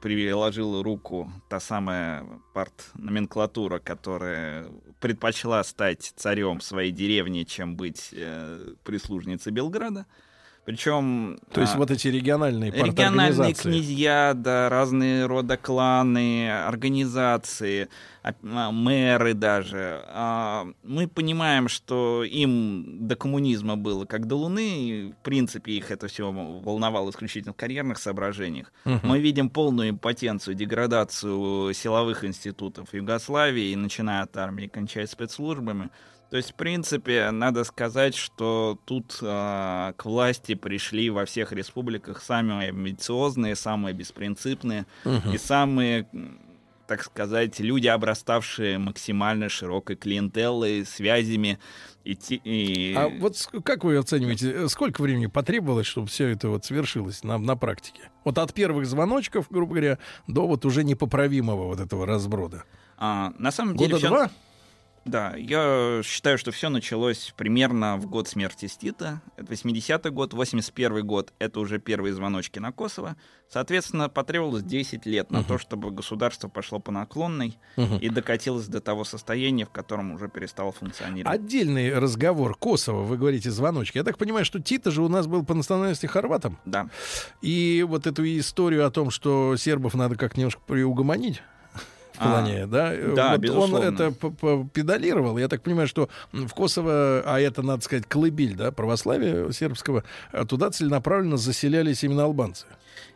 [0.00, 4.66] приложила руку та самая партноменклатура, которая
[5.00, 10.06] предпочла стать царем своей деревни, чем быть э, прислужницей Белграда.
[10.66, 11.38] Причем...
[11.52, 17.88] То есть а, вот эти региональные Региональные князья, да, разные рода кланы, организации,
[18.24, 20.02] а, а, мэры даже.
[20.08, 25.92] А, Мы понимаем, что им до коммунизма было как до Луны, и, в принципе, их
[25.92, 28.72] это все волновало исключительно в карьерных соображениях.
[28.84, 29.00] Мгм.
[29.04, 35.90] Мы видим полную импотенцию, деградацию силовых институтов Югославии, начиная от армии кончая спецслужбами.
[36.30, 42.20] То есть, в принципе, надо сказать, что тут а, к власти пришли во всех республиках
[42.20, 45.32] самые амбициозные, самые беспринципные Мгм.
[45.32, 46.08] и самые,
[46.88, 51.60] так сказать, люди, обраставшие максимально широкой клиентелой, связями.
[52.04, 56.64] И, и- А вот как вы оцениваете, э, сколько времени потребовалось, чтобы все это вот
[56.64, 58.10] свершилось на, на практике?
[58.24, 62.64] Вот от первых звоночков, грубо говоря, до вот уже непоправимого вот этого разброда.
[62.98, 63.90] А, на самом деле...
[63.94, 64.30] Года всё- два?
[65.06, 69.20] Да, я считаю, что все началось примерно в год смерти Стита.
[69.36, 73.14] Это 80-й год, 81-й год— это уже первые звоночки на Kosovo.
[73.48, 75.46] Соответственно, потребовалось 10 лет на Мгм.
[75.48, 77.98] то, чтобы государство пошло по наклонной Мгм.
[77.98, 81.32] и докатилось до того состояния, в котором уже перестало функционировать.
[81.38, 83.98] Отдельный разговор Косово, вы говорите, звоночки.
[83.98, 86.58] Я так понимаю, что Тита же у нас был по национальности хорватом.
[86.64, 86.90] Да.
[87.42, 91.42] И вот эту историю о том, что сербов надо как немножко приугомонить,
[92.16, 92.92] в А, плане, да?
[92.94, 93.78] э, да, вот безусловно.
[93.78, 94.10] он это
[94.72, 95.38] педалировал.
[95.38, 100.44] Я так понимаю, что в Косово, а это, надо сказать, колыбель, да, православия сербского, а
[100.44, 102.66] туда целенаправленно заселялись именно албанцы.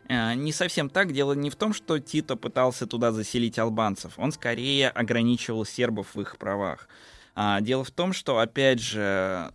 [0.09, 1.13] Э, Не совсем так.
[1.13, 4.13] Дело не в том, что Тито пытался туда заселить албанцев.
[4.17, 6.87] Он скорее ограничивал сербов в их правах.
[7.33, 9.51] А, Дело в том, что, опять же,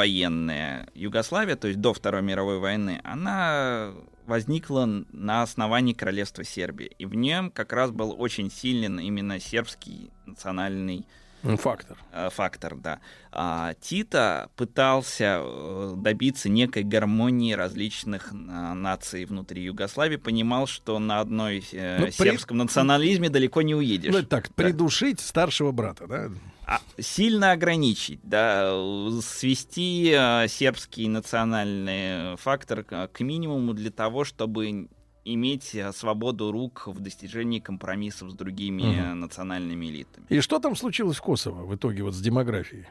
[0.00, 3.92] довоенная Югославия, то есть до Второй мировой войны, она
[4.30, 6.92] возникла на основании королевства Сербии.
[6.98, 11.04] И в нем как раз был очень силен именно сербский национальный
[11.42, 11.96] Фактор.
[12.12, 13.00] э, фактор, да.
[13.32, 21.20] А, Тита пытался э, добиться некой гармонии различных а, наций внутри Югославии, понимал, что на
[21.20, 24.12] одной э, Ну, при- сербском национализме далеко не уедешь.
[24.12, 26.28] Ну, так, придушить старшего брата, да?
[26.70, 34.88] А, сильно ограничить, да, э, свести э, сербский национальный фактор к минимуму для того, чтобы
[35.24, 40.26] иметь э, свободу рук в достижении компромиссов с другими э, национальными элитами.
[40.28, 42.86] И что там случилось в Косово в итоге вот с демографией?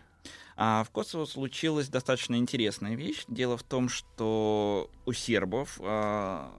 [0.57, 3.23] А в Косово случилась достаточно интересная вещь.
[3.29, 6.51] Дело в том, что у сербов а,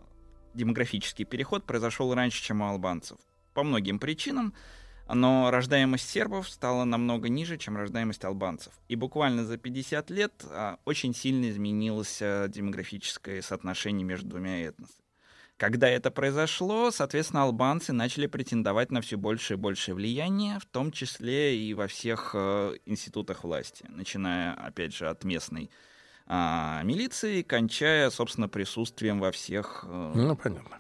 [0.55, 3.19] демографический переход произошел раньше, чем у албанцев.
[3.53, 4.55] По многим причинам.
[5.15, 8.73] Но рождаемость сербов стала намного ниже, чем рождаемость албанцев.
[8.89, 14.99] И буквально за 50 лет а, очень сильно изменилось а, демографическое соотношение между двумя этносами.
[15.57, 20.91] Когда это произошло, соответственно, албанцы начали претендовать на все большее и большее влияние, в том
[20.91, 25.71] числе и во всех э, институтах власти, начиная, опять же, от местной
[26.27, 30.79] а, милиции, кончая, собственно, присутствием во всех Ну, понятно.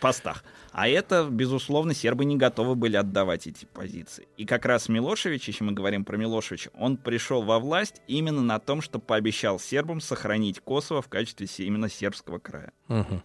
[0.00, 0.44] постах.
[0.72, 4.28] А это, безусловно, сербы не готовы были отдавать эти позиции.
[4.36, 8.58] И как раз Милошевич, если мы говорим про Милошевича, он пришел во власть именно на
[8.58, 12.72] том, что пообещал сербам сохранить Косово в качестве именно сербского края.
[12.88, 13.22] Мгм.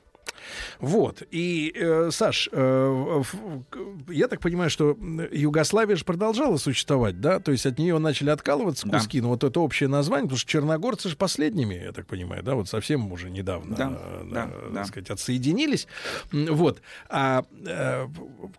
[0.79, 1.23] Вот.
[1.31, 3.23] И, э, Саш, э,
[4.09, 4.97] я так понимаю, что
[5.31, 7.39] Югославия же продолжала существовать, да?
[7.39, 8.97] То есть от нее начали откалываться Да.
[8.99, 12.55] куски, но вот это общее название, потому что черногорцы же последними, я так понимаю, да,
[12.55, 14.85] вот совсем уже недавно, Да, э, да, так да.
[14.85, 15.87] сказать, отсоединились.
[16.31, 16.81] Вот.
[17.09, 18.07] А э,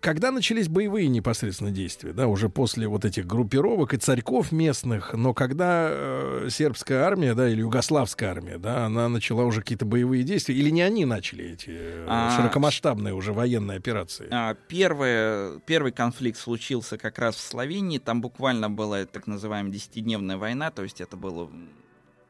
[0.00, 5.34] когда начались боевые непосредственно действия, да, уже после вот этих группировок и царьков местных, но
[5.34, 10.54] когда э, сербская армия, да, или югославская армия, да, она начала уже какие-то боевые действия,
[10.54, 11.75] или не они начали эти э,
[12.08, 14.28] А, широкомасштабные уже военные операции?
[14.30, 17.98] А, Первое, первый конфликт случился как раз в Словении.
[17.98, 21.50] Там буквально была так называемая десятидневная война, то есть это было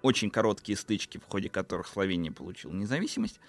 [0.03, 3.41] очень короткие стычки, в ходе которых Словения получила независимость.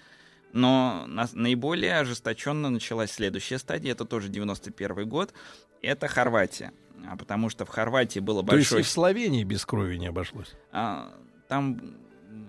[0.53, 5.33] Но на- наиболее ожесточенно началась следующая стадия, это тоже 91 год,
[5.81, 6.71] это Хорватия.
[7.07, 8.81] А потому что в Хорватии было То есть большое...
[8.81, 10.53] и в Словении без крови не обошлось.
[10.71, 11.13] А,
[11.47, 11.79] там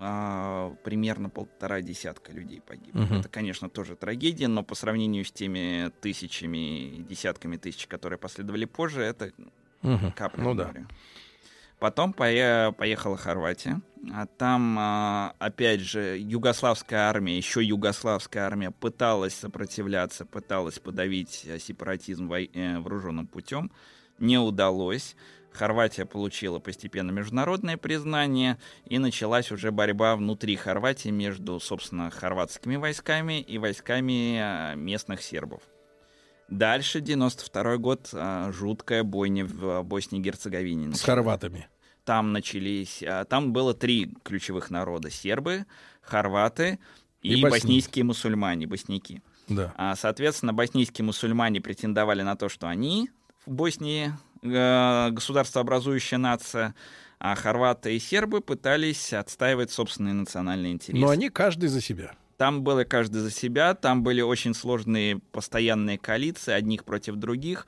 [0.01, 3.01] а, примерно полтора десятка людей погибло.
[3.03, 3.21] Мгм.
[3.21, 9.03] Это, конечно, тоже трагедия, но по сравнению с теми тысячами, десятками тысяч, которые последовали позже,
[9.03, 9.33] это
[9.83, 10.13] Мгм.
[10.13, 10.73] капля Ну да.
[11.79, 13.81] Потом пое- поехала Хорватия.
[14.13, 22.33] А там, а, опять же, югославская армия, еще югославская армия пыталась сопротивляться, пыталась подавить сепаратизм
[22.33, 23.71] э, вооруженным путем.
[24.19, 25.15] Не удалось.
[25.53, 33.41] Хорватия получила постепенно международное признание, и началась уже борьба внутри Хорватии между, собственно, хорватскими войсками
[33.41, 35.63] и войсками а, местных сербов.
[36.49, 40.95] Дальше, 92 год, а, жуткая бойня в а, Боснии и Герцеговине.
[40.95, 41.69] С хорватами.
[42.05, 43.03] Там начались...
[43.29, 45.11] Там было три ключевых народа.
[45.11, 45.67] Сербы,
[46.01, 46.79] хорваты
[47.21, 49.21] и, И босни- боснийские мусульмане, босняки.
[49.49, 49.75] Да.
[49.77, 53.11] А, Соответственно, боснийские мусульмане претендовали на то, что они
[53.45, 54.11] в Боснии э,
[54.43, 56.75] государствообразующая нация,
[57.19, 61.01] а хорваты и сербы пытались отстаивать собственные национальные интересы.
[61.01, 62.13] Но они каждый за себя.
[62.37, 67.67] Там было каждый за себя, там были очень сложные постоянные коалиции одних против других.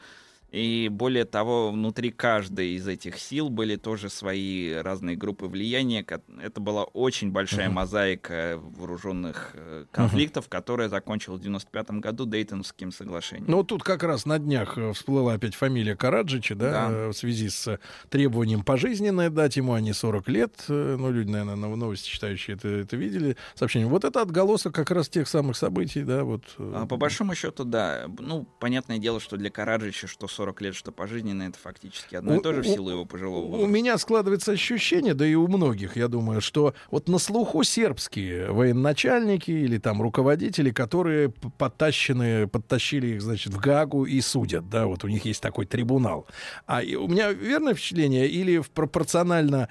[0.50, 6.04] И более того, внутри каждой из этих сил были тоже свои разные группы влияния.
[6.42, 7.76] Это была очень большая Мгм.
[7.76, 13.46] мозаика вооруженных э, конфликтов, которая закончилась в 95 году Дейтонским соглашением.
[13.48, 16.88] Ну, тут как раз на днях э, всплыла опять фамилия Караджича, да, Да.
[16.90, 17.78] э, в связи с
[18.08, 20.64] требованием пожизненное дать ему, а не 40 лет.
[20.68, 23.36] Ну, люди, наверное, на новости читающие это, это видели.
[23.54, 23.86] Сообщение.
[23.88, 26.42] Вот это отголосок как раз тех самых событий, да, вот.
[26.58, 28.06] А, По большому счету, да.
[28.18, 32.38] Ну, понятное дело, что для Караджича что 40 лет, что пожизненно, это фактически одно и
[32.38, 33.70] У- то же в у- силу его пожилого У возраста.
[33.70, 39.50] меня складывается ощущение, да и у многих, я думаю, что вот на слуху сербские военачальники
[39.50, 45.08] или там руководители, которые подтащены, подтащили их, значит, в Гагу и судят, да, вот у
[45.08, 46.26] них есть такой трибунал.
[46.66, 49.68] А у меня верное впечатление или в пропорционально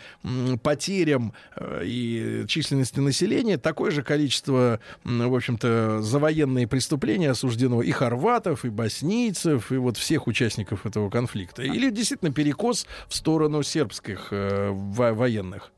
[0.62, 7.90] потерям э, и численности населения такое же количество, в общем-то, за военные преступления осуждено и
[7.92, 11.64] хорватов, и боснийцев, и вот всех участников этого конфликта?
[11.64, 15.72] Или действительно перекос в сторону сербских э, во- военных?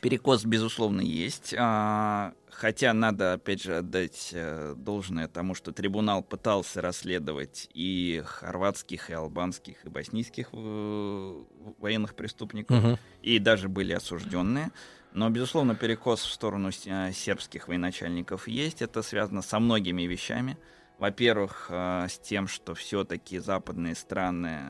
[0.00, 1.54] Перекос, безусловно, есть.
[1.58, 9.10] а, Хотя надо, опять же, отдать э, должное тому, что трибунал пытался расследовать и хорватских,
[9.10, 11.42] и албанских, и боснийских э,
[11.78, 12.98] военных преступников, Мгм.
[13.22, 14.70] и даже были осужденные.
[15.12, 18.82] Но, безусловно, перекос в сторону сербских военачальников есть.
[18.82, 20.58] Это связано со многими вещами.
[20.98, 24.60] Во-первых, э, с тем, что все-таки западные страны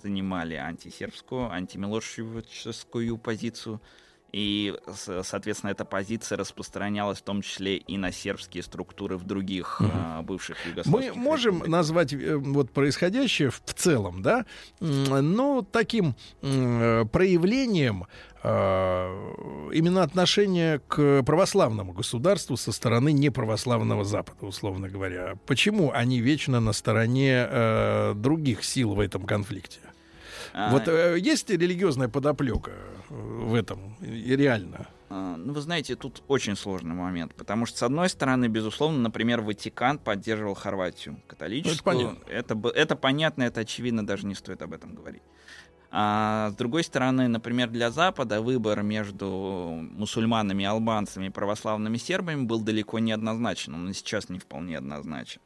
[0.00, 3.80] занимали антисербскую, антимилошевическую позицию.
[4.32, 4.74] И,
[5.22, 10.56] соответственно, эта позиция распространялась в том числе и на сербские структуры в других э, бывших
[10.64, 14.46] Мы югославских можем назвать э, вот происходящее в, в целом, да,
[14.80, 18.06] ну, таким проявлением
[18.42, 25.34] э, именно отношения к православному государству со стороны неправославного Запада, условно говоря.
[25.46, 29.80] Почему они вечно на стороне э, других сил в этом конфликте?
[30.52, 34.88] А, Вот э, есть религиозная подоплека э, в этом реально?
[35.08, 39.40] А, Ну, вы знаете, тут очень сложный момент, потому что, с одной стороны, безусловно, например,
[39.40, 41.96] Ватикан поддерживал Хорватию католическую.
[41.96, 42.30] Ну, понятно.
[42.30, 45.22] Это, это понятно, это очевидно, даже не стоит об этом говорить.
[45.94, 52.60] А с другой стороны, например, для Запада выбор между мусульманами, албанцами и православными сербами был
[52.60, 53.74] далеко не однозначен.
[53.74, 55.42] Он и сейчас не вполне однозначен.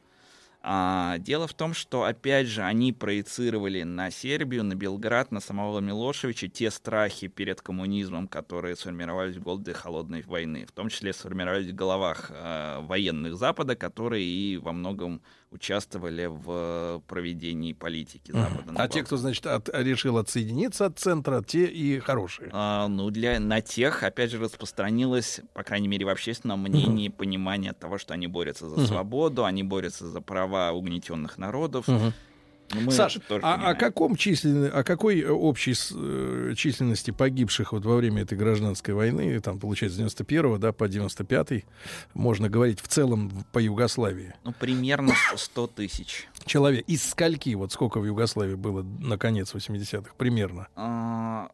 [0.69, 5.79] А, дело в том, что, опять же, они проецировали на Сербию, на Белград, на самого
[5.79, 11.71] Милошевича те страхи перед коммунизмом, которые сформировались в годы Холодной войны, в том числе сформировались
[11.71, 15.23] в головах э, военных Запада, которые и во многом
[15.57, 18.73] участвовали в проведении политики Запада.
[18.77, 22.49] А те, кто, значит, от- решил отсоединиться от центра, те и хорошие.
[22.53, 27.73] А, ну, для, на тех, опять же, распространилось, по крайней мере, в общественном мнении, понимание
[27.73, 28.87] того, что они борются за Мгм.
[28.87, 31.89] свободу, они борются за права угнетенных народов.
[31.89, 32.13] Мгм.
[32.75, 33.79] Ну, мы Саша, а о понимаем.
[33.79, 34.71] каком числен...
[34.73, 39.97] о какой э, общей э, численности погибших вот во время этой гражданской войны, там, получается,
[39.97, 41.65] с 91 да, по 95
[42.15, 44.35] можно говорить в целом по Югославии?
[44.45, 46.29] Ну, примерно 100 тысяч.
[46.45, 46.85] Человек.
[46.87, 50.69] Из скольки, вот сколько в Югославии было на конец 80-х, примерно?
[50.75, 51.51] А,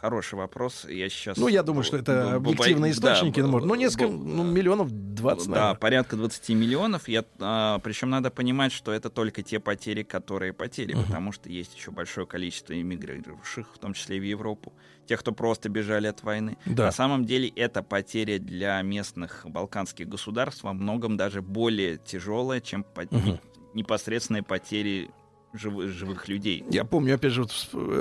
[0.00, 0.86] Хороший вопрос.
[0.88, 1.36] Я сейчас...
[1.36, 5.50] Ну, я думаю, что это объективные источники, ну, может, ну, несколько, ну, миллионов 20, Да,
[5.54, 5.74] наверное.
[5.74, 7.08] порядка 20 миллионов.
[7.08, 11.04] Я, а, причем надо понимать, что это только те потери, которые потери, Мгм.
[11.04, 14.72] потому что есть еще большое количество иммигрировавших, в том числе и в Европу,
[15.06, 16.56] тех, кто просто бежали от войны.
[16.64, 16.86] Да.
[16.86, 22.86] На самом деле это потеря для местных балканских государств во многом даже более тяжелая, чем
[23.10, 23.40] Мгм.
[23.74, 25.10] непосредственные потери
[25.54, 26.64] живы- живых людей.
[26.70, 27.52] Я помню, опять же, вот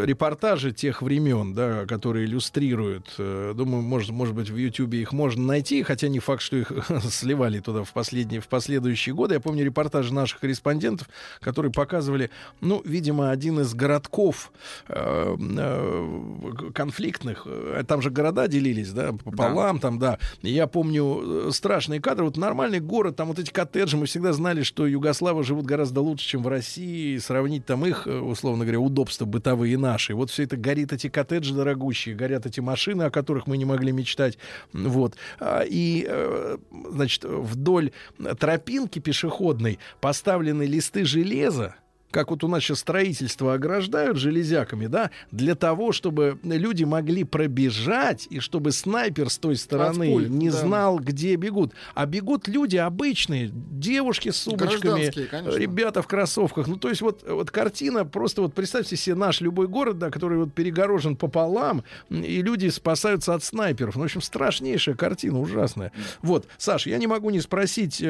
[0.06, 3.14] репортажи тех времен, да, которые иллюстрируют.
[3.18, 6.72] э, Думаю, может, может быть, в Ютьюбе их можно найти, хотя не факт, что их
[7.10, 9.36] сливали туда в последние, в последующие годы.
[9.36, 11.07] Я помню репортажи наших корреспондентов,
[11.40, 12.30] которые показывали,
[12.61, 14.52] ну, видимо, один из городков
[14.88, 17.48] э, э, конфликтных.
[17.88, 20.19] Там же города делились, да, пополам, там, да.
[20.41, 22.26] Я помню страшные кадры.
[22.26, 26.28] Вот нормальный город, там вот эти коттеджи, мы всегда знали, что югославы живут гораздо лучше,
[26.28, 27.18] чем в России.
[27.38, 30.15] Сравнить там их, э, условно говоря, удобства бытовые наши.
[30.15, 33.91] Вот все это горит, эти коттеджи дорогущие, горят эти машины, о которых мы не могли
[33.91, 34.39] мечтать.
[34.73, 35.18] Вот.
[35.39, 36.57] А, И, э,
[36.89, 37.91] значит, вдоль
[38.39, 41.76] тропинки пешеходной поставлены листы железа,
[42.18, 48.26] как вот у нас сейчас строительство ограждают железяками, да, для того, чтобы люди могли пробежать,
[48.31, 50.57] и чтобы снайпер с той стороны пуль, не да.
[50.57, 51.73] знал, где бегут.
[51.94, 55.11] А бегут люди обычные, девушки с сумочками,
[55.56, 56.65] ребята в кроссовках.
[56.65, 60.39] Ну, то есть вот, вот картина, просто вот представьте себе наш любой город, да, который
[60.39, 63.95] вот перегорожен пополам, и люди спасаются от снайперов.
[63.95, 65.91] Ну, в общем, страшнейшая картина, ужасная.
[66.23, 68.03] Вот, Саш, я не могу не спросить...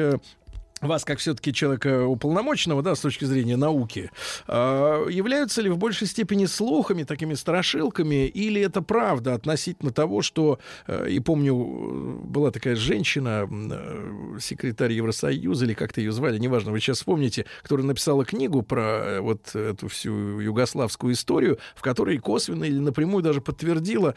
[0.80, 4.10] вас, как все-таки человека уполномоченного, да, с точки зрения науки,
[4.46, 10.58] э, являются ли в большей степени слухами, такими страшилками, или это правда относительно того, что,
[10.86, 16.72] э, и помню, э, была такая женщина, э, секретарь Евросоюза, или как-то ее звали, неважно,
[16.72, 22.64] вы сейчас вспомните, которая написала книгу про вот эту всю югославскую историю, в которой косвенно
[22.64, 24.14] или напрямую даже подтвердила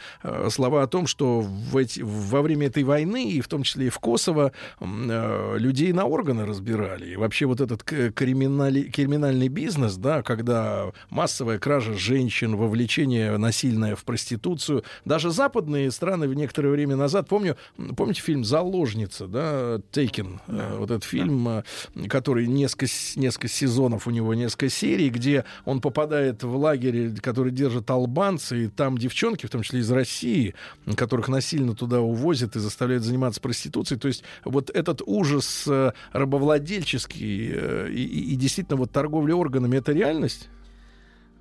[0.49, 3.89] слова о том, что в эти, во время этой войны, и в том числе и
[3.89, 7.13] в Косово, людей на органы разбирали.
[7.13, 14.03] И вообще вот этот криминали- криминальный бизнес, да, когда массовая кража женщин, вовлечение насильное в
[14.03, 17.57] проституцию, даже западные страны в некоторое время назад, помню,
[17.97, 21.63] помните фильм «Заложница», да, «Taken», э, вот этот фильм, э,
[22.07, 27.89] который несколько, несколько сезонов, у него несколько серий, где он попадает в лагерь, который держат
[27.89, 30.53] албанцы, и там девчонки, в том числе из России,
[30.95, 33.99] которых насильно туда увозят и заставляют заниматься проституцией.
[33.99, 35.93] То есть вот этот ужас э,
[36.41, 40.49] рабовладельческий э, и, и- и действительно вот торговля органами это реальность?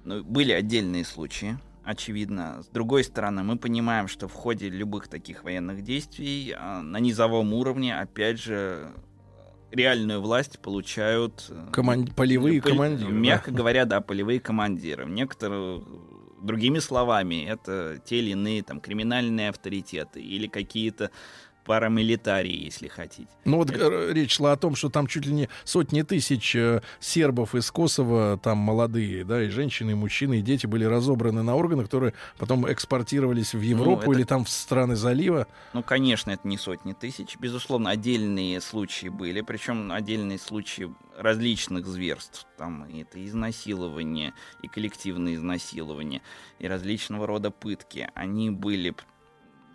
[0.04, 2.62] Ну, были отдельные случаи, очевидно.
[2.62, 7.52] С другой стороны, мы понимаем, что в ходе любых таких военных действий а, на низовом
[7.52, 8.90] уровне, опять же,
[9.70, 11.46] реальную власть получают...
[11.50, 13.56] э, Коман- полевые пол- командиры, Мягко да.
[13.58, 15.06] говоря, да, полевые командиры.
[15.06, 15.82] Некоторые,
[16.42, 21.10] другими словами, это те или иные там криминальные авторитеты или какие-то
[21.70, 23.28] парамилитарии, если хотите.
[23.44, 26.80] Ну вот э, речь шла о том, что там чуть ли не сотни тысяч э,
[26.98, 31.54] сербов из Косово, там молодые, да, и женщины, и мужчины, и дети были разобраны на
[31.54, 35.46] органы, которые потом экспортировались в Европу это- или там в страны залива.
[35.72, 37.36] Ну, конечно, это не сотни тысяч.
[37.38, 42.48] Безусловно, отдельные случаи были, причем отдельные случаи различных зверств.
[42.58, 44.32] Там и это изнасилование,
[44.62, 46.20] и коллективное изнасилование,
[46.58, 48.08] и различного рода пытки.
[48.14, 48.92] Они были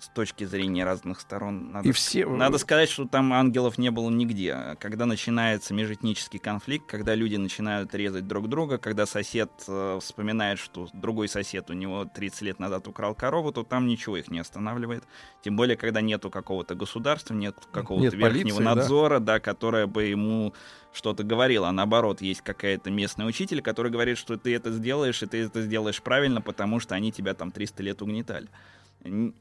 [0.06, 1.72] с точки зрения разных сторон.
[1.72, 4.78] Надо, И все- надо сказать, что там ангелов не было нигде.
[4.80, 10.88] Когда начинается межэтнический конфликт, когда люди начинают резать друг друга, когда сосед э, вспоминает, что
[10.94, 15.04] другой сосед у него 30 лет назад украл корову, то там ничего их не останавливает.
[15.44, 18.76] Тем более, когда нету какого-то государства, нет какого-то верхнего полиции, да.
[18.76, 20.54] надзора, да, которая бы ему
[20.94, 21.70] что-то говорила.
[21.70, 25.62] А наоборот, есть какая-то местный учитель, который говорит, что ты это сделаешь, и ты это
[25.62, 28.48] сделаешь правильно, потому что они тебя там 300 лет угнетали.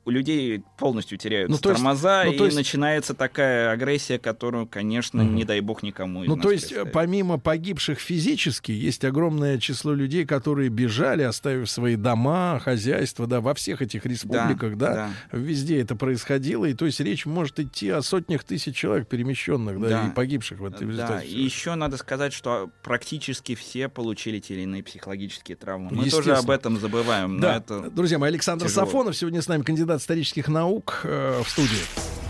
[0.05, 4.19] У людей полностью теряются Ну, то есть- тормоза, ну, то и есть- начинается такая агрессия,
[4.19, 5.35] которую, конечно, Мгм.
[5.37, 6.93] не дай бог никому Ну, то есть, э, представить.
[6.93, 13.55] помимо погибших физически, есть огромное число людей, которые бежали, оставив свои дома, хозяйства, да, во
[13.55, 18.45] всех этих республиках, да, везде это происходило, и то есть речь может идти о сотнях
[18.45, 20.07] тысяч человек перемещенных, да, Да.
[20.09, 24.63] и погибших в этой Да, и еще надо сказать, что практически все получили те или
[24.63, 25.89] иные психологические травмы.
[25.91, 27.41] Мы тоже об этом забываем.
[27.41, 28.85] Да, это друзья мои, Александр тяжело.
[28.87, 32.24] Сафонов сегодня с нами кандидат исторических наук э, в студии.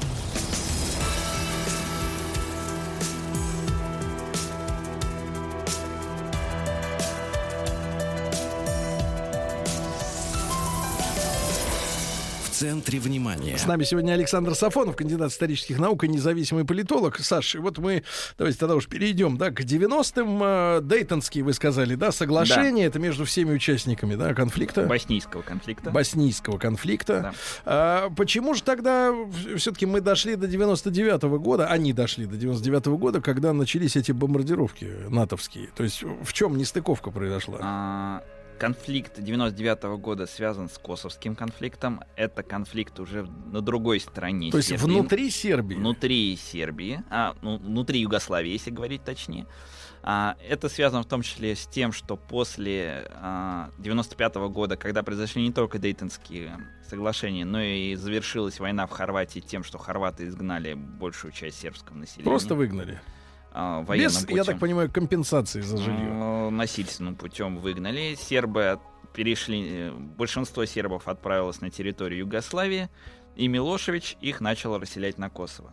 [12.65, 13.59] Центре внимания.
[13.59, 17.19] С нами сегодня Александр Сафонов, кандидат исторических наук и независимый политолог.
[17.19, 18.05] Саш, и вот мы,
[18.39, 20.43] давайте тогда уж перейдем, да, к 90-м.
[20.43, 24.85] Э, Дейтонские, вы сказали, да, соглашение, это между всеми участниками, да, конфликта.
[24.85, 25.91] боснийского конфликта.
[25.91, 27.35] Боснийского конфликта.
[27.67, 29.15] А, почему же тогда
[29.59, 34.91] все-таки мы дошли до 99-го года, они дошли до 99-го года, когда начались эти бомбардировки
[35.11, 35.69] натовские?
[35.77, 37.59] То есть в чем нестыковка произошла?
[37.61, 38.23] А,
[38.65, 42.01] конфликт 99 года связан с косовским конфликтом.
[42.17, 44.51] Это конфликт уже на другой стороне.
[44.51, 44.85] То есть Сербии.
[44.85, 45.75] внутри Сербии?
[45.75, 49.47] Внутри Сербии, а, ну, внутри Югославии, если говорить точнее.
[50.03, 55.43] А, это связано в том числе с тем, что после а, 95 года, когда произошли
[55.43, 56.57] не только Дейтонские
[56.89, 62.25] соглашения, но и завершилась война в Хорватии тем, что хорваты изгнали большую часть сербского населения.
[62.25, 62.99] Просто выгнали.
[63.55, 64.37] А, военным Без, путем.
[64.37, 66.13] я так понимаю, компенсации за жилье.
[66.13, 68.17] Ну, насильственным путем выгнали.
[68.17, 68.81] Сербы
[69.15, 72.91] перешли, э, большинство сербов отправилось на территорию Югославии,
[73.37, 75.73] и Милошевич их начал расселять на Косово.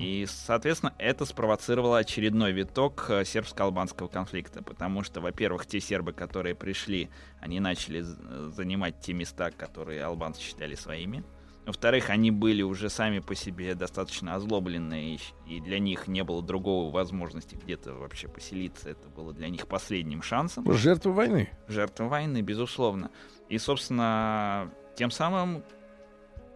[0.00, 6.54] И, соответственно, это спровоцировало очередной виток э, сербско-албанского конфликта, потому что, во-первых, те сербы, которые
[6.54, 11.22] пришли, они начали э, занимать те места, которые албанцы считали своими.
[11.68, 16.90] Во-вторых, они были уже сами по себе достаточно озлобленные, и для них не было другого
[16.90, 18.88] возможности где-то вообще поселиться.
[18.88, 20.64] Это было для них последним шансом.
[20.72, 21.50] Жертвы войны.
[21.68, 23.10] Жертвы войны, безусловно.
[23.50, 25.62] И, собственно, тем самым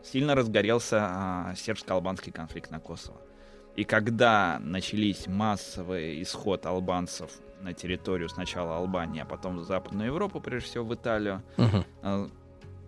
[0.02, 3.20] сильно разгорелся а, сербско-албанский конфликт на Косово.
[3.76, 10.40] И когда начались массовый исход албанцев на территорию сначала Албании, а потом в Западную Европу,
[10.40, 11.43] прежде всего в Италию,
[12.01, 12.30] а,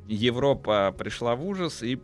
[0.06, 1.98] Европа пришла в ужас и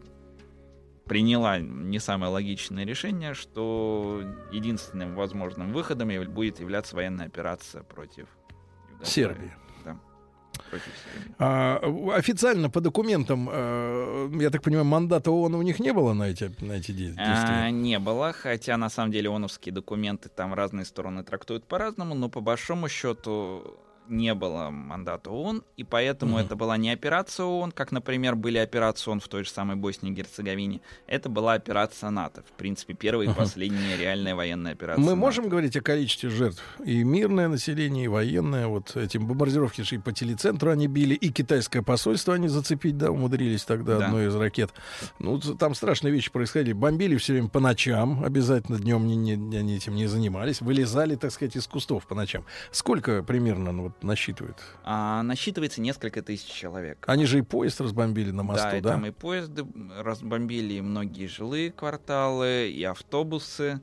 [1.10, 4.22] приняла не самое логичное решение, что
[4.52, 8.28] единственным возможным выходом будет являться военная операция против
[8.92, 9.10] Югославии.
[9.10, 9.52] Сербии.
[9.84, 9.98] Да.
[10.70, 11.34] Против Сербии.
[11.40, 11.80] А,
[12.14, 16.44] официально по документам, э, я так понимаю, мандата ООН у них не было на эти,
[16.60, 17.64] на эти де- действия?
[17.64, 22.28] А, не было, хотя на самом деле ООНовские документы там разные стороны трактуют по-разному, но
[22.28, 23.80] по большому счету
[24.10, 26.40] не было мандата ООН, и поэтому Мгм.
[26.44, 30.10] это была не операция ООН, как, например, были операции ООН в той же самой Боснии
[30.10, 30.80] и Герцеговине.
[31.06, 32.42] Это была операция НАТО.
[32.46, 35.00] В принципе, первая и последняя реальная военная операция.
[35.00, 35.16] Мы НАТО.
[35.16, 36.62] можем говорить о количестве жертв?
[36.84, 38.66] И мирное население, и военное.
[38.66, 43.10] Вот эти бомбардировки же и по телецентру они били, и китайское посольство они зацепить, да,
[43.10, 44.06] умудрились тогда Да.
[44.06, 44.70] одной из ракет.
[45.18, 46.72] Ну, там страшные вещи происходили.
[46.72, 50.60] Бомбили все время по ночам, обязательно днем не, не- они этим не занимались.
[50.60, 52.44] Вылезали, так сказать, из кустов по ночам.
[52.72, 54.56] Сколько примерно ну, вот, насчитывает?
[54.84, 57.04] А, насчитывается несколько тысяч человек.
[57.06, 58.78] Они же и поезд разбомбили на мосту, да, да?
[58.78, 59.66] и там и поезды
[59.98, 63.80] разбомбили, и многие жилые кварталы, и автобусы.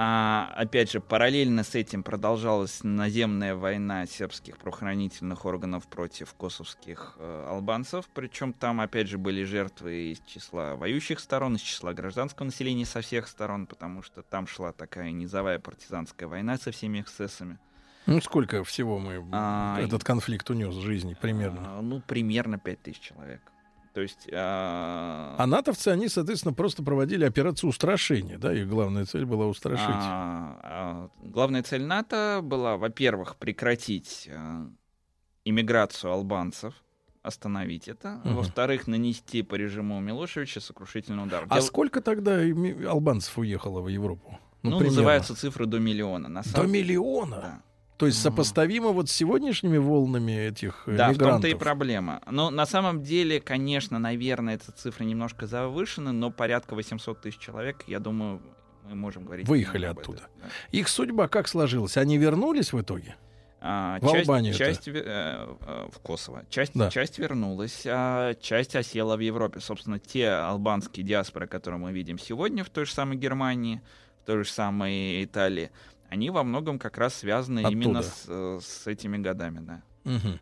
[0.00, 7.46] А, опять же, параллельно с этим продолжалась наземная война сербских правоохранительных органов против косовских э,
[7.48, 8.08] албанцев.
[8.14, 13.00] Причем там, опять же, были жертвы из числа воюющих сторон, из числа гражданского населения со
[13.00, 17.58] всех сторон, потому что там шла такая низовая партизанская война со всеми эксцессами.
[18.08, 21.78] Ну, сколько всего мы А, этот конфликт унес жизни примерно?
[21.78, 23.40] А, ну, примерно 5000 человек.
[23.94, 24.28] То есть...
[24.32, 29.86] а, А натовцы, они, соответственно, просто проводили операцию устрашения, да, их главная цель была устрашить.
[29.88, 34.66] А, а, главная цель НАТО была, во-первых, прекратить э,
[35.44, 36.74] иммиграцию албанцев,
[37.22, 38.20] остановить это.
[38.24, 38.36] Мгм.
[38.36, 41.44] Во-вторых, нанести по режиму Милошевича сокрушительный удар.
[41.48, 42.40] А Дел- сколько тогда
[42.88, 44.38] албанцев уехало в Европу?
[44.62, 44.86] Ну, примерно.
[44.88, 46.28] называются цифры до миллиона.
[46.28, 47.36] На До самом- миллиона?
[47.40, 47.62] Да.
[47.98, 51.42] То есть сопоставимо вот с сегодняшними волнами этих э, Да, в мигрантов?
[51.42, 52.22] том-то и проблема.
[52.30, 57.82] Но на самом деле, конечно, наверное, эта цифра немножко завышена, но порядка 800 тысяч человек,
[57.88, 58.40] я думаю,
[58.88, 59.48] мы можем говорить.
[59.48, 60.14] Выехали об этом.
[60.14, 60.28] оттуда.
[60.70, 61.96] Их судьба как сложилась?
[61.96, 63.16] Они вернулись в итоге?
[63.60, 66.44] А, В часть, Албанию часть э, э, в Косово.
[66.48, 66.90] Часть, Да.
[66.90, 69.58] часть вернулась, а часть осела в Европе.
[69.58, 73.82] Собственно, те албанские диаспоры, которые мы видим сегодня в той же самой Германии,
[74.22, 75.72] в той же самой Италии,
[76.08, 77.72] они во многом как раз связаны Оттуда.
[77.72, 79.82] именно с, э, с этими годами, да.
[80.04, 80.40] Мгм.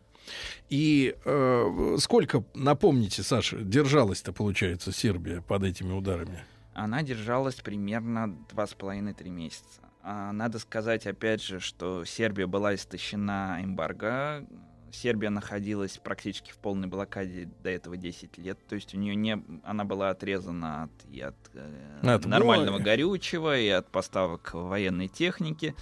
[0.69, 6.43] И э, сколько, напомните, Саша, держалась-то, получается, Сербия под этими ударами?
[6.73, 9.81] Она держалась примерно два с половиной-три месяца.
[10.03, 14.45] А надо сказать, опять же, что Сербия была истощена эмбарго.
[14.91, 18.57] Сербия находилась практически в полной блокаде до этого 10 лет.
[18.67, 22.85] То есть у нее не, она была отрезана от, и от, э, От нормального боя.
[22.85, 25.75] горючего, и от поставок военной техники.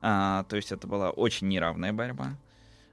[0.00, 2.36] А, то есть это была очень неравная борьба.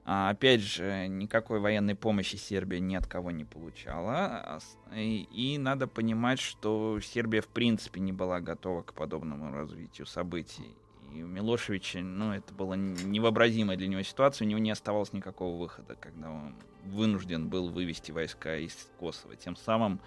[0.04, 4.14] А, опять же, никакой военной помощи Сербия ни от кого не получала.
[4.44, 4.60] А
[4.96, 10.76] И, и надо понимать, что Сербия в принципе не была готова к подобному развитию событий.
[11.14, 15.58] И у Милошевича, ну, это была невообразимая для него ситуация, у него не оставалось никакого
[15.58, 16.56] выхода, когда он
[16.86, 19.36] вынужден был вывести войска из Косово.
[19.36, 20.00] Тем самым,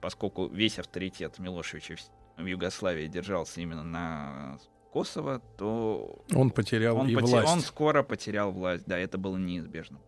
[0.00, 1.96] поскольку весь авторитет Милошевича
[2.36, 4.58] в Югославии держался именно на
[4.92, 7.52] Косово, то Он потерял он, и поте- власть.
[7.52, 8.84] он скоро потерял власть.
[8.86, 9.98] Да, это было неизбежно.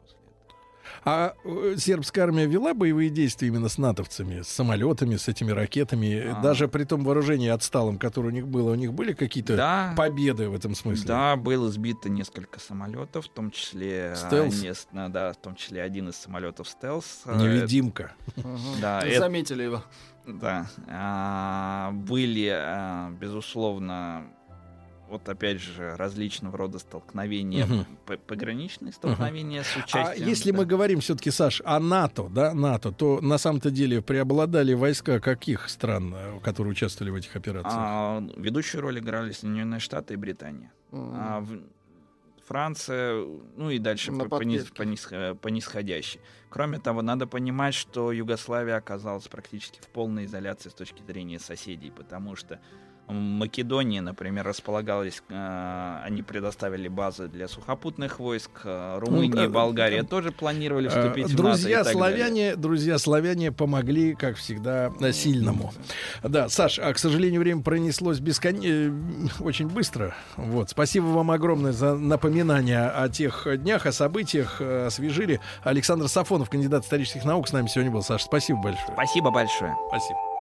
[1.05, 6.33] А э, сербская армия вела боевые действия именно с натовцами, с самолетами, с этими ракетами,
[6.37, 6.41] А.
[6.43, 9.95] даже при том вооружении отсталом, которое у них было, у них были какие-то Да.
[9.97, 11.07] победы в этом смысле?
[11.07, 14.13] Да, было сбито несколько самолетов, в том числе...
[14.13, 14.87] а, Стелс?
[14.93, 17.23] а, да, в том числе один из самолетов стелс.
[17.25, 18.13] А, Невидимка.
[18.81, 19.83] Да, Заметили его.
[20.27, 20.67] Да.
[20.89, 24.25] А, были, а, безусловно,
[25.09, 27.67] вот опять же, различного рода столкновения,
[28.07, 30.29] п- пограничные столкновения с А участием.
[30.29, 30.59] если да.
[30.59, 35.69] мы говорим все-таки, Саш, о НАТО, да, НАТО, то на самом-то деле преобладали войска каких
[35.69, 37.75] стран, э, которые участвовали в этих операциях?
[37.77, 40.73] А, ведущую роль играли Соединенные Штаты и Британия.
[40.93, 41.61] А в-
[42.47, 43.25] Франция,
[43.57, 46.21] ну и дальше по, по низ- по низ- э, по нисходящей.
[46.51, 51.91] Кроме того, надо понимать, что Югославия оказалась практически в полной изоляции с точки зрения соседей,
[51.91, 52.61] потому что
[53.09, 59.49] м, Македония, например, располагалась, э, они предоставили базы для сухопутных войск, э, Румыния и э,
[59.49, 61.99] Болгария тоже планировали Э, вступить в НАТО и Друзья так далее.
[61.99, 65.73] славяне, друзья славяне помогли, как всегда, сильному.
[66.23, 68.57] Да, Саш, а к сожалению время пронеслось бескон...
[69.41, 70.15] очень быстро.
[70.37, 75.41] Вот, спасибо вам огромное за напоминание о тех днях, о событиях, освежили.
[75.63, 78.03] Александр Сафонов, кандидат исторических наук, с нами сегодня был.
[78.03, 78.93] Саш, спасибо большое.
[78.93, 79.75] Спасибо большое.
[79.89, 80.34] Спасибо.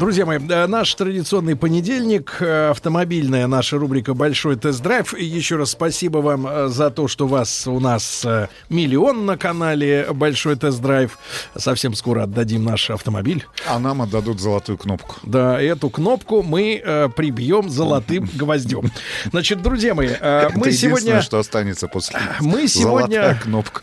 [0.00, 5.12] Друзья мои, э, наш традиционный понедельник, э, автомобильная наша рубрика «Большой тест-драйв».
[5.12, 8.26] И Еще раз спасибо вам э, за то, что вас у нас
[8.70, 11.18] миллион на канале «Большой тест-драйв».
[11.54, 13.44] Совсем скоро отдадим наш автомобиль.
[13.68, 15.16] А нам отдадут золотую кнопку.
[15.22, 18.90] Да, эту кнопку мы э, прибьем золотым гвоздем.
[19.30, 21.20] Значит, друзья мои, э, мы сегодня...
[21.20, 22.18] что останется после.
[22.40, 23.82] Мы сегодня- Золотая кнопка.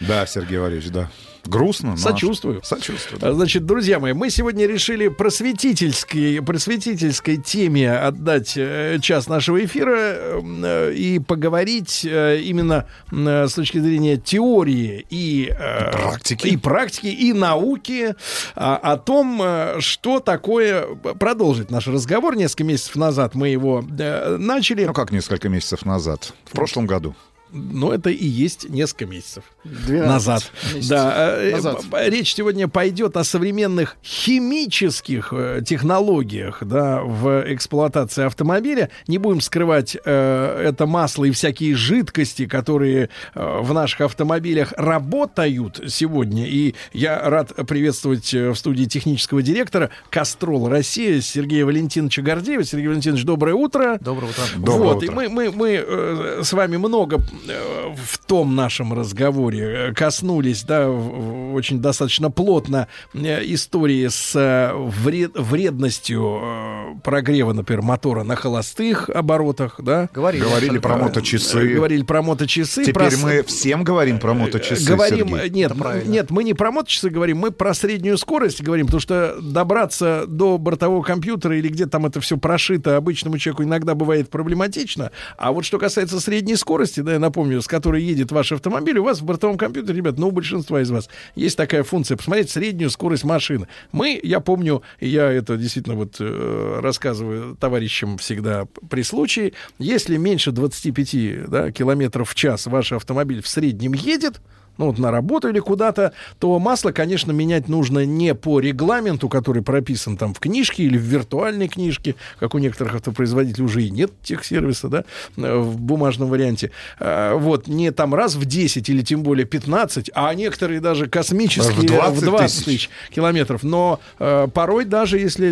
[0.00, 1.08] Да, Сергей Валерьевич, да.
[1.48, 1.96] Грустно, но...
[1.96, 2.60] Сочувствую.
[2.62, 3.18] Сочувствую.
[3.22, 9.96] А, Значит, друзья мои, мы сегодня решили просветительской, просветительской теме отдать э, час нашего эфира
[9.96, 15.50] э, и поговорить э, именно с точки зрения теории и,
[15.92, 16.48] практики.
[16.48, 18.14] и практики, и науки
[18.54, 19.42] а, о том,
[19.80, 20.86] что такое...
[21.18, 22.36] Продолжить наш разговор.
[22.36, 24.84] Несколько месяцев назад мы его начали.
[24.84, 26.34] Ну, как несколько месяцев назад.
[26.44, 27.14] В прошлом году.
[27.52, 30.52] Но это и есть несколько месяцев 12 назад.
[30.74, 31.76] месяцев Да, э, назад.
[31.84, 38.90] б- б- речь сегодня пойдет о современных химических э, технологиях да, в эксплуатации автомобиля.
[39.06, 45.80] Не будем скрывать э, это масло и всякие жидкости, которые э, в наших автомобилях работают
[45.88, 46.46] сегодня.
[46.46, 52.64] И я рад приветствовать э, в студии технического директора Кастрол Россия Сергея Валентиновича Гордеева.
[52.64, 53.98] Сергей Валентинович, доброе утро.
[54.00, 54.42] Доброе утро.
[54.56, 55.06] Доброе вот, утро.
[55.06, 60.64] и мы, мы, мы э, с вами много э, в том нашем разговоре э, коснулись,
[60.64, 69.08] да, очень достаточно плотно э, истории с э, вред- вредностью прогрева, например, мотора на холостых
[69.10, 70.08] оборотах, да.
[70.12, 70.42] Говорили.
[70.42, 71.68] Говорили про моточасы.
[71.74, 72.84] Говорили про моточасы.
[72.84, 75.50] Теперь про мы всем говорим про моточасы, Говорим, Сергей.
[75.50, 75.72] нет,
[76.06, 80.58] нет, мы не про моточасы говорим, мы про среднюю скорость говорим, потому что добраться до
[80.58, 85.10] бортового компьютера или где там это все прошито обычному человеку иногда бывает проблематично.
[85.36, 89.20] А вот что касается средней скорости, да, напомню, с которой едет ваш автомобиль, у вас
[89.20, 93.24] в бортовом компьютере, ребят, ну, у большинства из вас есть такая функция посмотреть среднюю скорость
[93.24, 93.68] машины.
[93.92, 100.52] Мы, я помню, я это действительно вот э, рассказываю товарищам всегда при случае, если меньше
[100.52, 104.40] 25 да, километров в час ваш автомобиль в среднем едет,
[104.78, 109.62] ну вот на работу или куда-то, то масло, конечно, менять нужно не по регламенту, который
[109.62, 114.10] прописан там в книжке или в виртуальной книжке, как у некоторых автопроизводителей уже и нет
[114.22, 115.04] техсервиса, да,
[115.36, 116.70] э, в бумажном варианте.
[116.98, 121.74] А, Вот, не там раз в 10 или тем более 15, а некоторые даже космические
[121.74, 122.90] В 20 в 20 тысяч.
[123.10, 123.62] километров.
[123.64, 125.46] Но э, порой даже если,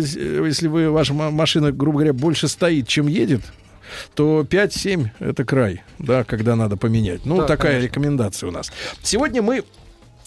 [0.45, 3.41] если вы, ваша ма- машина, грубо говоря, больше стоит, чем едет,
[4.15, 7.25] то 5-7 это край, да, когда надо поменять.
[7.25, 7.87] Ну, Да, такая конечно.
[7.87, 8.71] рекомендация у нас.
[9.01, 9.63] Сегодня мы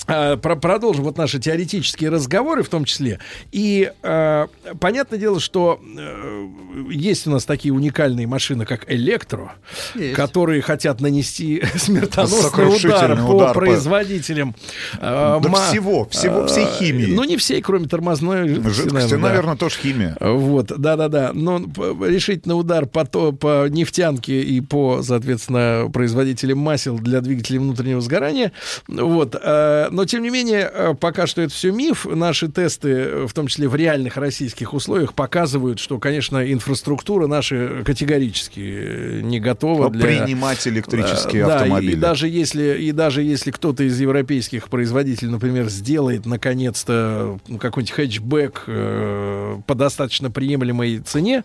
[0.06, 3.18] э, про- продолжим вот наши теоретические разговоры в том числе.
[3.52, 4.46] И э,
[4.80, 6.46] понятное дело, что э,
[6.90, 9.52] есть у нас такие уникальные машины, как Электро,
[9.94, 10.14] Есть.
[10.14, 14.54] которые хотят нанести смертоносный Сокрушительный удар по удар по- производителям.
[14.94, 17.06] э, Да ма- всего, всего, всей э, химии.
[17.12, 19.28] Ну, не всей, кроме тормозной жидкости, Жидкости, наверное, да.
[19.28, 20.16] наверное, тоже химия.
[20.20, 21.30] Вот, да-да-да.
[21.34, 21.58] Но
[22.06, 28.52] решительный удар по, то, по нефтянке и по, соответственно, производителям масел для двигателей внутреннего сгорания.
[28.88, 29.34] Вот.
[29.40, 32.06] э, Но, тем не менее, э, пока что это все миф.
[32.06, 37.82] Наши тесты, э, в том числе в реальных российских условиях, показывают, что, конечно, инфраструктура наша
[37.84, 40.06] категорически э, не готова для...
[40.06, 41.92] Принимать электрические Да, автомобили.
[41.92, 47.94] И, даже если, и даже если кто-то из европейских производителей, например, сделает наконец-то ну, какой-нибудь
[47.94, 51.44] хэтчбэк э, по достаточно приемлемой цене,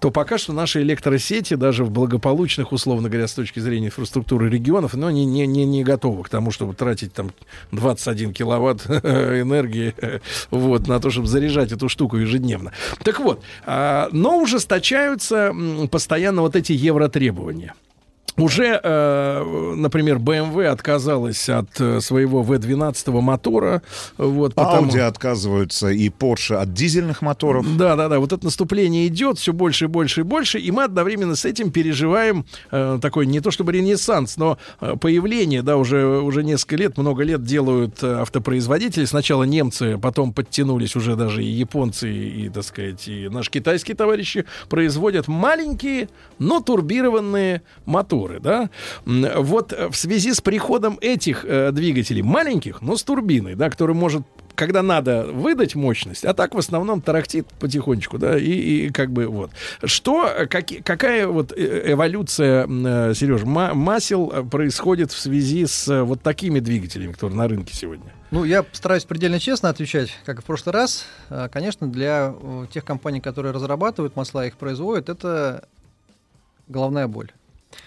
[0.00, 4.94] то пока что наши электросети, даже в благополучных, условно говоря, с точки зрения инфраструктуры регионов,
[4.94, 7.32] но не, не, не, не готовы к тому, чтобы тратить там
[7.82, 9.94] 21 киловатт энергии
[10.50, 12.72] вот, на то, чтобы заряжать эту штуку ежедневно.
[13.02, 15.54] Так вот, а, но ужесточаются
[15.90, 17.74] постоянно вот эти евротребования.
[18.38, 23.82] Уже, э, например, BMW отказалась от э, своего V12 мотора.
[24.16, 24.90] Вот, потому...
[24.90, 27.66] Audi отказываются и Porsche от дизельных моторов.
[27.76, 28.18] Да, да, да.
[28.20, 31.70] Вот это наступление идет все больше и больше и больше, и мы одновременно с этим
[31.70, 36.96] переживаем э, такой не то чтобы ренессанс, но э, появление, да, уже уже несколько лет,
[36.96, 39.04] много лет делают автопроизводители.
[39.04, 44.46] Сначала немцы, потом подтянулись уже даже и японцы, и, так сказать, и наши китайские товарищи
[44.70, 46.08] производят маленькие,
[46.38, 48.70] но турбированные моторы, да.
[49.06, 53.70] М, Вот э, в связи с приходом этих э, двигателей маленьких, но с турбиной, да,
[53.70, 54.22] который может
[54.54, 59.26] когда надо выдать мощность, а так в основном тарахтит потихонечку, да, и, и как бы
[59.26, 59.50] вот.
[59.82, 62.66] Что, э, каки- какая вот э, эволюция,
[63.14, 68.12] Сереж, масел э, происходит в связи с э, вот такими двигателями, которые на рынке сегодня?
[68.30, 71.06] Ну, я постараюсь предельно честно отвечать, как и в прошлый раз.
[71.50, 75.66] Конечно, для э, тех компаний, которые разрабатывают масла и их производят, это
[76.68, 77.32] головная боль.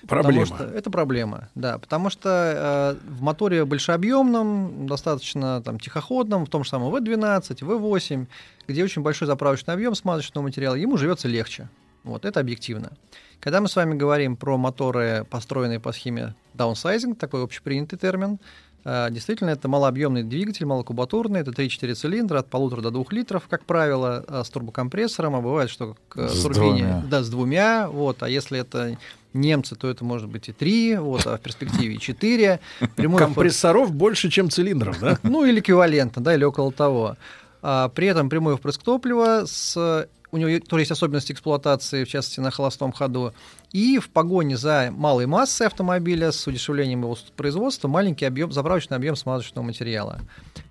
[0.07, 0.41] Проблема.
[0.45, 1.77] Потому что это проблема, да.
[1.77, 8.27] Потому что э, в моторе большеобъемном, достаточно там, тихоходном, в том же самом V12, V8,
[8.67, 11.69] где очень большой заправочный объем смазочного материала, ему живется легче.
[12.03, 12.91] Вот, это объективно.
[13.39, 18.39] Когда мы с вами говорим про моторы, построенные по схеме downsizing, такой общепринятый термин,
[18.85, 23.65] э, действительно, это малообъемный двигатель, малокубатурный, это 3-4 цилиндра от полутора до двух литров, как
[23.65, 27.03] правило, э, с турбокомпрессором, а бывает, что к С турбине, двумя.
[27.09, 28.97] да, с двумя, вот, а если это
[29.35, 32.59] немцы, то это может быть и три, вот, а в перспективе и четыре.
[32.95, 35.19] Прямой Компрессоров больше, чем цилиндров, да?
[35.23, 37.17] ну, или эквивалентно, да, или около того.
[37.61, 42.39] А, при этом прямой впрыск топлива с у него тоже есть особенности эксплуатации, в частности,
[42.39, 43.33] на холостом ходу.
[43.71, 49.15] И в погоне за малой массой автомобиля с удешевлением его производства маленький объем, заправочный объем
[49.15, 50.21] смазочного материала.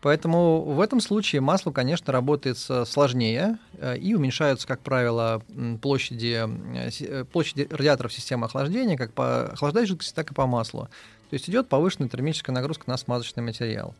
[0.00, 5.42] Поэтому в этом случае масло, конечно, работает сложнее э, и уменьшаются, как правило,
[5.82, 10.88] площади, э, э, площади радиаторов системы охлаждения, как по охлаждающей жидкости, так и по маслу.
[11.30, 13.94] То есть идет повышенная термическая нагрузка на смазочный материал.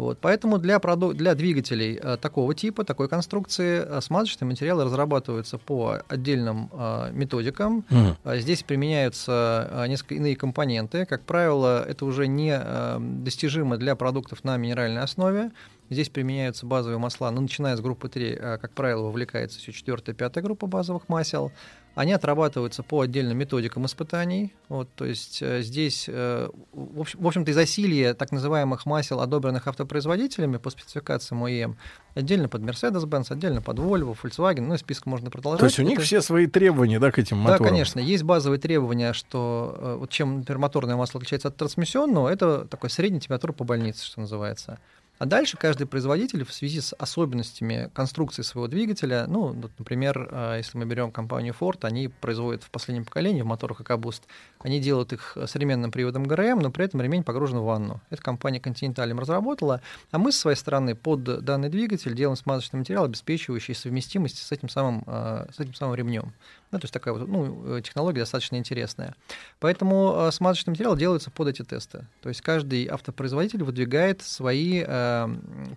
[0.00, 5.58] Вот, поэтому для, проду- для двигателей э, такого типа, такой конструкции, э, смазочные материалы разрабатываются
[5.58, 7.84] по отдельным э, методикам.
[7.90, 8.16] Мгм.
[8.24, 11.04] А Здесь применяются э, несколько иные компоненты.
[11.04, 15.50] Как правило, это уже не э, достижимо для продуктов на минеральной основе.
[15.90, 20.14] Здесь применяются базовые масла, ну, начиная с группы 3, э, как правило, вовлекается все 4
[20.14, 21.52] 5 группа базовых масел.
[21.96, 24.54] Они отрабатываются по отдельным методикам испытаний.
[24.68, 29.66] Вот, то есть э, здесь, э, в общем- в общем-то, изосилие так называемых масел, одобренных
[29.66, 31.76] автопроизводителями по спецификациям ОЕМ,
[32.14, 35.60] отдельно под Mercedes-Benz, отдельно под Volvo, Volkswagen, ну и список можно продолжать.
[35.60, 37.72] То есть у них Это- все свои требования, да, к этим да, моторам?
[37.72, 37.98] конечно.
[37.98, 42.90] Есть базовые требования, что э, вот чем, например, моторное масло отличается от трансмиссионного, это такой
[42.90, 44.78] средняя температура по больнице, что называется.
[45.20, 50.54] А дальше каждый производитель в связи с особенностями конструкции своего двигателя, ну, вот, например, э,
[50.56, 54.22] если мы берем компанию Ford, они производят в последнем поколении в моторах EcoBoost,
[54.60, 58.00] они делают их э, современным приводом ГРМ, но при этом ремень погружен в ванну.
[58.08, 62.78] Это компания Continental им разработала, а мы, с своей стороны, под данный двигатель делаем смазочный
[62.78, 66.32] материал, обеспечивающий совместимость с этим самым, э, с этим самым ремнем.
[66.72, 69.16] Ну, то есть такая вот, ну, э, технология достаточно интересная.
[69.58, 72.06] Поэтому э, смазочный материал делается под эти тесты.
[72.22, 75.28] То есть каждый автопроизводитель выдвигает свои э,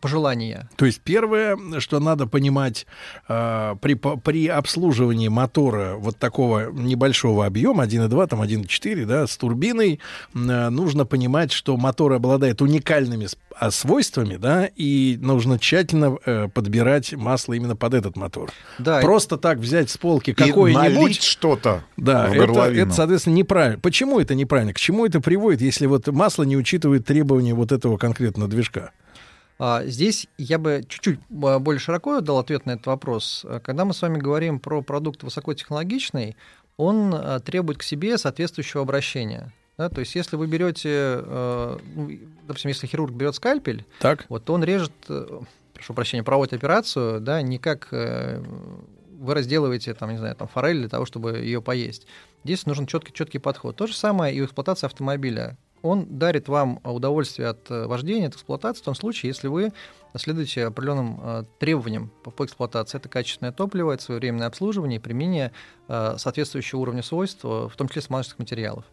[0.02, 0.70] пожелания.
[0.76, 2.86] То есть первое, что надо понимать
[3.28, 9.36] э, при, по- при обслуживании мотора вот такого небольшого объема, 1.2, там 1.4, да, с
[9.36, 10.00] турбиной,
[10.36, 17.14] э, нужно понимать, что мотор обладает уникальными а, свойствами, да, и нужно тщательно э, подбирать
[17.14, 18.52] масло именно под этот мотор.
[18.78, 20.34] Да, Просто так взять с полки И
[20.90, 23.80] налить что-то Да, в это, это, соответственно, неправильно.
[23.80, 24.74] Почему это неправильно?
[24.74, 28.92] К чему это приводит, если вот масло не учитывает требования вот этого конкретного движка?
[29.60, 33.46] А, Здесь я бы чуть-чуть а, более широко дал ответ на этот вопрос.
[33.48, 36.36] А, Когда мы с вами говорим про продукт высокотехнологичный,
[36.76, 37.16] он
[37.46, 39.54] требует к себе соответствующего обращения.
[39.78, 42.12] Да, то есть, если вы берете, э, ну,
[42.48, 44.26] допустим, если хирург берет скальпель, Так.
[44.30, 45.40] вот он режет, э,
[45.74, 48.44] прошу прощения, проводит операцию, да, не как э,
[49.24, 52.06] вы разделываете, там, не знаю, там, форель для того, чтобы ее поесть.
[52.44, 53.76] Здесь нужен четкий, четкий подход.
[53.76, 55.58] То же самое и в эксплуатации автомобиля.
[55.82, 59.72] он дарит вам удовольствие от э, вождения, от эксплуатации в том случае, если вы
[60.18, 62.98] следуете определенным э, требованиям по, по эксплуатации.
[62.98, 65.52] Это качественное топливо, это своевременное обслуживание и применение
[65.88, 68.86] э, соответствующего уровня свойств, в том числе смазочных материалов.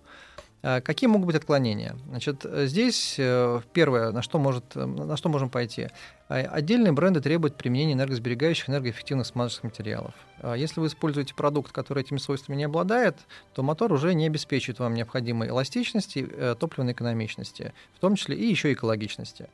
[0.63, 1.97] А какие могут быть отклонения?
[2.09, 5.89] Значит, здесь э, первое, на что, может, на что можем пойти.
[6.31, 10.15] А, отдельные бренды требуют применения энергосберегающих, энергоэффективных смазочных материалов.
[10.39, 13.19] А если вы используете продукт, который этими свойствами не обладает,
[13.53, 18.47] то мотор уже не обеспечивает вам необходимой эластичности, э, топливной экономичности, в том числе и
[18.47, 19.49] еще экологичности.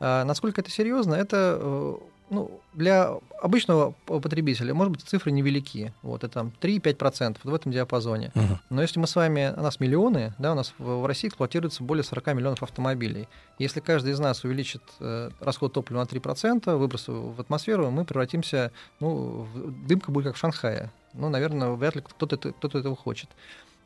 [0.00, 1.94] Насколько это серьезно, это э,
[2.32, 5.92] ну, для обычного потребителя, может быть, цифры невелики.
[6.02, 8.32] Вот, это там 3-5% вот в этом диапазоне.
[8.34, 8.56] Uh-huh.
[8.70, 11.84] Но если мы с вами, у нас миллионы, да, у нас в, в России эксплуатируется
[11.84, 13.28] более 40 миллионов автомобилей.
[13.58, 18.72] Если каждый из нас увеличит э, расход топлива на 3%, выброс в атмосферу, мы превратимся,
[18.98, 20.90] ну, в, дымка будет как в Шанхае.
[21.12, 23.28] Ну, наверное, вряд ли кто-то, кто-то этого хочет.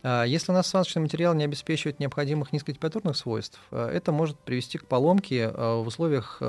[0.08, 4.78] А если у нас смазочный материал не обеспечивает необходимых низкотемпературных свойств, э, это может привести
[4.78, 6.40] к поломке э, в условиях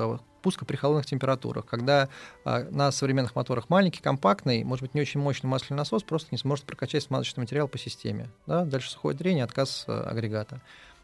[0.42, 2.08] пуска при холодных температурах, когда
[2.44, 6.38] а, на современных моторах маленький, компактный, может быть, не очень мощный масляный насос просто не
[6.38, 8.30] сможет прокачать смазочный материал по системе.
[8.46, 8.64] Да?
[8.64, 10.60] Дальше сухое трение, отказ а, агрегата.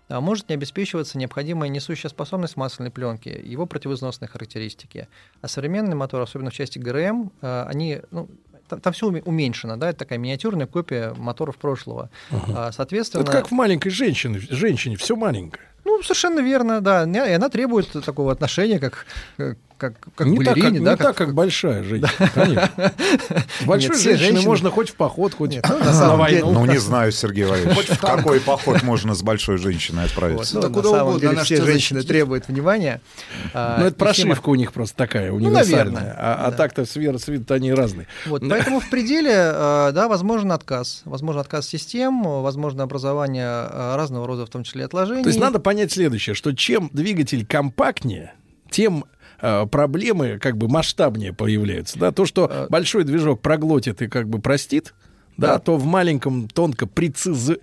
[0.08, 5.08] А может не обеспечиваться необходимая несущая способность масляной пленки, его противоизносные характеристики.
[5.40, 8.28] А современные моторы, особенно в части ГРМ, а, они ну,
[8.68, 12.10] там, там все уменьшено, да, это такая миниатюрная копия моторов прошлого.
[12.30, 12.72] Ага.
[12.72, 13.22] Соответственно...
[13.22, 15.64] Это как в маленькой женщине, женщине все маленькое.
[15.84, 17.04] Ну, совершенно верно, да.
[17.04, 19.06] И она требует такого отношения, как,
[19.76, 20.78] как, как не балерине, так, как, да?
[20.78, 20.98] Не как...
[20.98, 22.92] так, как большая женщина, конечно.
[23.66, 26.52] большой женщине можно хоть в поход, хоть Нет, ну, на, войну.
[26.52, 30.60] Ну, не знаю, Сергей Валерьевич, в какой поход можно с большой женщиной отправиться?
[30.60, 33.00] Вот, ну, куда угодно, деле, все женщины требуют внимания.
[33.52, 36.14] А, ну, это прошивка у них просто такая, ну, универсальная.
[36.16, 37.18] А, а так-то с виду
[37.48, 38.06] они разные.
[38.26, 41.02] Вот, поэтому в пределе, а, да, возможен отказ.
[41.04, 45.24] Возможно отказ систем, возможно образование разного рода, в том числе отложений.
[45.24, 48.34] То есть надо понять следующее, что чем двигатель компактнее,
[48.70, 49.04] тем
[49.46, 51.98] Э, проблемы как бы масштабнее появляются.
[51.98, 52.12] Да?
[52.12, 54.94] То, что э, большой движок проглотит и как бы простит,
[55.36, 57.58] да, да, то в маленьком тонко прецизионном,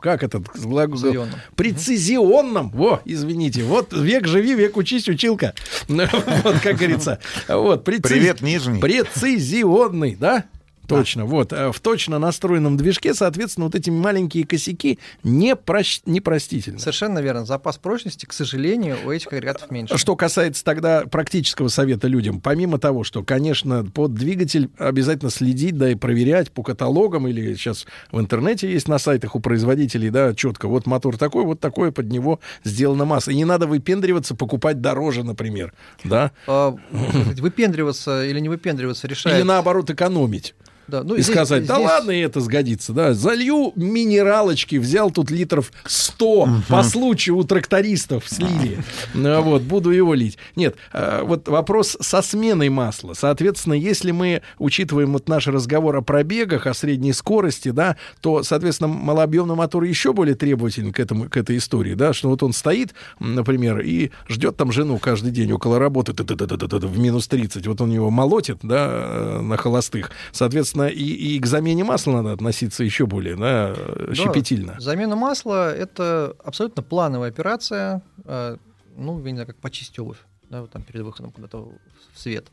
[0.00, 1.26] как этот глагол?
[1.54, 5.54] Прецизионном, во, извините, вот век живи, век учись, училка.
[5.86, 7.20] Вот, как говорится.
[7.46, 8.80] Вот, Привет, Нижний.
[8.80, 10.46] Прецизионный, да?
[10.86, 11.52] Точно, вот.
[11.52, 16.00] Э, в точно настроенном движке, соответственно, вот эти маленькие косяки не прощ...
[16.06, 16.78] непростительны.
[16.78, 17.44] Совершенно верно.
[17.44, 19.96] Запас прочности, к сожалению, у этих агрегатов меньше.
[19.98, 25.90] Что касается тогда практического совета людям, помимо того, что, конечно, под двигатель обязательно следить, да,
[25.90, 30.68] и проверять по каталогам, или сейчас в интернете есть на сайтах у производителей, да, четко,
[30.68, 33.30] вот мотор такой, вот такое под него сделано масса.
[33.30, 36.32] И не надо выпендриваться, покупать дороже, например, да.
[36.46, 39.38] А, выпендриваться или не выпендриваться решает...
[39.38, 40.54] Или наоборот экономить.
[40.86, 41.68] Да, ну, и здесь, сказать, здесь...
[41.68, 46.50] да ладно, и это сгодится, да, залью минералочки, взял тут литров 100 угу.
[46.68, 48.78] по случаю у трактористов слили,
[49.14, 50.38] ну, вот, буду его лить.
[50.56, 53.14] Нет, э, вот вопрос со сменой масла.
[53.14, 58.88] Соответственно, если мы учитываем вот наш разговор о пробегах, о средней скорости, да, то, соответственно,
[58.88, 62.94] малообъемный мотор еще более требователен к, этому, к этой истории, да, что вот он стоит,
[63.18, 68.10] например, и ждет там жену каждый день около работы в минус 30, вот он его
[68.10, 73.06] молотит, да, э, на холостых, соответственно, соответственно, и, и к замене масла надо относиться еще
[73.06, 74.76] более да, да, щепетильно.
[74.78, 78.56] Замена масла– это абсолютно плановая операция, э,
[78.96, 80.18] ну, я не знаю, как почистить обувь,
[80.50, 81.68] да, вот там перед выходом куда-то
[82.12, 82.46] в свет.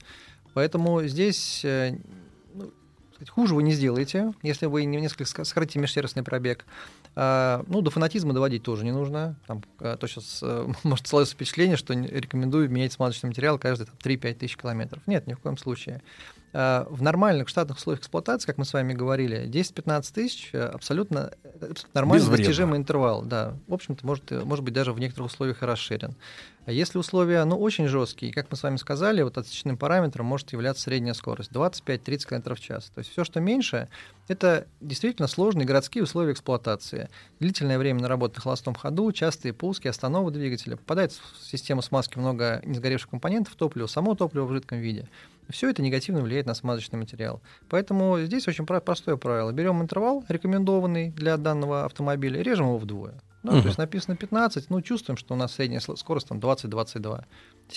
[0.54, 1.98] Поэтому здесь э,
[2.54, 2.72] ну,
[3.30, 6.66] хуже вы не сделаете, если вы несколько сократите межсервисный пробег.
[7.14, 9.36] А, ну, до фанатизма доводить тоже не нужно.
[9.48, 14.34] Там, а, то сейчас э, может сложиться впечатление, что рекомендую менять смазочный материал каждые 3-5
[14.36, 15.02] тысяч километров.
[15.08, 16.02] Нет, ни в коем случае.
[16.54, 21.32] Э, в нормальных штатных условиях эксплуатации, как мы с вами говорили, 10-15 тысяч э, абсолютно,
[21.46, 23.22] абсолютно нормальный достижимый интервал.
[23.22, 26.16] Да, в общем-то, может, э, может быть даже в некоторых условиях и расширен.
[26.68, 30.84] Если условия ну, очень жесткие, как мы с вами сказали, вот отсечным параметром может являться
[30.84, 32.92] средняя скорость 25-30 км в час.
[32.94, 33.88] То есть все, что меньше,
[34.28, 37.10] это действительно сложные городские условия эксплуатации.
[37.40, 42.20] Длительное время на работе на холостом ходу, частые пуски, остановы двигателя, попадает в систему смазки
[42.20, 45.08] много несгоревших компонентов топлива, само топливо в жидком виде.
[45.50, 47.42] Все это негативно влияет на смазочный материал.
[47.70, 49.52] Поэтому здесь очень простое правило.
[49.52, 53.22] Берем интервал, рекомендованный для данного автомобиля, режем его вдвое.
[53.44, 53.62] Ну, uh-huh.
[53.62, 57.26] То есть написано 15, ну, чувствуем, что у нас средняя скорость там 20-22.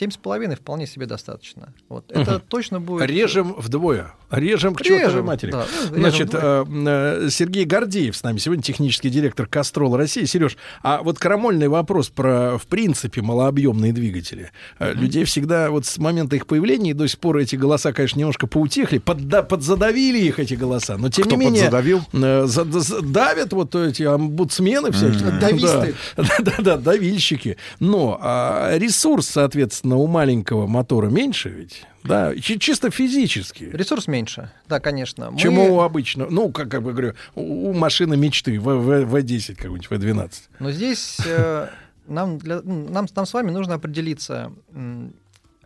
[0.01, 1.73] 7,5 вполне себе достаточно.
[1.89, 2.11] Вот.
[2.11, 3.09] Это точно будет...
[3.09, 4.15] Режем вдвое.
[4.31, 5.53] Режем к чертовой матери.
[5.53, 6.65] да, ну, Значит, вдвое.
[6.65, 10.25] э, э, Сергей Гордеев с нами сегодня, технический директор Кастрол России.
[10.25, 14.51] Сереж, а вот крамольный вопрос про, в принципе, малообъемные двигатели.
[14.81, 18.19] Э, Людей всегда, вот с момента их появления, и до сих пор эти голоса, конечно,
[18.19, 21.63] немножко поутихли, подда- подзадавили их эти голоса, но тем Кто не менее...
[21.65, 22.01] подзадавил?
[22.13, 25.31] э, за- за- давят вот эти омбудсмены всякие.
[25.39, 25.95] Дависты.
[26.17, 27.57] Да-да-да, давильщики.
[27.79, 31.85] Но а, ресурс, соответственно, у маленького мотора меньше ведь?
[32.03, 33.65] Да, чи- чисто физически.
[33.73, 35.31] Ресурс меньше, да, конечно.
[35.31, 39.05] Мы- Чем у обычного, ну, как, как бы говорю, у, у машины мечты, В, В,
[39.15, 40.31] В10 какой-нибудь, В12.
[40.59, 41.69] Но здесь э,
[42.07, 44.53] нам, для, ну, нам, нам с вами нужно определиться,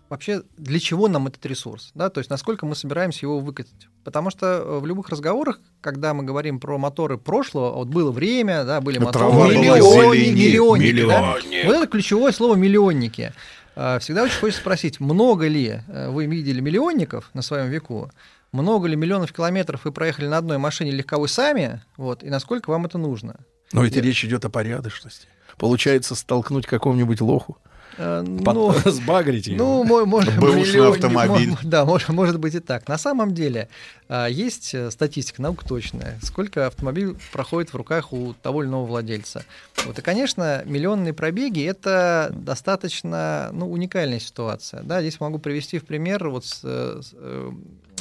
[0.09, 3.89] вообще для чего нам этот ресурс, да, то есть насколько мы собираемся его выкатить.
[4.05, 8.65] Потому что э, в любых разговорах, когда мы говорим про моторы прошлого, вот было время,
[8.65, 10.49] да, были Это моторы, миллионники, зеленее.
[10.93, 11.35] миллионники, да.
[11.67, 13.33] Вот это ключевое слово «миллионники».
[13.81, 18.11] А, Всегда очень хочется спросить, много ли э, вы видели миллионников на своем веку,
[18.51, 22.87] много ли миллионов километров вы проехали на одной машине легковой сами, вот, и насколько вам
[22.87, 23.37] это нужно.
[23.73, 25.29] Но это речь идет о порядочности.
[25.59, 27.59] Получается столкнуть какому-нибудь лоху,
[27.99, 29.59] ну, сбагрить его.
[29.59, 31.51] Ну, мо- может, Бэушный миллионник, автомобиль.
[31.51, 32.89] мо- Да, может, может быть и так.
[32.89, 33.69] На самом деле
[34.09, 38.87] а, есть э, статистика, наука точная, сколько автомобиль проходит в руках у того или иного
[38.87, 39.45] владельца.
[39.85, 44.83] Вот, и, конечно, миллионные пробеги— это достаточно ну, уникальная ситуация.
[44.83, 47.51] Да, здесь могу привести в пример вот с, э, с, э,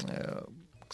[0.10, 0.44] э,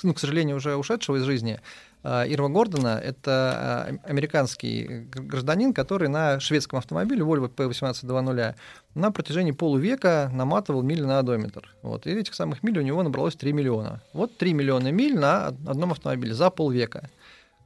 [0.02, 1.60] ну, к сожалению, уже ушедшего из жизни
[2.04, 8.56] а, Ирма Гордона— это а, американский гражданин, который на шведском автомобиле Volvo P1820
[8.96, 11.70] на протяжении полувека наматывал мили на одометр.
[11.82, 12.06] Вот.
[12.06, 14.02] И этих самых миль у него набралось 3 миллиона.
[14.14, 17.10] Вот 3 миллиона миль на од- одном автомобиле за полвека.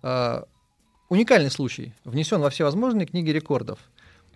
[0.04, 0.46] А,
[1.10, 3.80] Уникальный случай, внесен во все возможные книги рекордов.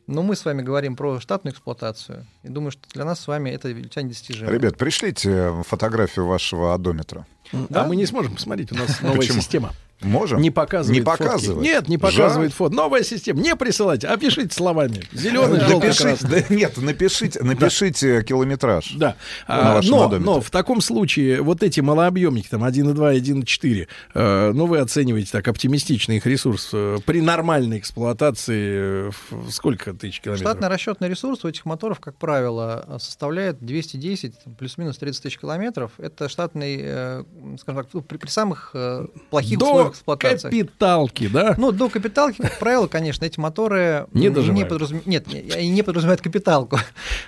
[0.07, 2.26] Но мы с вами говорим про штатную эксплуатацию.
[2.44, 4.49] И думаю, что для нас с вами это величина недостижима.
[4.49, 7.28] Ребят, пришлите фотографию вашего одометра.
[7.73, 9.40] А мы не сможем посмотреть, у нас новая Почему?
[9.41, 9.72] система.
[10.02, 10.41] Можем?
[10.41, 11.23] Не показывает Не фотки.
[11.23, 11.61] показывает?
[11.64, 12.02] Нет, не Жаль.
[12.02, 12.76] показывает фото.
[12.76, 13.40] Новая система.
[13.41, 15.03] Не присылайте, а пишите словами.
[15.14, 16.30] Зеленый, желтый, Напишите- красный.
[16.49, 18.94] да нет, напишите, напишите километраж.
[18.95, 19.15] Да.
[19.48, 20.26] На А, вашем но, одометре.
[20.26, 25.48] но в таком случае вот эти малообъемники, там 1,2, 1,4, э, ну, вы оцениваете так
[25.48, 29.11] оптимистично их ресурс э, при нормальной эксплуатации э,
[29.49, 30.49] сколько тысяч километров?
[30.49, 35.91] Штатный расчетный ресурс у этих моторов, как правило, составляет 210, там, плюс-минус 30 тысяч километров.
[35.98, 37.23] Это штатный, э,
[37.60, 40.49] скажем так, ну, при, при самых э, плохих До условиях эксплуатации.
[40.49, 41.55] капиталки, да?
[41.57, 44.69] Ну, до капиталки, как правило, конечно, эти моторы Не м, доживают.
[44.69, 46.77] подразум- Нет, не- не подразумевают капиталку.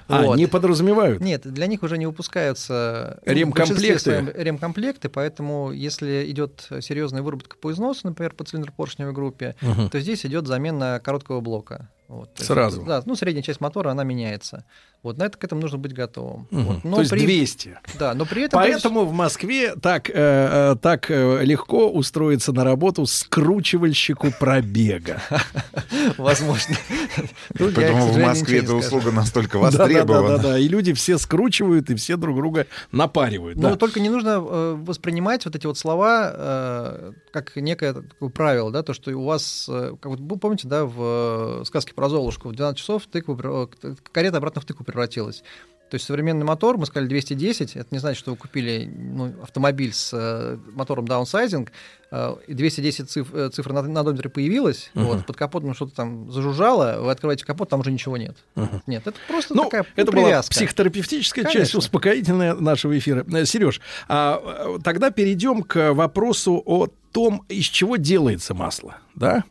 [0.08, 0.38] А, Вот.
[0.38, 1.20] не подразумевают?
[1.22, 4.34] Нет, для них уже не выпускаются ну, Ремкомплекты?
[4.36, 9.90] ремкомплекты, поэтому если идет серьезная выработка по износу, например, по цилиндропоршневой группе, Мгм.
[9.90, 11.90] то здесь идет замена короткого блока.
[12.08, 12.84] Вот, есть Сразу?
[12.84, 14.66] да, ну, средняя часть мотора, она меняется.
[15.04, 16.48] Вот на это к этому нужно быть готовым.
[16.50, 16.64] Мгм.
[16.64, 17.78] Вот, но То есть при- 200.
[18.00, 18.58] Да, но при этом...
[18.58, 25.22] Поэтому в Москве так, э, э, так э, легко устроиться на работу скручивальщику пробега.
[26.18, 26.78] Возможно.
[27.60, 30.38] Поэтому в Москве эта услуга настолько Да, да, да, востребована.
[30.38, 30.60] да, да.
[30.60, 33.58] И люди все скручивают, и все друг друга напаривают.
[33.58, 33.76] Ну, да.
[33.76, 37.96] только не нужно э, воспринимать вот эти вот слова как некое
[38.34, 42.50] правило, да, то, что у вас, как вот вы помните, да, в сказке про Золушку,
[42.50, 43.70] в 12 часов тыкву,
[44.12, 45.44] карета обратно в тыкву превратилась.
[45.90, 49.94] То есть современный мотор, мы сказали 210, это не значит, что вы купили ну, автомобиль
[49.94, 51.72] с э, мотором даунсайзинг,
[52.10, 55.06] э, и 210 цифр, э, цифр на, на одометре появилась, Мгм.
[55.06, 58.36] вот, под капотом что-то там зажужжало, вы открываете капот, там уже ничего нет.
[58.56, 58.82] Мгм.
[58.88, 60.52] Нет, это просто Ну, такая это была привязка.
[60.56, 61.80] психотерапевтическая часть, Конечно.
[61.80, 63.24] успокоительная нашего эфира.
[63.46, 64.42] Сереж, а,
[64.78, 69.44] э, тогда перейдем к вопросу о том, из чего делается масло, да?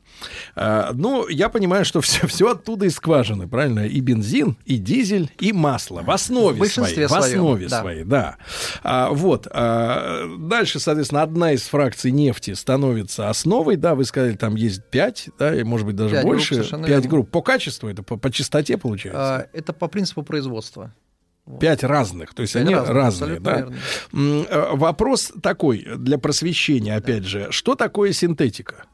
[0.54, 3.86] А, ну, я понимаю, что все, все оттуда из скважины, правильно?
[3.86, 7.22] И бензин, и дизель, и масло в основе В большинстве своей.
[7.22, 7.80] В своем, основе да.
[7.80, 8.36] своей, да.
[8.82, 9.46] А, вот.
[9.50, 15.28] а, дальше, соответственно, одна из фракций нефти становится основой, да, вы сказали, там есть пять,
[15.38, 16.54] да, и, может быть, даже Пять групп, больше.
[16.56, 17.08] совершенно пять верно.
[17.10, 17.30] групп.
[17.30, 19.36] По качеству это, по, по частоте получается?
[19.36, 20.92] А, Это по принципу производства.
[21.60, 23.56] Пять разных, то есть Пять они разные, абсолютно да?
[23.56, 24.46] верно.
[24.48, 28.84] Э, Вопрос такой для просвещения, опять же, что такое синтетика?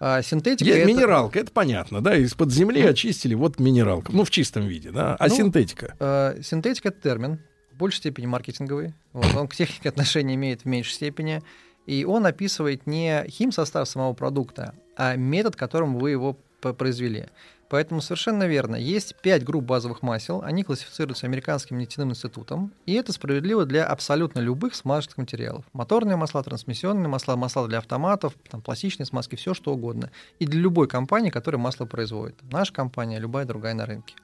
[0.00, 4.30] А синтетика Есть это- минералка, это понятно, да, из-под земли очистили, вот минералка, ну в
[4.30, 5.14] чистом виде, да.
[5.18, 5.94] А Ну, синтетика?
[6.00, 7.38] э, синтетика это термин,
[7.72, 8.94] в большей степени маркетинговый.
[9.12, 11.42] Вот, он к технике отношения имеет в меньшей степени.
[11.86, 17.26] И он описывает не химсостав самого продукта, а метод, которым вы его произвели.
[17.70, 18.76] Поэтому совершенно верно.
[18.76, 24.40] Есть пять групп базовых масел, они классифицируются Американским нефтяным институтом, и это справедливо для абсолютно
[24.40, 25.64] любых смазочных материалов.
[25.72, 30.10] Моторные масла, трансмиссионные масла, масла для автоматов, там, пластичные смазки, все что угодно.
[30.40, 32.36] И для любой компании, которая масло производит.
[32.50, 34.14] Наша компания, любая другая на рынке.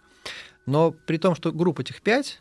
[0.66, 2.40] Но при том, что групп этих пять,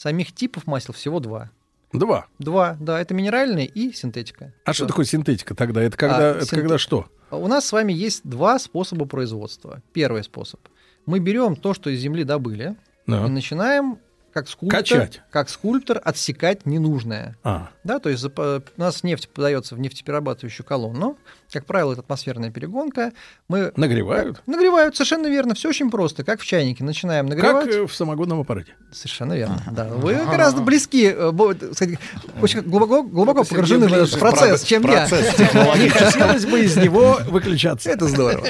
[0.00, 1.50] Самих типов масел всего два.
[1.92, 2.26] Два.
[2.38, 4.52] Два, да, это минеральные и синтетика.
[4.64, 5.82] А что такое синтетика тогда?
[5.82, 7.06] Это когда, А, это синте- когда что?
[7.30, 9.82] У нас с вами есть два способа производства.
[9.92, 10.60] Первый способ.
[11.06, 12.76] Мы берем то, что из земли добыли,
[13.06, 13.26] Да.
[13.26, 13.98] и начинаем
[14.32, 15.22] как скульптор, Качать.
[15.30, 17.36] как скульптор отсекать ненужное.
[17.42, 17.70] А.
[17.82, 21.18] Да, то есть у нас нефть подается в нефтеперерабатывающую колонну.
[21.52, 23.12] Как правило, это атмосферная перегонка.
[23.48, 24.42] Мы Нагревают?
[24.46, 25.54] Нагревают, совершенно верно.
[25.54, 26.24] Все очень просто.
[26.24, 26.84] Как в чайнике.
[26.84, 27.66] Начинаем нагревать.
[27.66, 28.74] Как э, в самогонном аппарате.
[28.92, 29.62] Совершенно верно.
[29.70, 29.84] Да.
[29.84, 31.32] Вы гораздо близки, э,
[31.72, 31.98] сказать,
[32.40, 35.06] очень глубоко, глубоко погружены в этот процесс, чем я.
[35.76, 37.90] Не хотелось бы из него выключаться.
[37.90, 38.46] Это здорово.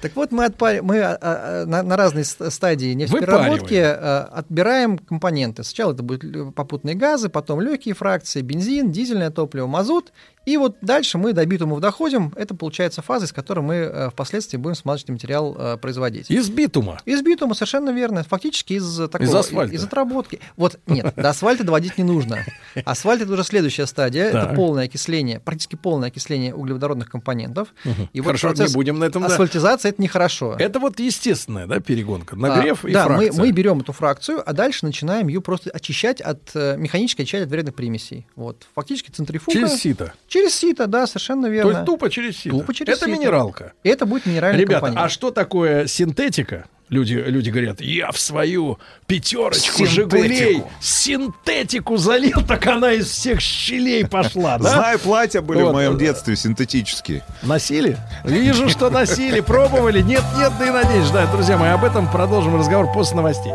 [0.00, 0.48] Так вот, мы,
[0.82, 5.64] мы а, а, на, на разной ст- стадии нефтепереработки а, отбираем компоненты.
[5.64, 10.12] Сначала это будут попутные газы, потом легкие фракции, бензин, дизельное топливо, мазут.
[10.48, 12.32] И вот дальше мы до битумов доходим.
[12.34, 16.30] Это получается фаза, из которой мы э, впоследствии будем смазочный материал э, производить.
[16.30, 16.98] Из битума.
[17.04, 18.24] Из битума, совершенно верно.
[18.24, 19.24] Фактически из такого...
[19.24, 19.74] Из асфальта.
[19.74, 20.40] Из отработки.
[20.56, 22.38] Вот, нет, до асфальта доводить не нужно.
[22.86, 24.24] Асфальт— это уже следующая стадия.
[24.24, 27.74] Это полное окисление, практически полное окисление углеводородных компонентов.
[28.14, 29.24] И Хорошо, не будем на этом.
[29.24, 30.56] Асфальтизация— это нехорошо.
[30.58, 32.36] Это вот естественная, да, перегонка.
[32.36, 36.40] Нагрев А, и да, мы, берем эту фракцию, а дальше начинаем ее просто очищать от
[36.54, 38.26] э, механически очищать от вредных примесей.
[38.34, 39.52] Вот, фактически центрифуга.
[39.52, 40.14] Через сито.
[40.26, 41.70] Через сито, да, совершенно верно.
[41.72, 42.56] То есть тупо через сито.
[42.58, 43.10] Тупо через Это сито.
[43.18, 43.72] минералка.
[43.82, 45.04] И это будет минеральный Ребята, компонент.
[45.06, 46.64] а что такое синтетика?
[46.90, 50.16] Люди, люди говорят, я в свою пятерочку Синтетику.
[50.16, 54.70] Жигулей синтетику залил, так она из всех щелей пошла, да?
[54.70, 55.70] Знаю, платья были Вот.
[55.70, 57.22] в моем детстве синтетические.
[57.42, 57.98] Носили?
[58.24, 60.00] Вижу, что носили, пробовали.
[60.00, 61.10] Нет, нет, да и надеюсь.
[61.10, 63.52] Да, друзья мои, об этом продолжим разговор после новостей.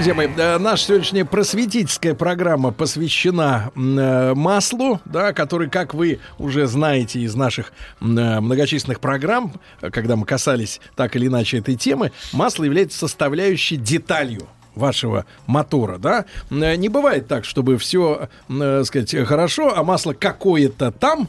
[0.00, 6.66] Друзья мои, э, наша сегодняшняя просветительская программа посвящена э, маслу, да, который, как вы уже
[6.68, 9.52] знаете из наших э, многочисленных программ,
[9.82, 15.98] э, когда мы касались так или иначе этой темы, масло является составляющей деталью вашего мотора,
[15.98, 16.24] да?
[16.48, 21.28] Э, Не бывает так, чтобы все, сказать, хорошо, а масло какое-то там,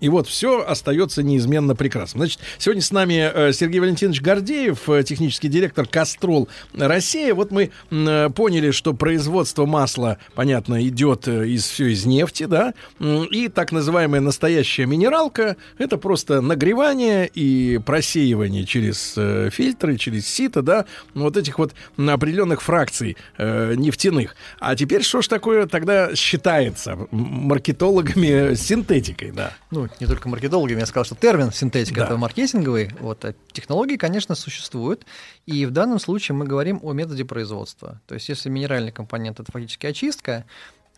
[0.00, 2.20] и вот все остается неизменно прекрасным.
[2.20, 7.34] Значит, сегодня с нами э, Сергей Валентинович Гордеев, э, технический директор Кастрол Россия.
[7.34, 13.48] Вот мы э, поняли, что производство масла, понятно, идет из все из нефти, да, и
[13.48, 19.14] так называемая настоящая минералка это просто нагревание и просеивание через
[19.52, 24.34] фильтры, через сито, да, вот этих вот определенных фракций нефтяных.
[24.58, 29.52] А теперь что ж такое тогда считается маркетологами синтетикой, да?
[29.70, 32.06] Ну, не только маркетологами, я сказал, что термин синтетика Да.
[32.06, 32.90] это маркетинговый.
[33.00, 35.04] Вот, а технологии, конечно, существуют.
[35.46, 38.00] И в данном случае мы говорим о методе производства.
[38.06, 40.44] То есть, если минеральный компонент это фактически очистка,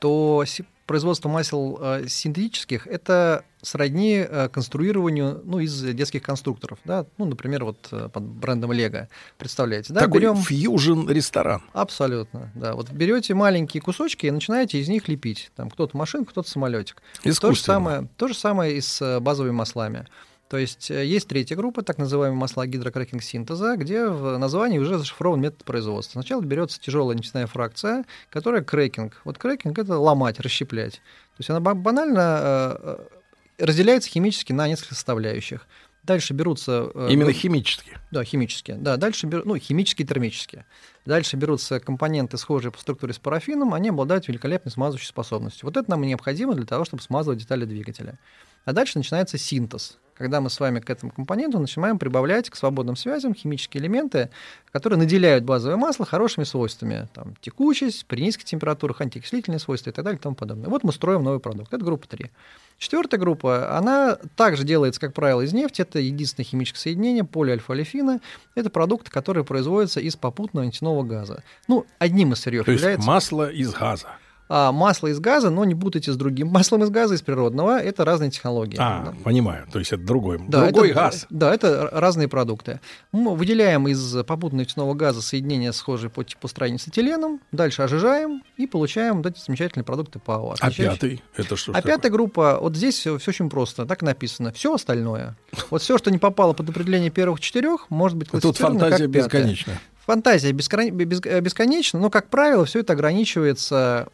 [0.02, 0.44] то
[0.86, 6.80] производство масел э, синтетических это сродни э, конструированию ну, из детских конструкторов.
[6.84, 7.06] Да?
[7.18, 9.08] Ну, например, вот э, под брендом Лего.
[9.38, 10.00] Представляете, да?
[10.00, 10.36] Такой Берем...
[10.36, 11.62] фьюжн ресторан.
[11.72, 12.74] Абсолютно, да.
[12.74, 15.52] Вот берете маленькие кусочки и начинаете из них лепить.
[15.54, 17.00] Там кто-то машинку, кто-то самолетик.
[17.22, 20.08] То же самое, то же самое и с базовыми маслами.
[20.52, 24.98] То есть э, есть третья группа, так называемые масла гидрокрекинг синтеза, где в названии уже
[24.98, 26.20] зашифрован метод производства.
[26.20, 29.22] Сначала берется тяжелая нефтяная фракция, которая крекинг.
[29.24, 30.96] Вот крекинг это ломать, расщеплять.
[30.96, 35.66] То есть она ба- банально э, э, разделяется химически на несколько составляющих.
[36.02, 36.90] Дальше берутся...
[37.08, 37.98] Именно гру- химически.
[38.10, 38.76] да, химические.
[38.76, 40.66] Да, дальше беру, ну, химические и термические.
[41.06, 45.64] Дальше берутся компоненты, схожие по структуре с парафином, они обладают великолепной смазывающей способностью.
[45.64, 48.18] Вот это нам и необходимо для того, чтобы смазывать детали двигателя.
[48.66, 52.96] А дальше начинается синтез, когда мы с вами к этому компоненту начинаем прибавлять к свободным
[52.96, 54.30] связям химические элементы,
[54.70, 57.08] которые наделяют базовое масло хорошими свойствами.
[57.14, 60.68] Там, текучесть, при низких температурах, антиокислительные свойства и так далее и тому подобное.
[60.68, 61.72] Вот мы строим новый продукт.
[61.72, 62.30] Это группа 3.
[62.78, 65.82] Четвертая группа, она также делается, как правило, из нефти.
[65.82, 68.20] Это единственное химическое соединение, полиальфа-олефина.
[68.54, 71.44] Это продукты, которые производятся из попутного нефтяного газа.
[71.68, 74.08] Ну, одним из сырьев То есть является масло из газа.
[74.54, 77.80] А, масло из газа, но не путайте с другим маслом из газа, из природного.
[77.80, 78.76] Это разные технологии.
[78.78, 79.66] А, понимаю.
[79.72, 81.26] То есть это другой, Да, другой это, газ.
[81.30, 82.80] Да, это разные продукты.
[83.12, 88.42] Мы выделяем из попутного нефтяного газа соединения, схожие по типу строения с этиленом, дальше ожижаем
[88.58, 90.54] и получаем вот эти замечательные продукты ПАО.
[90.60, 91.22] А пятый?
[91.34, 91.94] Это что А такое?
[91.94, 94.52] пятая группа, вот здесь все, очень просто, так написано.
[94.52, 95.34] Все остальное.
[95.70, 99.12] Вот все, что не попало под определение первых четырех, может быть Тут классифицировано фантазия как
[99.14, 99.40] пятое.
[99.40, 99.72] бесконечна.
[100.06, 104.08] Фантазия э, бесконечна, но, как правило, все это ограничивается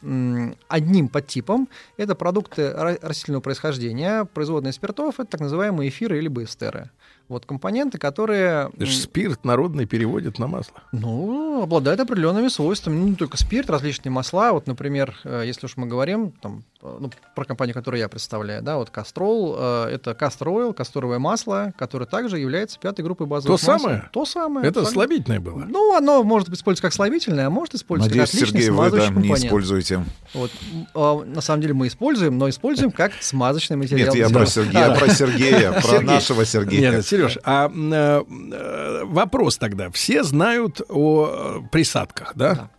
[0.69, 1.69] одним подтипом.
[1.97, 6.91] Это продукты ра- растительного происхождения, производные спиртов, это так называемые эфиры или эстеры.
[7.29, 8.71] Вот компоненты, которые...
[8.75, 10.83] Это же спирт народный переводит на масло.
[10.93, 12.97] Ну, обладают определенными свойствами.
[12.97, 14.53] Ну, не только спирт, различные масла.
[14.53, 18.77] Вот, например, э, если уж мы говорим там, ну, про компанию, которую я представляю, да,
[18.77, 23.67] вот Кастрол, э, это Кастр Ойл, касторовое масло, которое также является пятой группой базовых То
[23.67, 23.85] масел.
[23.85, 24.09] самое?
[24.13, 24.69] То самое.
[24.69, 24.93] Это абсолютно.
[24.93, 25.65] слабительное было.
[25.69, 28.91] Ну, оно может использоваться как слабительное, а может использоваться Надеюсь, как отличный Сергей, вы да,
[28.91, 30.05] смазывающий не используете.
[30.35, 30.51] Вот,
[30.95, 34.15] а, на самом деле мы используем, но используем как смазочный материал.
[34.15, 36.93] Нет, я про Сергея, про Сергея, про нашего Сергея.
[36.93, 38.23] Нет, Сереж, а э,
[38.53, 39.91] э, вопрос тогда.
[39.91, 42.71] Все знают о э, присадках, да?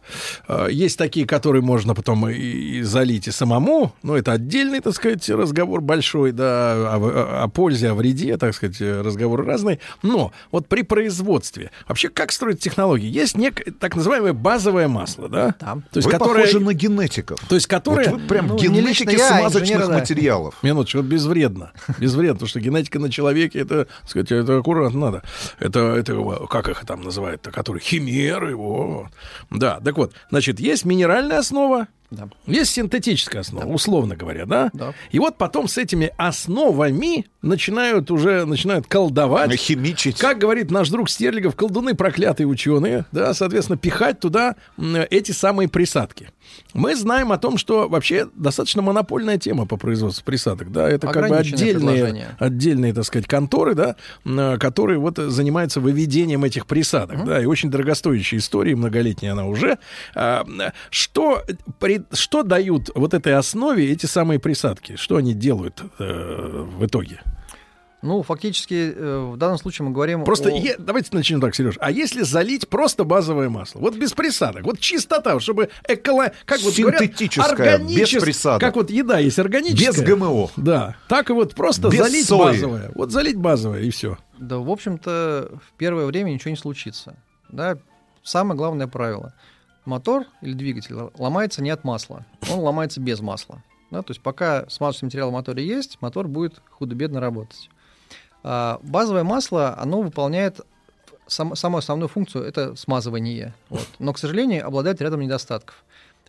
[0.47, 5.29] Э, Есть такие, которые можно потом и, залить и самому, но это отдельный, так сказать,
[5.29, 9.79] разговор большой, да, о, о- пользе, о вреде, так сказать, разговоры разные.
[10.03, 13.07] Но вот при производстве, вообще как строить технологии?
[13.07, 15.51] Есть некое так называемое базовое масло, да?
[15.51, 16.43] То есть, Вы которое...
[16.45, 17.39] похожи на генетиков.
[17.47, 18.09] То есть, которые...
[18.09, 20.55] Вот вы прям генетики смазочных материалов.
[20.61, 21.71] Минуточку, вот безвредно.
[21.99, 25.23] Безвредно, потому что генетика на человеке, это, так сказать, это аккуратно надо.
[25.59, 29.09] Это, это, как их там называют-то, которые химеры, во.
[29.49, 31.87] Да, так вот, значит, есть минеральная основа,
[32.47, 34.71] есть синтетическая основа, условно говоря, да?
[35.11, 39.53] И вот потом с этими основами начинают уже начинают колдовать.
[39.55, 40.17] Химичить.
[40.17, 44.55] Как говорит наш друг Стерлигов, колдуны проклятые ученые, да, соответственно, пихать туда
[45.11, 46.31] эти самые присадки.
[46.73, 51.29] Мы знаем о том, что вообще достаточно монопольная тема по производству присадок, да, это как
[51.29, 52.27] бы отдельные, предложение.
[52.39, 53.95] отдельные, так сказать, конторы, да,
[54.25, 59.77] м, которые вот занимаются выведением этих присадок, да, и очень дорогостоящая история, многолетняя она уже.
[60.15, 60.45] А,
[60.89, 61.43] что,
[61.79, 64.95] при- что дают вот этой основе эти самые присадки?
[64.95, 67.21] Что они делают э, в итоге?
[68.01, 70.51] Ну, фактически, э, в данном случае мы говорим Просто о...
[70.53, 71.75] е- давайте начнем так, Сереж.
[71.79, 76.31] А если залить просто базовое масло, вот без присадок, вот чистота, чтобы эколо...
[76.45, 78.61] как вот говорят, Синтетическое, без органичес- присадок.
[78.61, 79.91] Как вот еда есть органическая.
[79.91, 80.49] Без ГМО.
[80.55, 80.95] Да.
[81.09, 82.39] Так и вот просто Без залить сои.
[82.39, 82.91] базовое.
[82.95, 84.17] Вот залить базовое и все.
[84.37, 87.17] Да, в общем-то, в первое время ничего не случится.
[87.49, 87.77] Да,
[88.23, 89.33] самое главное правило.
[89.83, 93.63] Мотор или двигатель ломается не от масла, он ломается без масла.
[93.91, 97.69] Да, то есть пока смазочный материал в моторе есть, мотор будет худо-бедно работать.
[98.43, 100.61] А, базовое масло, оно выполняет
[101.27, 103.53] сам- самую основную функцию, это смазывание.
[103.69, 103.87] Вот.
[103.99, 105.83] Но, к сожалению, обладает рядом недостатков.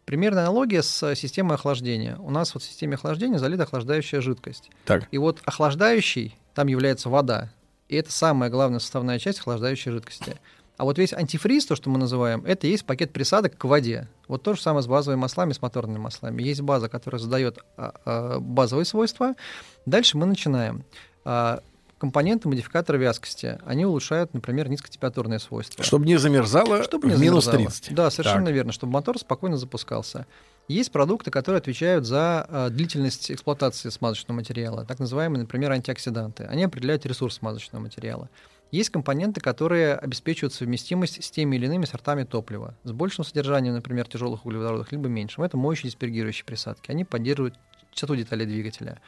[0.04, 2.16] Примерная аналогия с системой охлаждения.
[2.16, 4.70] У нас вот в системе охлаждения залита охлаждающая жидкость.
[4.84, 5.06] Так.
[5.10, 7.50] И вот охлаждающий, там является вода.
[7.88, 10.36] И это самая главная составная часть охлаждающей жидкости.
[10.76, 14.08] А вот весь антифриз, то, что мы называем, это есть пакет присадок к воде.
[14.28, 16.42] Вот то же самое с базовыми маслами, с моторными маслами.
[16.42, 19.34] Есть база, которая задает а, а, базовые свойства.
[19.84, 20.84] Дальше мы начинаем.
[22.00, 25.84] Компоненты модификатора вязкости, они улучшают, например, низкотемпературные свойства.
[25.84, 27.70] Чтобы не замерзало Чтобы не в минус замерзало.
[27.70, 27.94] 30.
[27.94, 28.54] Да, совершенно Так.
[28.54, 30.26] верно, чтобы мотор спокойно запускался.
[30.66, 36.44] Есть продукты, которые отвечают за э, длительность эксплуатации смазочного материала, так называемые, например, антиоксиданты.
[36.44, 38.30] Они определяют ресурс смазочного материала.
[38.70, 44.08] Есть компоненты, которые обеспечивают совместимость с теми или иными сортами топлива, с большим содержанием, например,
[44.08, 45.44] тяжелых углеводородов, либо меньшим.
[45.44, 46.90] Это моющие диспергирующие присадки.
[46.90, 47.56] Они поддерживают
[47.92, 49.02] частоту деталей двигателя.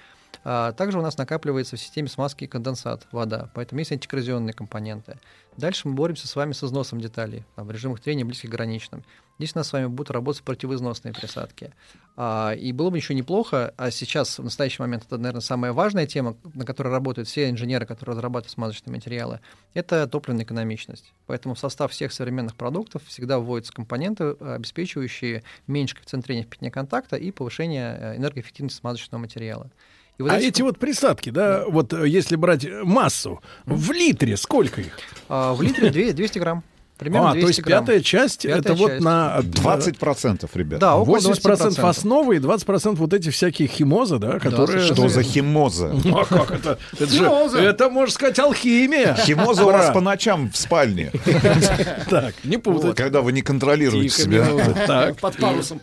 [0.44, 5.18] А, Также у нас накапливается в системе смазки конденсат, вода, поэтому есть антикоррозионные компоненты.
[5.56, 9.04] Дальше мы боремся с вами с износом деталей там, в режимах трения близких к граничным.
[9.38, 11.72] Здесь у нас с вами будут работать противоизносные присадки.
[12.16, 16.06] А, и было бы еще неплохо, а сейчас, в настоящий момент, это, наверное, самая важная
[16.06, 19.40] тема, на которой работают все инженеры, которые разрабатывают смазочные материалы,
[19.74, 21.12] это топливная экономичность.
[21.26, 26.70] Поэтому в состав всех современных продуктов всегда вводятся компоненты, обеспечивающие меньше коэффициент трения в пятне
[26.70, 29.70] контакта и повышение э, энергоэффективности смазочного материала.
[30.18, 34.98] И а эти вот присадки, да, вот э, если брать массу, в литре сколько их?
[35.28, 36.62] А, в литре две- 200 грамм.
[36.98, 37.84] Примерно а, то 200 есть грамм.
[37.84, 39.02] пятая часть, Пятая это вот часть.
[39.02, 39.40] на...
[39.40, 40.78] 20%, ребят.
[40.78, 41.88] Да, около 80% 20%.
[41.88, 44.84] основы и 20% вот эти всякие химозы, да, которые...
[44.84, 45.92] Что за химоза?
[46.04, 46.78] Ну, а как это?
[46.92, 47.58] Это, же- Химоза.
[47.58, 49.14] это, можно сказать, алхимия.
[49.14, 51.10] Химоза у вас по ночам в спальне.
[52.08, 52.94] Так, не путать.
[52.96, 55.14] Когда вы не контролируете себя.
[55.20, 55.80] Под парусом.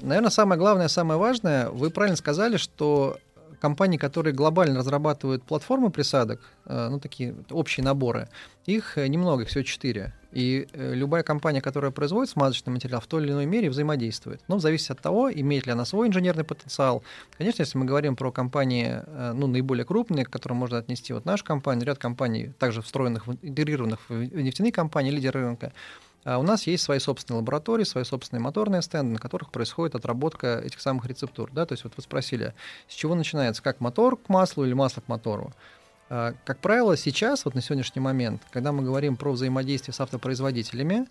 [0.00, 3.18] Наверное, самое главное, самое важное, вы правильно сказали, что
[3.60, 8.28] компании, которые глобально разрабатывают платформы присадок, э, ну, такие общие наборы,
[8.66, 10.12] их э, немного, их всего четыре.
[10.32, 14.40] И э, любая компания, которая производит смазочный материал, в той или иной мере взаимодействует.
[14.48, 17.02] Но зависит от того, имеет ли она свой инженерный потенциал.
[17.38, 19.02] Конечно, если мы говорим про компании,
[19.34, 24.00] ну, наиболее крупные, к которым можно отнести вот нашу компанию, ряд компаний, также встроенных, интегрированных
[24.10, 25.72] в нефтяные компании, лидеры рынка,
[26.26, 30.80] у нас есть свои собственные лаборатории, свои собственные моторные стенды, на которых происходит отработка этих
[30.80, 31.50] самых рецептур.
[31.52, 31.66] Да?
[31.66, 32.52] То есть вот вы спросили,
[32.88, 35.52] с чего начинается, как мотор к маслу или масло к мотору?
[36.08, 41.06] А, Как правило, сейчас, вот на сегодняшний момент, когда мы говорим про взаимодействие с автопроизводителями,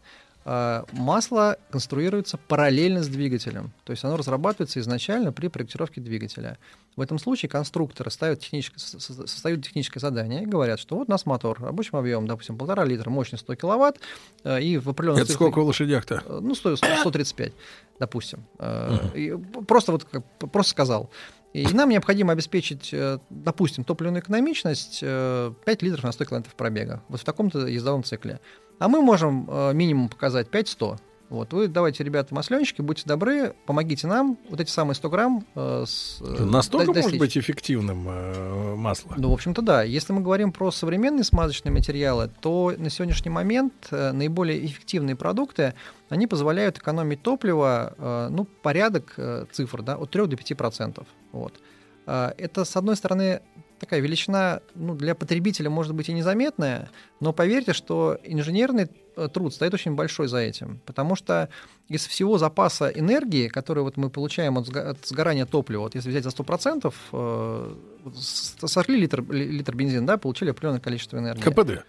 [0.45, 3.71] э, масло конструируется параллельно с двигателем.
[3.83, 6.57] То есть оно разрабатывается изначально при проектировке двигателя.
[6.95, 11.09] В этом случае конструкторы ставят техническое, со- со- создают техническое задание и говорят, что вот
[11.09, 13.99] у нас мотор рабочим объемом, допустим, полтора литра, мощность 100 киловатт,
[14.45, 15.23] э, и в определенном...
[15.23, 16.23] Это сколько в лошадях-то?
[16.41, 17.51] Ну, 100, 135,
[17.99, 18.45] допустим.
[18.59, 19.35] Э, и
[19.67, 20.07] просто вот
[20.53, 21.09] просто сказал.
[21.55, 27.01] И нам необходимо обеспечить, э, допустим, топливную экономичность э, 5 литров на 100 километров пробега.
[27.07, 28.41] Вот в таком-то ездовом цикле.
[28.77, 30.99] А мы можем э, минимум показать 5-100.
[31.29, 35.83] Вот, вы давайте, ребята, масленщики, будьте добры, помогите нам вот эти самые 100 грамм э,
[35.87, 37.19] с, э, Настолько до- может достичь.
[37.19, 39.13] быть эффективным э, масло?
[39.17, 39.81] Ну, в общем-то, да.
[39.81, 45.73] Если мы говорим про современные смазочные материалы, то на сегодняшний момент э, наиболее эффективные продукты,
[46.09, 51.07] они позволяют экономить топливо, э, ну, порядок э, цифр, да, от 3 до 5 процентов.
[51.31, 51.59] Вот.
[52.05, 53.41] Э, Это, с одной стороны,
[53.79, 56.89] такая величина ну, для потребителя может быть и незаметная,
[57.19, 58.87] но поверьте, что инженерный
[59.17, 61.49] э, труд стоит очень большой за этим, потому что
[61.89, 66.23] из всего запаса энергии, который вот мы получаем от, от сгорания топлива, вот если взять
[66.23, 71.41] за 100%, э, вот с- сожгли литр, ли- литр бензина, да, получили определенное количество энергии.
[71.41, 71.85] КПД.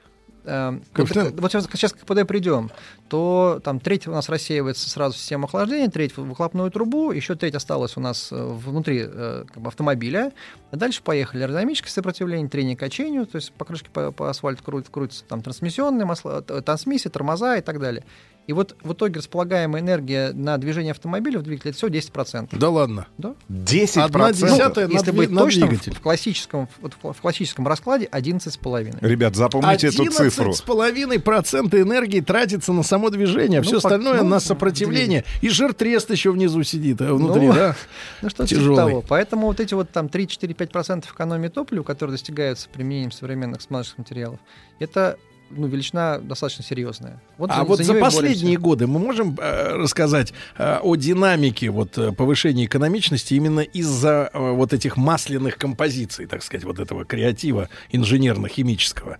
[0.46, 2.70] Э, вот, вот сейчас, сейчас к КПД придем,
[3.08, 7.34] то там треть у нас рассеивается сразу в систему охлаждения, треть в выхлопную трубу, еще
[7.34, 10.32] треть осталась у нас э, внутри э, как бы автомобиля.
[10.70, 15.24] А дальше поехали аэродинамическое сопротивление, трение качению, то есть покрышки по, по асфальту крутятся, крутятся
[15.24, 18.04] там трансмиссионные масла, т- трансмиссии, тормоза и так далее.
[18.46, 22.56] И вот в итоге располагаемая энергия на движение автомобиля в двигателе это всего 10%.
[22.56, 23.06] Да ладно.
[23.18, 23.34] Да.
[23.48, 24.00] 10%?
[24.02, 25.94] Одна десятая на Если дви- быть на точным, двигатель.
[25.94, 28.98] в классическом, вот в в классическом раскладе 11,5.
[29.00, 30.52] Ребят, запомните эту цифру.
[30.52, 34.38] с половиной процента энергии тратится на само движение, а Ну, все по- остальное ну, на
[34.40, 35.24] сопротивление.
[35.40, 37.74] И жир-трест еще внизу сидит, а внутри, Ну, да?
[38.22, 38.76] Ну что типа Тяжелый.
[38.76, 39.04] того.
[39.08, 44.38] Поэтому вот эти вот там 3-4-5% экономии топлива, которые достигаются применением современных смазочных материалов,
[44.78, 45.18] это
[45.50, 47.20] ну, величина достаточно серьезная.
[47.38, 48.60] Вот а вот за и последние боремся.
[48.60, 54.50] годы мы можем э, рассказать э, о динамике вот э, повышения экономичности именно из-за э,
[54.52, 59.18] вот этих масляных композиций, так сказать, вот этого креатива инженерно-химического.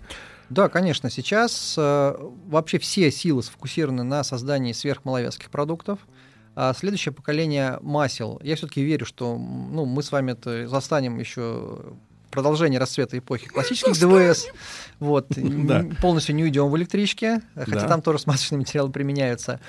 [0.49, 2.17] Да, конечно, сейчас э,
[2.47, 6.01] вообще все силы сфокусированы на создании сверхмаловязких продуктов.
[6.59, 11.97] А следующее поколение масел, я все-таки верю, что ну, мы с вами это застанем еще
[12.31, 14.47] продолжение расцвета эпохи классических ДВС.
[15.01, 15.85] Вот, Да.
[16.01, 17.89] полностью не уйдем в электричке, хотя Да.
[17.89, 19.61] там тоже смазочные материалы применяются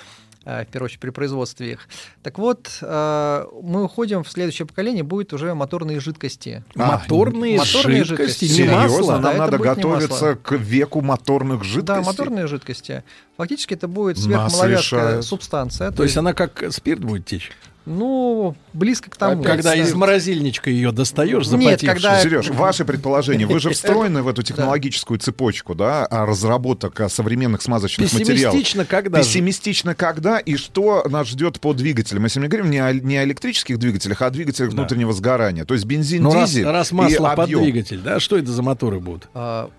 [0.44, 1.88] э, в первую очередь при производстве их.
[2.22, 6.64] Так вот, э, мы уходим в следующее поколение, будет уже моторные жидкости.
[6.74, 8.44] А, Моторные, моторные жидкости, жидкости.
[8.44, 9.12] не Серьезно, масло.
[9.14, 11.86] Да, нам это надо готовиться к веку моторных жидкостей.
[11.86, 13.04] Да, моторные жидкости.
[13.36, 15.90] Фактически это будет сверхмаловязкая субстанция.
[15.90, 17.52] То есть она как спирт будет течь?
[17.88, 19.42] Ну, близко к тому.
[19.42, 19.76] Когда Да.
[19.76, 21.92] из морозильничка ее достаешь, Нет, запотевшую.
[21.94, 27.08] когда- Сереж, ваше предположение, вы же встроены в эту технологическую цепочку, да, а разработок а,
[27.08, 28.52] современных смазочных материалов.
[28.52, 29.18] Пессимистично когда?
[29.20, 32.24] Пессимистично когда и что нас ждет по двигателям?
[32.24, 34.76] Если мы говорим не о, не о электрических двигателях, а о двигателях Да.
[34.76, 35.64] внутреннего сгорания.
[35.64, 37.62] То есть бензин, Ну, раз, дизель раз и масло под объем.
[37.62, 39.28] двигатель, да, что это за моторы будут?
[39.34, 39.70] А,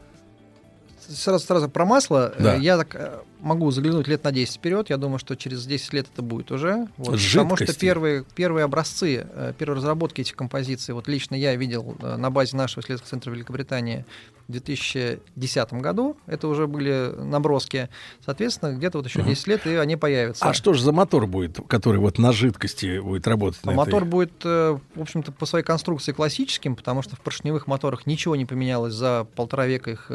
[1.11, 2.33] Сразу, сразу про масло.
[2.37, 2.55] Да.
[2.55, 3.09] Э, Я так э,
[3.39, 4.89] могу заглянуть лет на 10 вперед.
[4.89, 6.87] Я думаю, что через 10 лет это будет уже.
[6.97, 11.95] Вот, потому что первые, первые образцы, э, первые разработки этих композиций, вот лично я видел
[12.01, 14.05] э, на базе нашего исследовательского центра Великобритании
[14.47, 16.17] в 2010 году.
[16.25, 17.89] Это уже были наброски.
[18.25, 20.45] Соответственно, где-то вот еще 10 лет, и они появятся.
[20.45, 23.59] А что же за мотор будет, который вот на жидкости будет работать?
[23.63, 24.09] А Мотор этой?
[24.09, 28.45] будет, э, в общем-то, по своей конструкции классическим, потому что в поршневых моторах ничего не
[28.45, 30.11] поменялось за полтора века их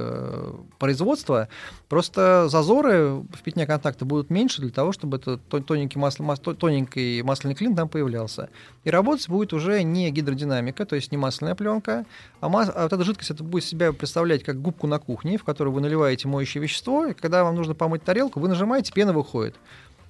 [0.78, 1.48] производства.
[1.88, 6.40] Просто зазоры в пятне контакта будут меньше для того, чтобы этот тон- тоненький, масло, мас-
[6.40, 8.48] то- тоненький масляный клин там появлялся.
[8.84, 12.04] И работать будет уже не гидродинамика, то есть не масляная пленка,
[12.40, 15.44] а, мас- а вот эта жидкость это будет себя представлять как губку на кухне, в
[15.44, 19.54] которую вы наливаете моющее вещество, и когда вам нужно помыть тарелку, вы нажимаете, пена выходит.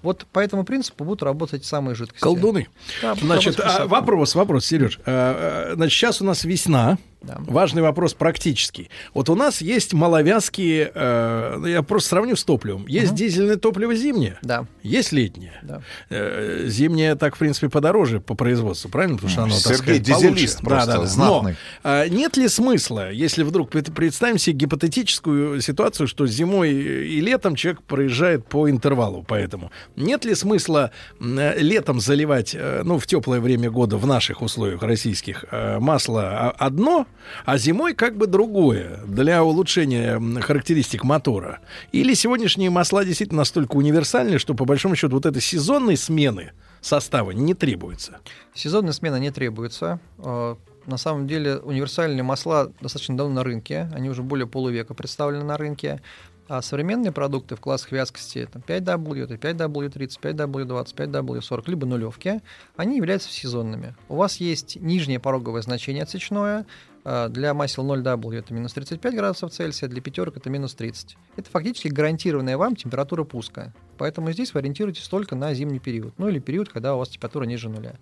[0.03, 2.23] Вот по этому принципу будут работать эти самые жидкости.
[2.23, 2.69] Колдуны.
[3.01, 5.01] Да, Значит, а, вопрос, вопрос, Сереж.
[5.07, 6.99] А, а, Значит, сейчас у нас весна.
[7.27, 7.39] Да.
[7.47, 8.91] Важный вопрос практический.
[9.15, 12.87] Вот у нас есть маловязкие, э, ну, я просто сравню с топливом.
[12.87, 13.17] Есть Мгм.
[13.17, 14.67] дизельное топливо зимнее, Да.
[14.83, 15.53] есть летнее.
[15.63, 15.83] Да.
[16.11, 19.17] Э, Зимнее так, в принципе, подороже по производству, правильно?
[19.17, 20.65] Потому что оно, так Сергей сказать, дизелист получше.
[20.65, 21.07] просто, Да, да, да.
[21.07, 21.53] знатный.
[21.53, 27.21] Но а, нет ли смысла, если вдруг пред- представим себе гипотетическую ситуацию, что зимой и
[27.21, 30.91] летом человек проезжает по интервалу, поэтому нет ли смысла
[31.21, 36.23] э, летом заливать, э, ну, в теплое время года в наших условиях российских э, масло
[36.25, 37.07] а- одно,
[37.45, 41.61] а зимой как бы другое для улучшения характеристик мотора?
[41.93, 47.31] Или сегодняшние масла действительно настолько универсальны, что по большому счету вот этой сезонной смены состава
[47.33, 48.19] не требуется?
[48.55, 50.01] Сезонная смена не требуется.
[50.19, 53.89] Э, На самом деле универсальные масла достаточно давно на рынке.
[53.95, 56.03] Они уже более полувека представлены на рынке.
[56.47, 62.43] А современные продукты в классах вязкости там, 5W, это 5W30, 5W20, 5W40, либо нулевки,
[62.77, 63.95] они являются сезонными.
[64.11, 66.67] У вас есть нижнее пороговое значение отсечное, а,
[67.05, 71.17] для масел 0W это минус 35 градусов Цельсия, для пятерок это минус 30.
[71.37, 73.75] Это фактически гарантированная вам температура пуска.
[73.99, 77.45] Поэтому здесь вы ориентируетесь только на зимний период, ну или период, когда у вас температура
[77.45, 77.97] ниже нуля.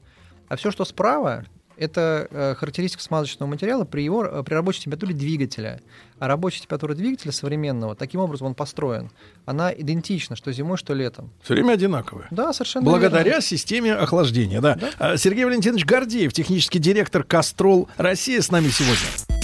[0.48, 1.44] А все, что справа,
[1.82, 5.80] это э, характеристика смазочного материала при, его, э, при рабочей температуре двигателя.
[6.18, 9.10] А рабочая температура двигателя современного, таким образом он построен,
[9.44, 11.30] она идентична, что зимой, что летом.
[11.42, 12.28] Все время одинаковая.
[12.30, 13.42] Да, совершенно Благодаря верно.
[13.42, 14.76] системе охлаждения, да.
[14.76, 14.90] Да.
[14.98, 19.41] А, Сергей Валентинович Гордеев, технический директор Кастрол Россия с нами сегодня.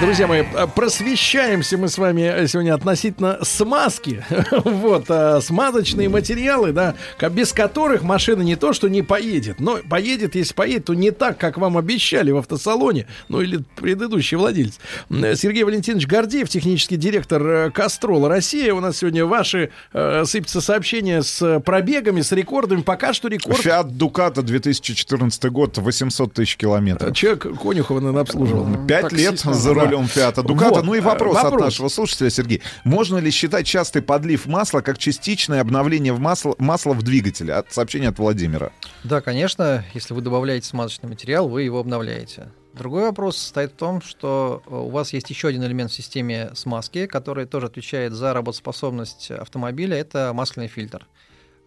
[0.00, 4.24] Друзья мои, а, просвещаемся мы с вами сегодня относительно смазки.
[4.64, 6.94] вот, а, смазочные материалы, да,
[7.32, 11.36] без которых машина не то, что не поедет, но поедет, если поедет, то не так,
[11.36, 14.78] как вам обещали в автосалоне, ну или предыдущий владелец.
[15.10, 18.72] М, Сергей Валентинович Гордеев, технический директор э, Кастрола Россия.
[18.74, 22.82] У нас сегодня ваши э, сыпятся сообщения с пробегами, с рекордами.
[22.82, 23.58] Пока что рекорд...
[23.58, 27.16] Фиат Дуката 2014 год, 800 тысяч километров.
[27.16, 28.86] Человек Конюхова, наверное, обслуживал.
[28.86, 29.87] Пять лет за да.
[29.88, 30.74] Рулем Фиата Дуката.
[30.74, 31.62] Вот, Ну и э, вопрос, от вопрос.
[31.62, 32.62] нашего слушателя, Сергей.
[32.84, 37.54] Можно ли считать частый подлив масла как частичное обновление в масло, масла в двигателе?
[37.54, 38.72] От сообщения от Владимира.
[39.04, 42.48] Да, конечно, если вы добавляете смазочный материал, вы его обновляете.
[42.74, 46.50] Другой вопрос состоит в том, что э, у вас есть еще один элемент в системе
[46.54, 51.06] смазки, который тоже отвечает за работоспособность автомобиля, это масляный фильтр.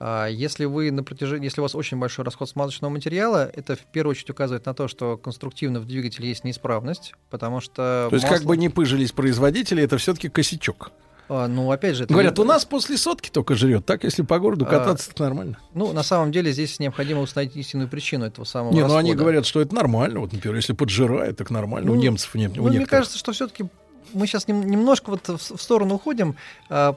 [0.04, 3.80] А Если вы на протяжении, если у вас очень большой расход смазочного материала, это в
[3.92, 8.26] первую очередь указывает на то, что конструктивно в двигателе есть неисправность, потому что То есть,
[8.28, 10.92] как масло- бы не пыжились производители, это все-таки косячок.
[11.30, 13.86] А, ну опять же, Говорят, не- у нас после сотки только жрет.
[13.86, 15.60] Так, если по городу А, кататься, это нормально.
[15.76, 19.18] Ну, на самом деле здесь необходимо установить истинную причину этого самого Не, ну они расхода.
[19.20, 20.20] говорят, что это нормально.
[20.22, 21.92] Вот, например, если поджирает, так нормально.
[21.92, 22.54] у Ну, немцев нет.
[22.56, 22.90] Ну, у мне некоторых.
[23.02, 23.66] кажется, что все-таки
[24.14, 26.36] мы сейчас немножко вот в, в сторону уходим.
[26.70, 26.96] А,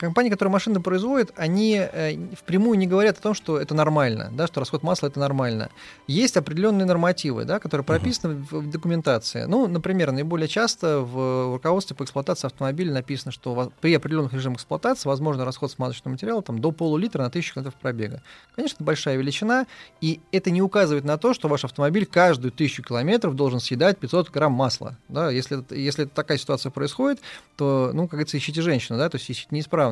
[0.00, 4.46] Компании, которые машины производят, они э, впрямую не говорят о том, что это нормально, да,
[4.46, 5.68] что расход масла это нормально.
[6.06, 9.44] Есть определенные нормативы, да, которые прописаны в, в документации.
[9.44, 15.06] Ну, например, наиболее часто в руководстве по эксплуатации автомобиля написано, что при определенных режимах эксплуатации
[15.06, 18.22] возможен расход смазочного материала там, до полулитра на тысячу километров пробега.
[18.56, 19.66] Конечно, это большая величина,
[20.00, 24.30] и это не указывает на то, что ваш автомобиль каждую тысячу километров должен съедать 500
[24.30, 24.96] грамм масла.
[25.08, 25.30] Да?
[25.30, 27.20] Если, если такая ситуация происходит,
[27.56, 29.89] то, ну, как говорится, ищите женщину, да, то есть ищите неисправность.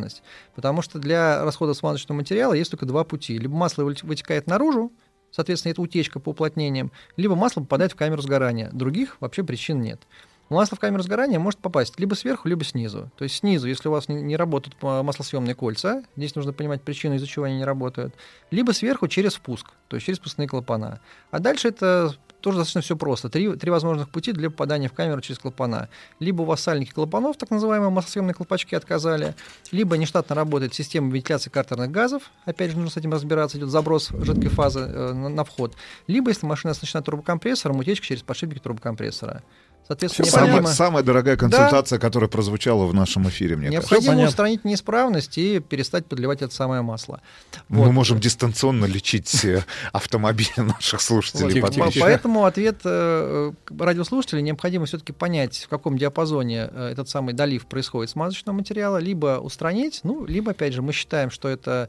[0.54, 3.38] Потому что для расхода смазочного материала есть только два пути.
[3.38, 4.92] Либо масло вытекает наружу,
[5.30, 8.70] соответственно, это утечка по уплотнениям, либо масло попадает в камеру сгорания.
[8.72, 10.00] Других вообще причин нет.
[10.48, 13.10] Масло в камеру сгорания может попасть либо сверху, либо снизу.
[13.16, 16.80] То есть снизу, если у вас не, не работают а, маслосъемные кольца, здесь нужно понимать
[16.82, 18.14] причину, из-за чего они не работают,
[18.50, 21.00] либо сверху через впуск, то есть через впускные клапана.
[21.30, 23.28] А дальше это тоже достаточно все просто.
[23.28, 25.88] Три, три возможных пути для попадания в камеру через клапана.
[26.20, 29.34] Либо у вас сальники клапанов, так называемые маслосъемные колпачки, отказали,
[29.72, 34.10] либо нештатно работает система вентиляции картерных газов, опять же, нужно с этим разбираться, идет заброс
[34.10, 35.74] жидкой фазы э, на, на вход,
[36.06, 39.42] либо, если машина оснащена турбокомпрессором, утечка через подшипники турбокомпрессора.
[39.86, 41.40] Соответственно, Самая, необходимо- самая дорогая Да.
[41.40, 43.94] консультация, которая прозвучала в нашем эфире, мне кажется.
[43.94, 47.22] Необходимо устранить неисправность и перестать подливать это самое масло.
[47.68, 51.60] Мы можем дистанционно лечить э, автомобили наших слушателей.
[51.62, 51.74] Вот.
[51.74, 52.02] подписчиков.
[52.02, 58.10] Поэтому ответ э, радиослушателей необходимо все-таки понять, в каком диапазоне э, этот самый долив происходит
[58.10, 61.88] смазочного материала, либо устранить, ну, либо, опять же, мы считаем, что это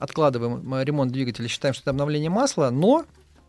[0.00, 3.04] откладываем ремонт двигателя, считаем, что это обновление масла, но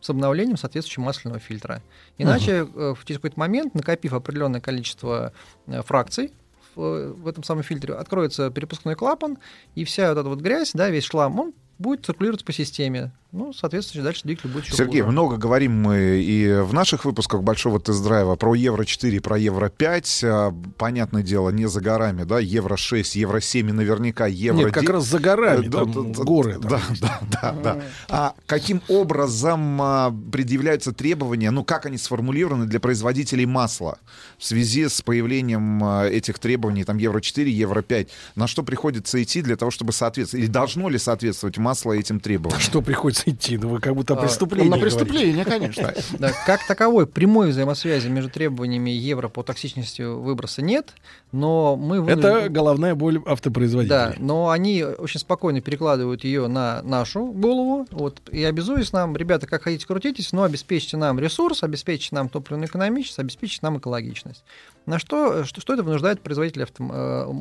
[0.07, 1.83] с обновлением соответствующего масляного фильтра.
[2.17, 5.33] Иначе э, в через какой-то момент, накопив определенное количество
[5.67, 6.31] э, фракций,
[6.75, 9.37] в, в этом самом фильтре откроется перепускной клапан,
[9.75, 13.11] и вся вот эта вот грязь, да, весь шлам, он будет циркулировать по системе.
[13.33, 15.11] Ну, соответственно, дальше двигатель будет еще Сергей, хуже.
[15.11, 20.19] много говорим мы и в наших выпусках большого тест-драйва про Евро-4, про Евро-5.
[20.23, 25.05] А, Понятное дело, не за горами, да, Евро-6, Евро-7 и наверняка Евро Нет, как раз
[25.05, 27.81] за горами, там горы там Да, да, да, да.
[28.07, 33.99] А каким образом а, предъявляются требования, ну, как они сформулированы для производителей масла
[34.37, 38.07] в связи с появлением а, этих требований, там, Евро-4, Евро-5?
[38.35, 40.45] На что приходится идти для того, чтобы соответствовать?
[40.45, 42.61] Или должно ли соответствовать масло этим требованиям?
[42.61, 43.57] Что приходится приходится идти?
[43.57, 45.93] Ну, вы как будто о А, преступлении На преступление, конечно.
[46.19, 50.93] Да, как таковой прямой взаимосвязи между требованиями евро по токсичности выброса нет,
[51.31, 53.89] но мы вынуждены- Это головная боль автопроизводителей.
[53.97, 59.47] Да, но они очень спокойно перекладывают ее на нашу голову, вот, и обязуясь нам, ребята,
[59.47, 64.43] как хотите, крутитесь, но обеспечьте нам ресурс, обеспечьте нам топливную экономичность, обеспечьте нам экологичность.
[64.85, 66.91] На что, что, что это вынуждает производителя автом-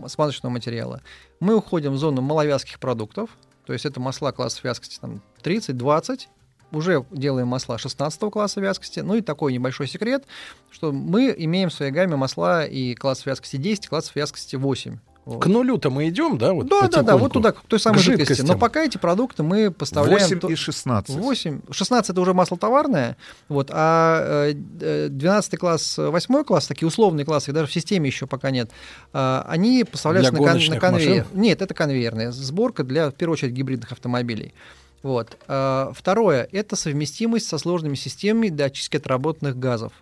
[0.04, 1.00] э, смазочного материала?
[1.40, 3.30] Мы уходим в зону маловязких продуктов,
[3.66, 6.28] то есть это масла класса вязкости там, 30-20,
[6.72, 9.00] уже делаем масла 16 класса вязкости.
[9.00, 10.24] Ну и такой небольшой секрет,
[10.70, 14.98] что мы имеем в своей гамме масла и класс вязкости 10, класс вязкости 8.
[15.26, 16.52] К нулю-то мы идем, да?
[16.52, 18.32] Вот Да, да, да, вот туда, к той самой К жидкости.
[18.34, 18.46] жидкостям.
[18.46, 20.20] Но пока эти продукты мы поставляем...
[20.20, 21.16] 8 то- и 16.
[21.16, 21.60] 8.
[21.68, 23.16] 16 это уже масло товарное,
[23.48, 28.28] вот, а э, 12 класс, 8 класс, такие условные классы, их даже в системе еще
[28.28, 28.70] пока нет,
[29.12, 31.24] а, они поставляются Для на, кон- на конвейер.
[31.24, 31.40] машин?
[31.40, 34.54] Нет, это конвейерная сборка для, в первую очередь, гибридных автомобилей.
[35.02, 35.36] Вот.
[35.48, 39.92] А, Второе– это совместимость со сложными системами для очистки отработанных газов.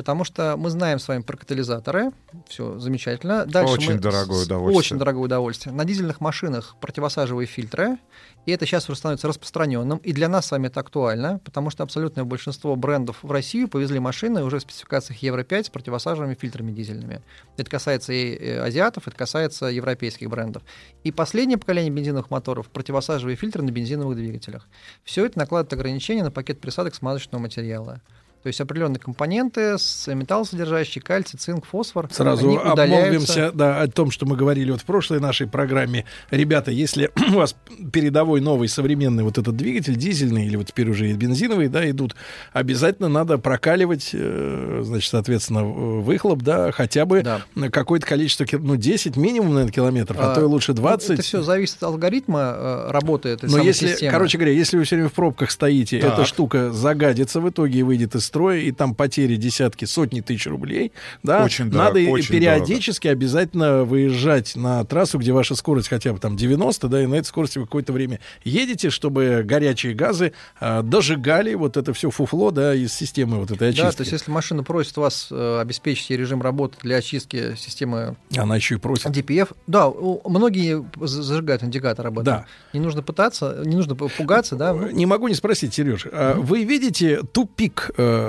[0.00, 2.12] Потому что мы знаем с вами про катализаторы,
[2.48, 3.44] все замечательно.
[3.44, 4.78] Дальше Очень мы дорогое удовольствие.
[4.78, 5.74] Очень дорогое удовольствие.
[5.74, 7.98] На дизельных машинах противосаживые фильтры,
[8.46, 9.98] и это сейчас уже становится распространенным.
[9.98, 13.98] И для нас с вами это актуально, потому что абсолютное большинство брендов в Россию повезли
[13.98, 17.20] машины уже в спецификациях Евро-5 с противосаживыми фильтрами дизельными.
[17.58, 20.62] Это касается и э, азиатов, это касается европейских брендов.
[21.04, 24.66] И последнее поколение бензиновых моторов противосаживые фильтры на бензиновых двигателях.
[25.04, 28.00] Все это накладывает ограничения на пакет присадок смазочного материала.
[28.42, 34.24] То есть определенные компоненты, с металлосодержащие, кальций, цинк, фосфор, Сразу обмолвимся да, о том, что
[34.24, 36.06] мы говорили вот в прошлой нашей программе.
[36.30, 37.54] Ребята, если у вас
[37.92, 42.16] передовой новый современный вот этот двигатель, дизельный или вот теперь уже и бензиновый, да, идут,
[42.54, 47.22] обязательно надо прокаливать, э, значит, соответственно, выхлоп, да, хотя бы
[47.54, 51.08] на какое-то количество, ну, 10 минимум, наверное, километров, а, то и лучше 20.
[51.08, 54.12] Ну, это все зависит от алгоритма э, работы этой Но самой если, системы.
[54.12, 56.14] короче говоря, если вы все время в пробках стоите, Так.
[56.14, 60.46] эта штука загадится в итоге и выйдет из строя, и там потери десятки, сотни тысяч
[60.46, 60.92] рублей,
[61.22, 66.18] да, Очень дорого, надо очень периодически обязательно выезжать на трассу, где ваша скорость хотя бы
[66.18, 70.82] там 90, да, и на этой скорости вы какое-то время едете, чтобы горячие газы а,
[70.82, 73.86] дожигали вот это все фуфло, да, из системы вот этой очистки.
[73.86, 78.16] Да, то есть если машина просит вас э, обеспечить ей режим работы для очистки системы
[78.36, 79.06] Она еще и просит.
[79.06, 82.24] DPF, да, у- многие за- зажигают индикатор об этом.
[82.24, 82.46] Да.
[82.72, 84.72] Не нужно пытаться, не нужно пугаться, да.
[84.72, 88.19] ну, Не могу не спросить, Сереж, а вы видите тупик, э,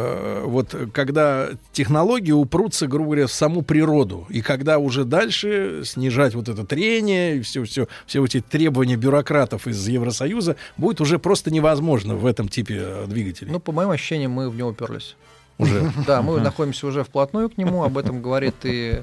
[0.46, 6.50] вот когда технологии упрутся, грубо говоря, в саму природу, и когда уже дальше снижать вот
[6.50, 12.16] это трение, и все, все, все эти требования бюрократов из Евросоюза будет уже просто невозможно
[12.16, 13.52] в этом типе э, двигателей.
[13.52, 15.16] Ну, по моим ощущениям, мы в него уперлись.
[15.62, 15.92] Уже.
[16.08, 19.02] Да, мы находимся уже вплотную к нему, об этом говорит и...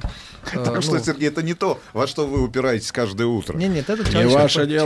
[0.53, 3.57] э, Так что, ну, Сергей, это не то, во что вы упираетесь каждое утро.
[3.57, 4.77] Нет, нет, это Не человеческий,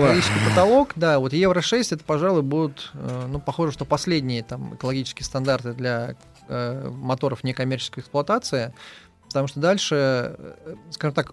[0.49, 5.73] потолок, да, вот Евро-6 это, пожалуй, будут, э, ну, похоже, что последние там экологические стандарты
[5.73, 6.15] для
[6.49, 8.75] э, моторов некоммерческой эксплуатации,
[9.28, 10.36] потому что дальше,
[10.91, 11.33] скажем так,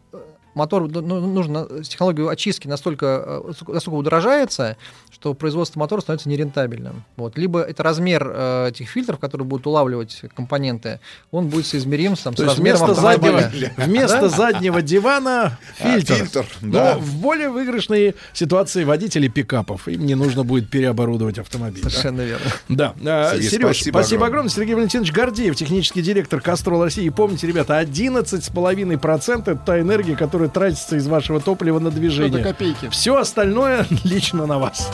[0.60, 4.78] мотор ну, ну, нужно технологию очистки настолько, э, настолько удорожается,
[5.12, 7.04] что производство мотора становится нерентабельным.
[7.16, 7.38] Вот.
[7.38, 11.00] Либо это размер э, этих фильтров, которые будут улавливать компоненты,
[11.32, 14.30] он будет соизмерим там, То с есть размером вместо заднего, вместо Да?
[14.30, 16.14] заднего дивана А, фильтр.
[16.16, 16.98] фильтр, Но да.
[16.98, 19.88] в более выигрышной ситуации водителей пикапов.
[19.88, 21.82] Им не нужно будет переоборудовать автомобиль.
[21.84, 21.90] да?
[21.90, 22.46] Совершенно верно.
[22.68, 24.28] Да, а, Сергей, Сереж, спасибо спасибо, огромное.
[24.28, 24.50] огромное.
[24.56, 27.06] Сергей Валентинович Гордеев, технический директор Кастрол России.
[27.06, 32.42] И помните, ребята, 11,5% это та энергия, которая тратится из вашего топлива на движение.
[32.42, 32.90] Это копейки.
[32.90, 34.92] Все остальное лично на вас.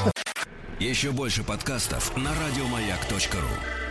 [0.79, 3.84] Еще больше подкастов на радиомаяк.ру.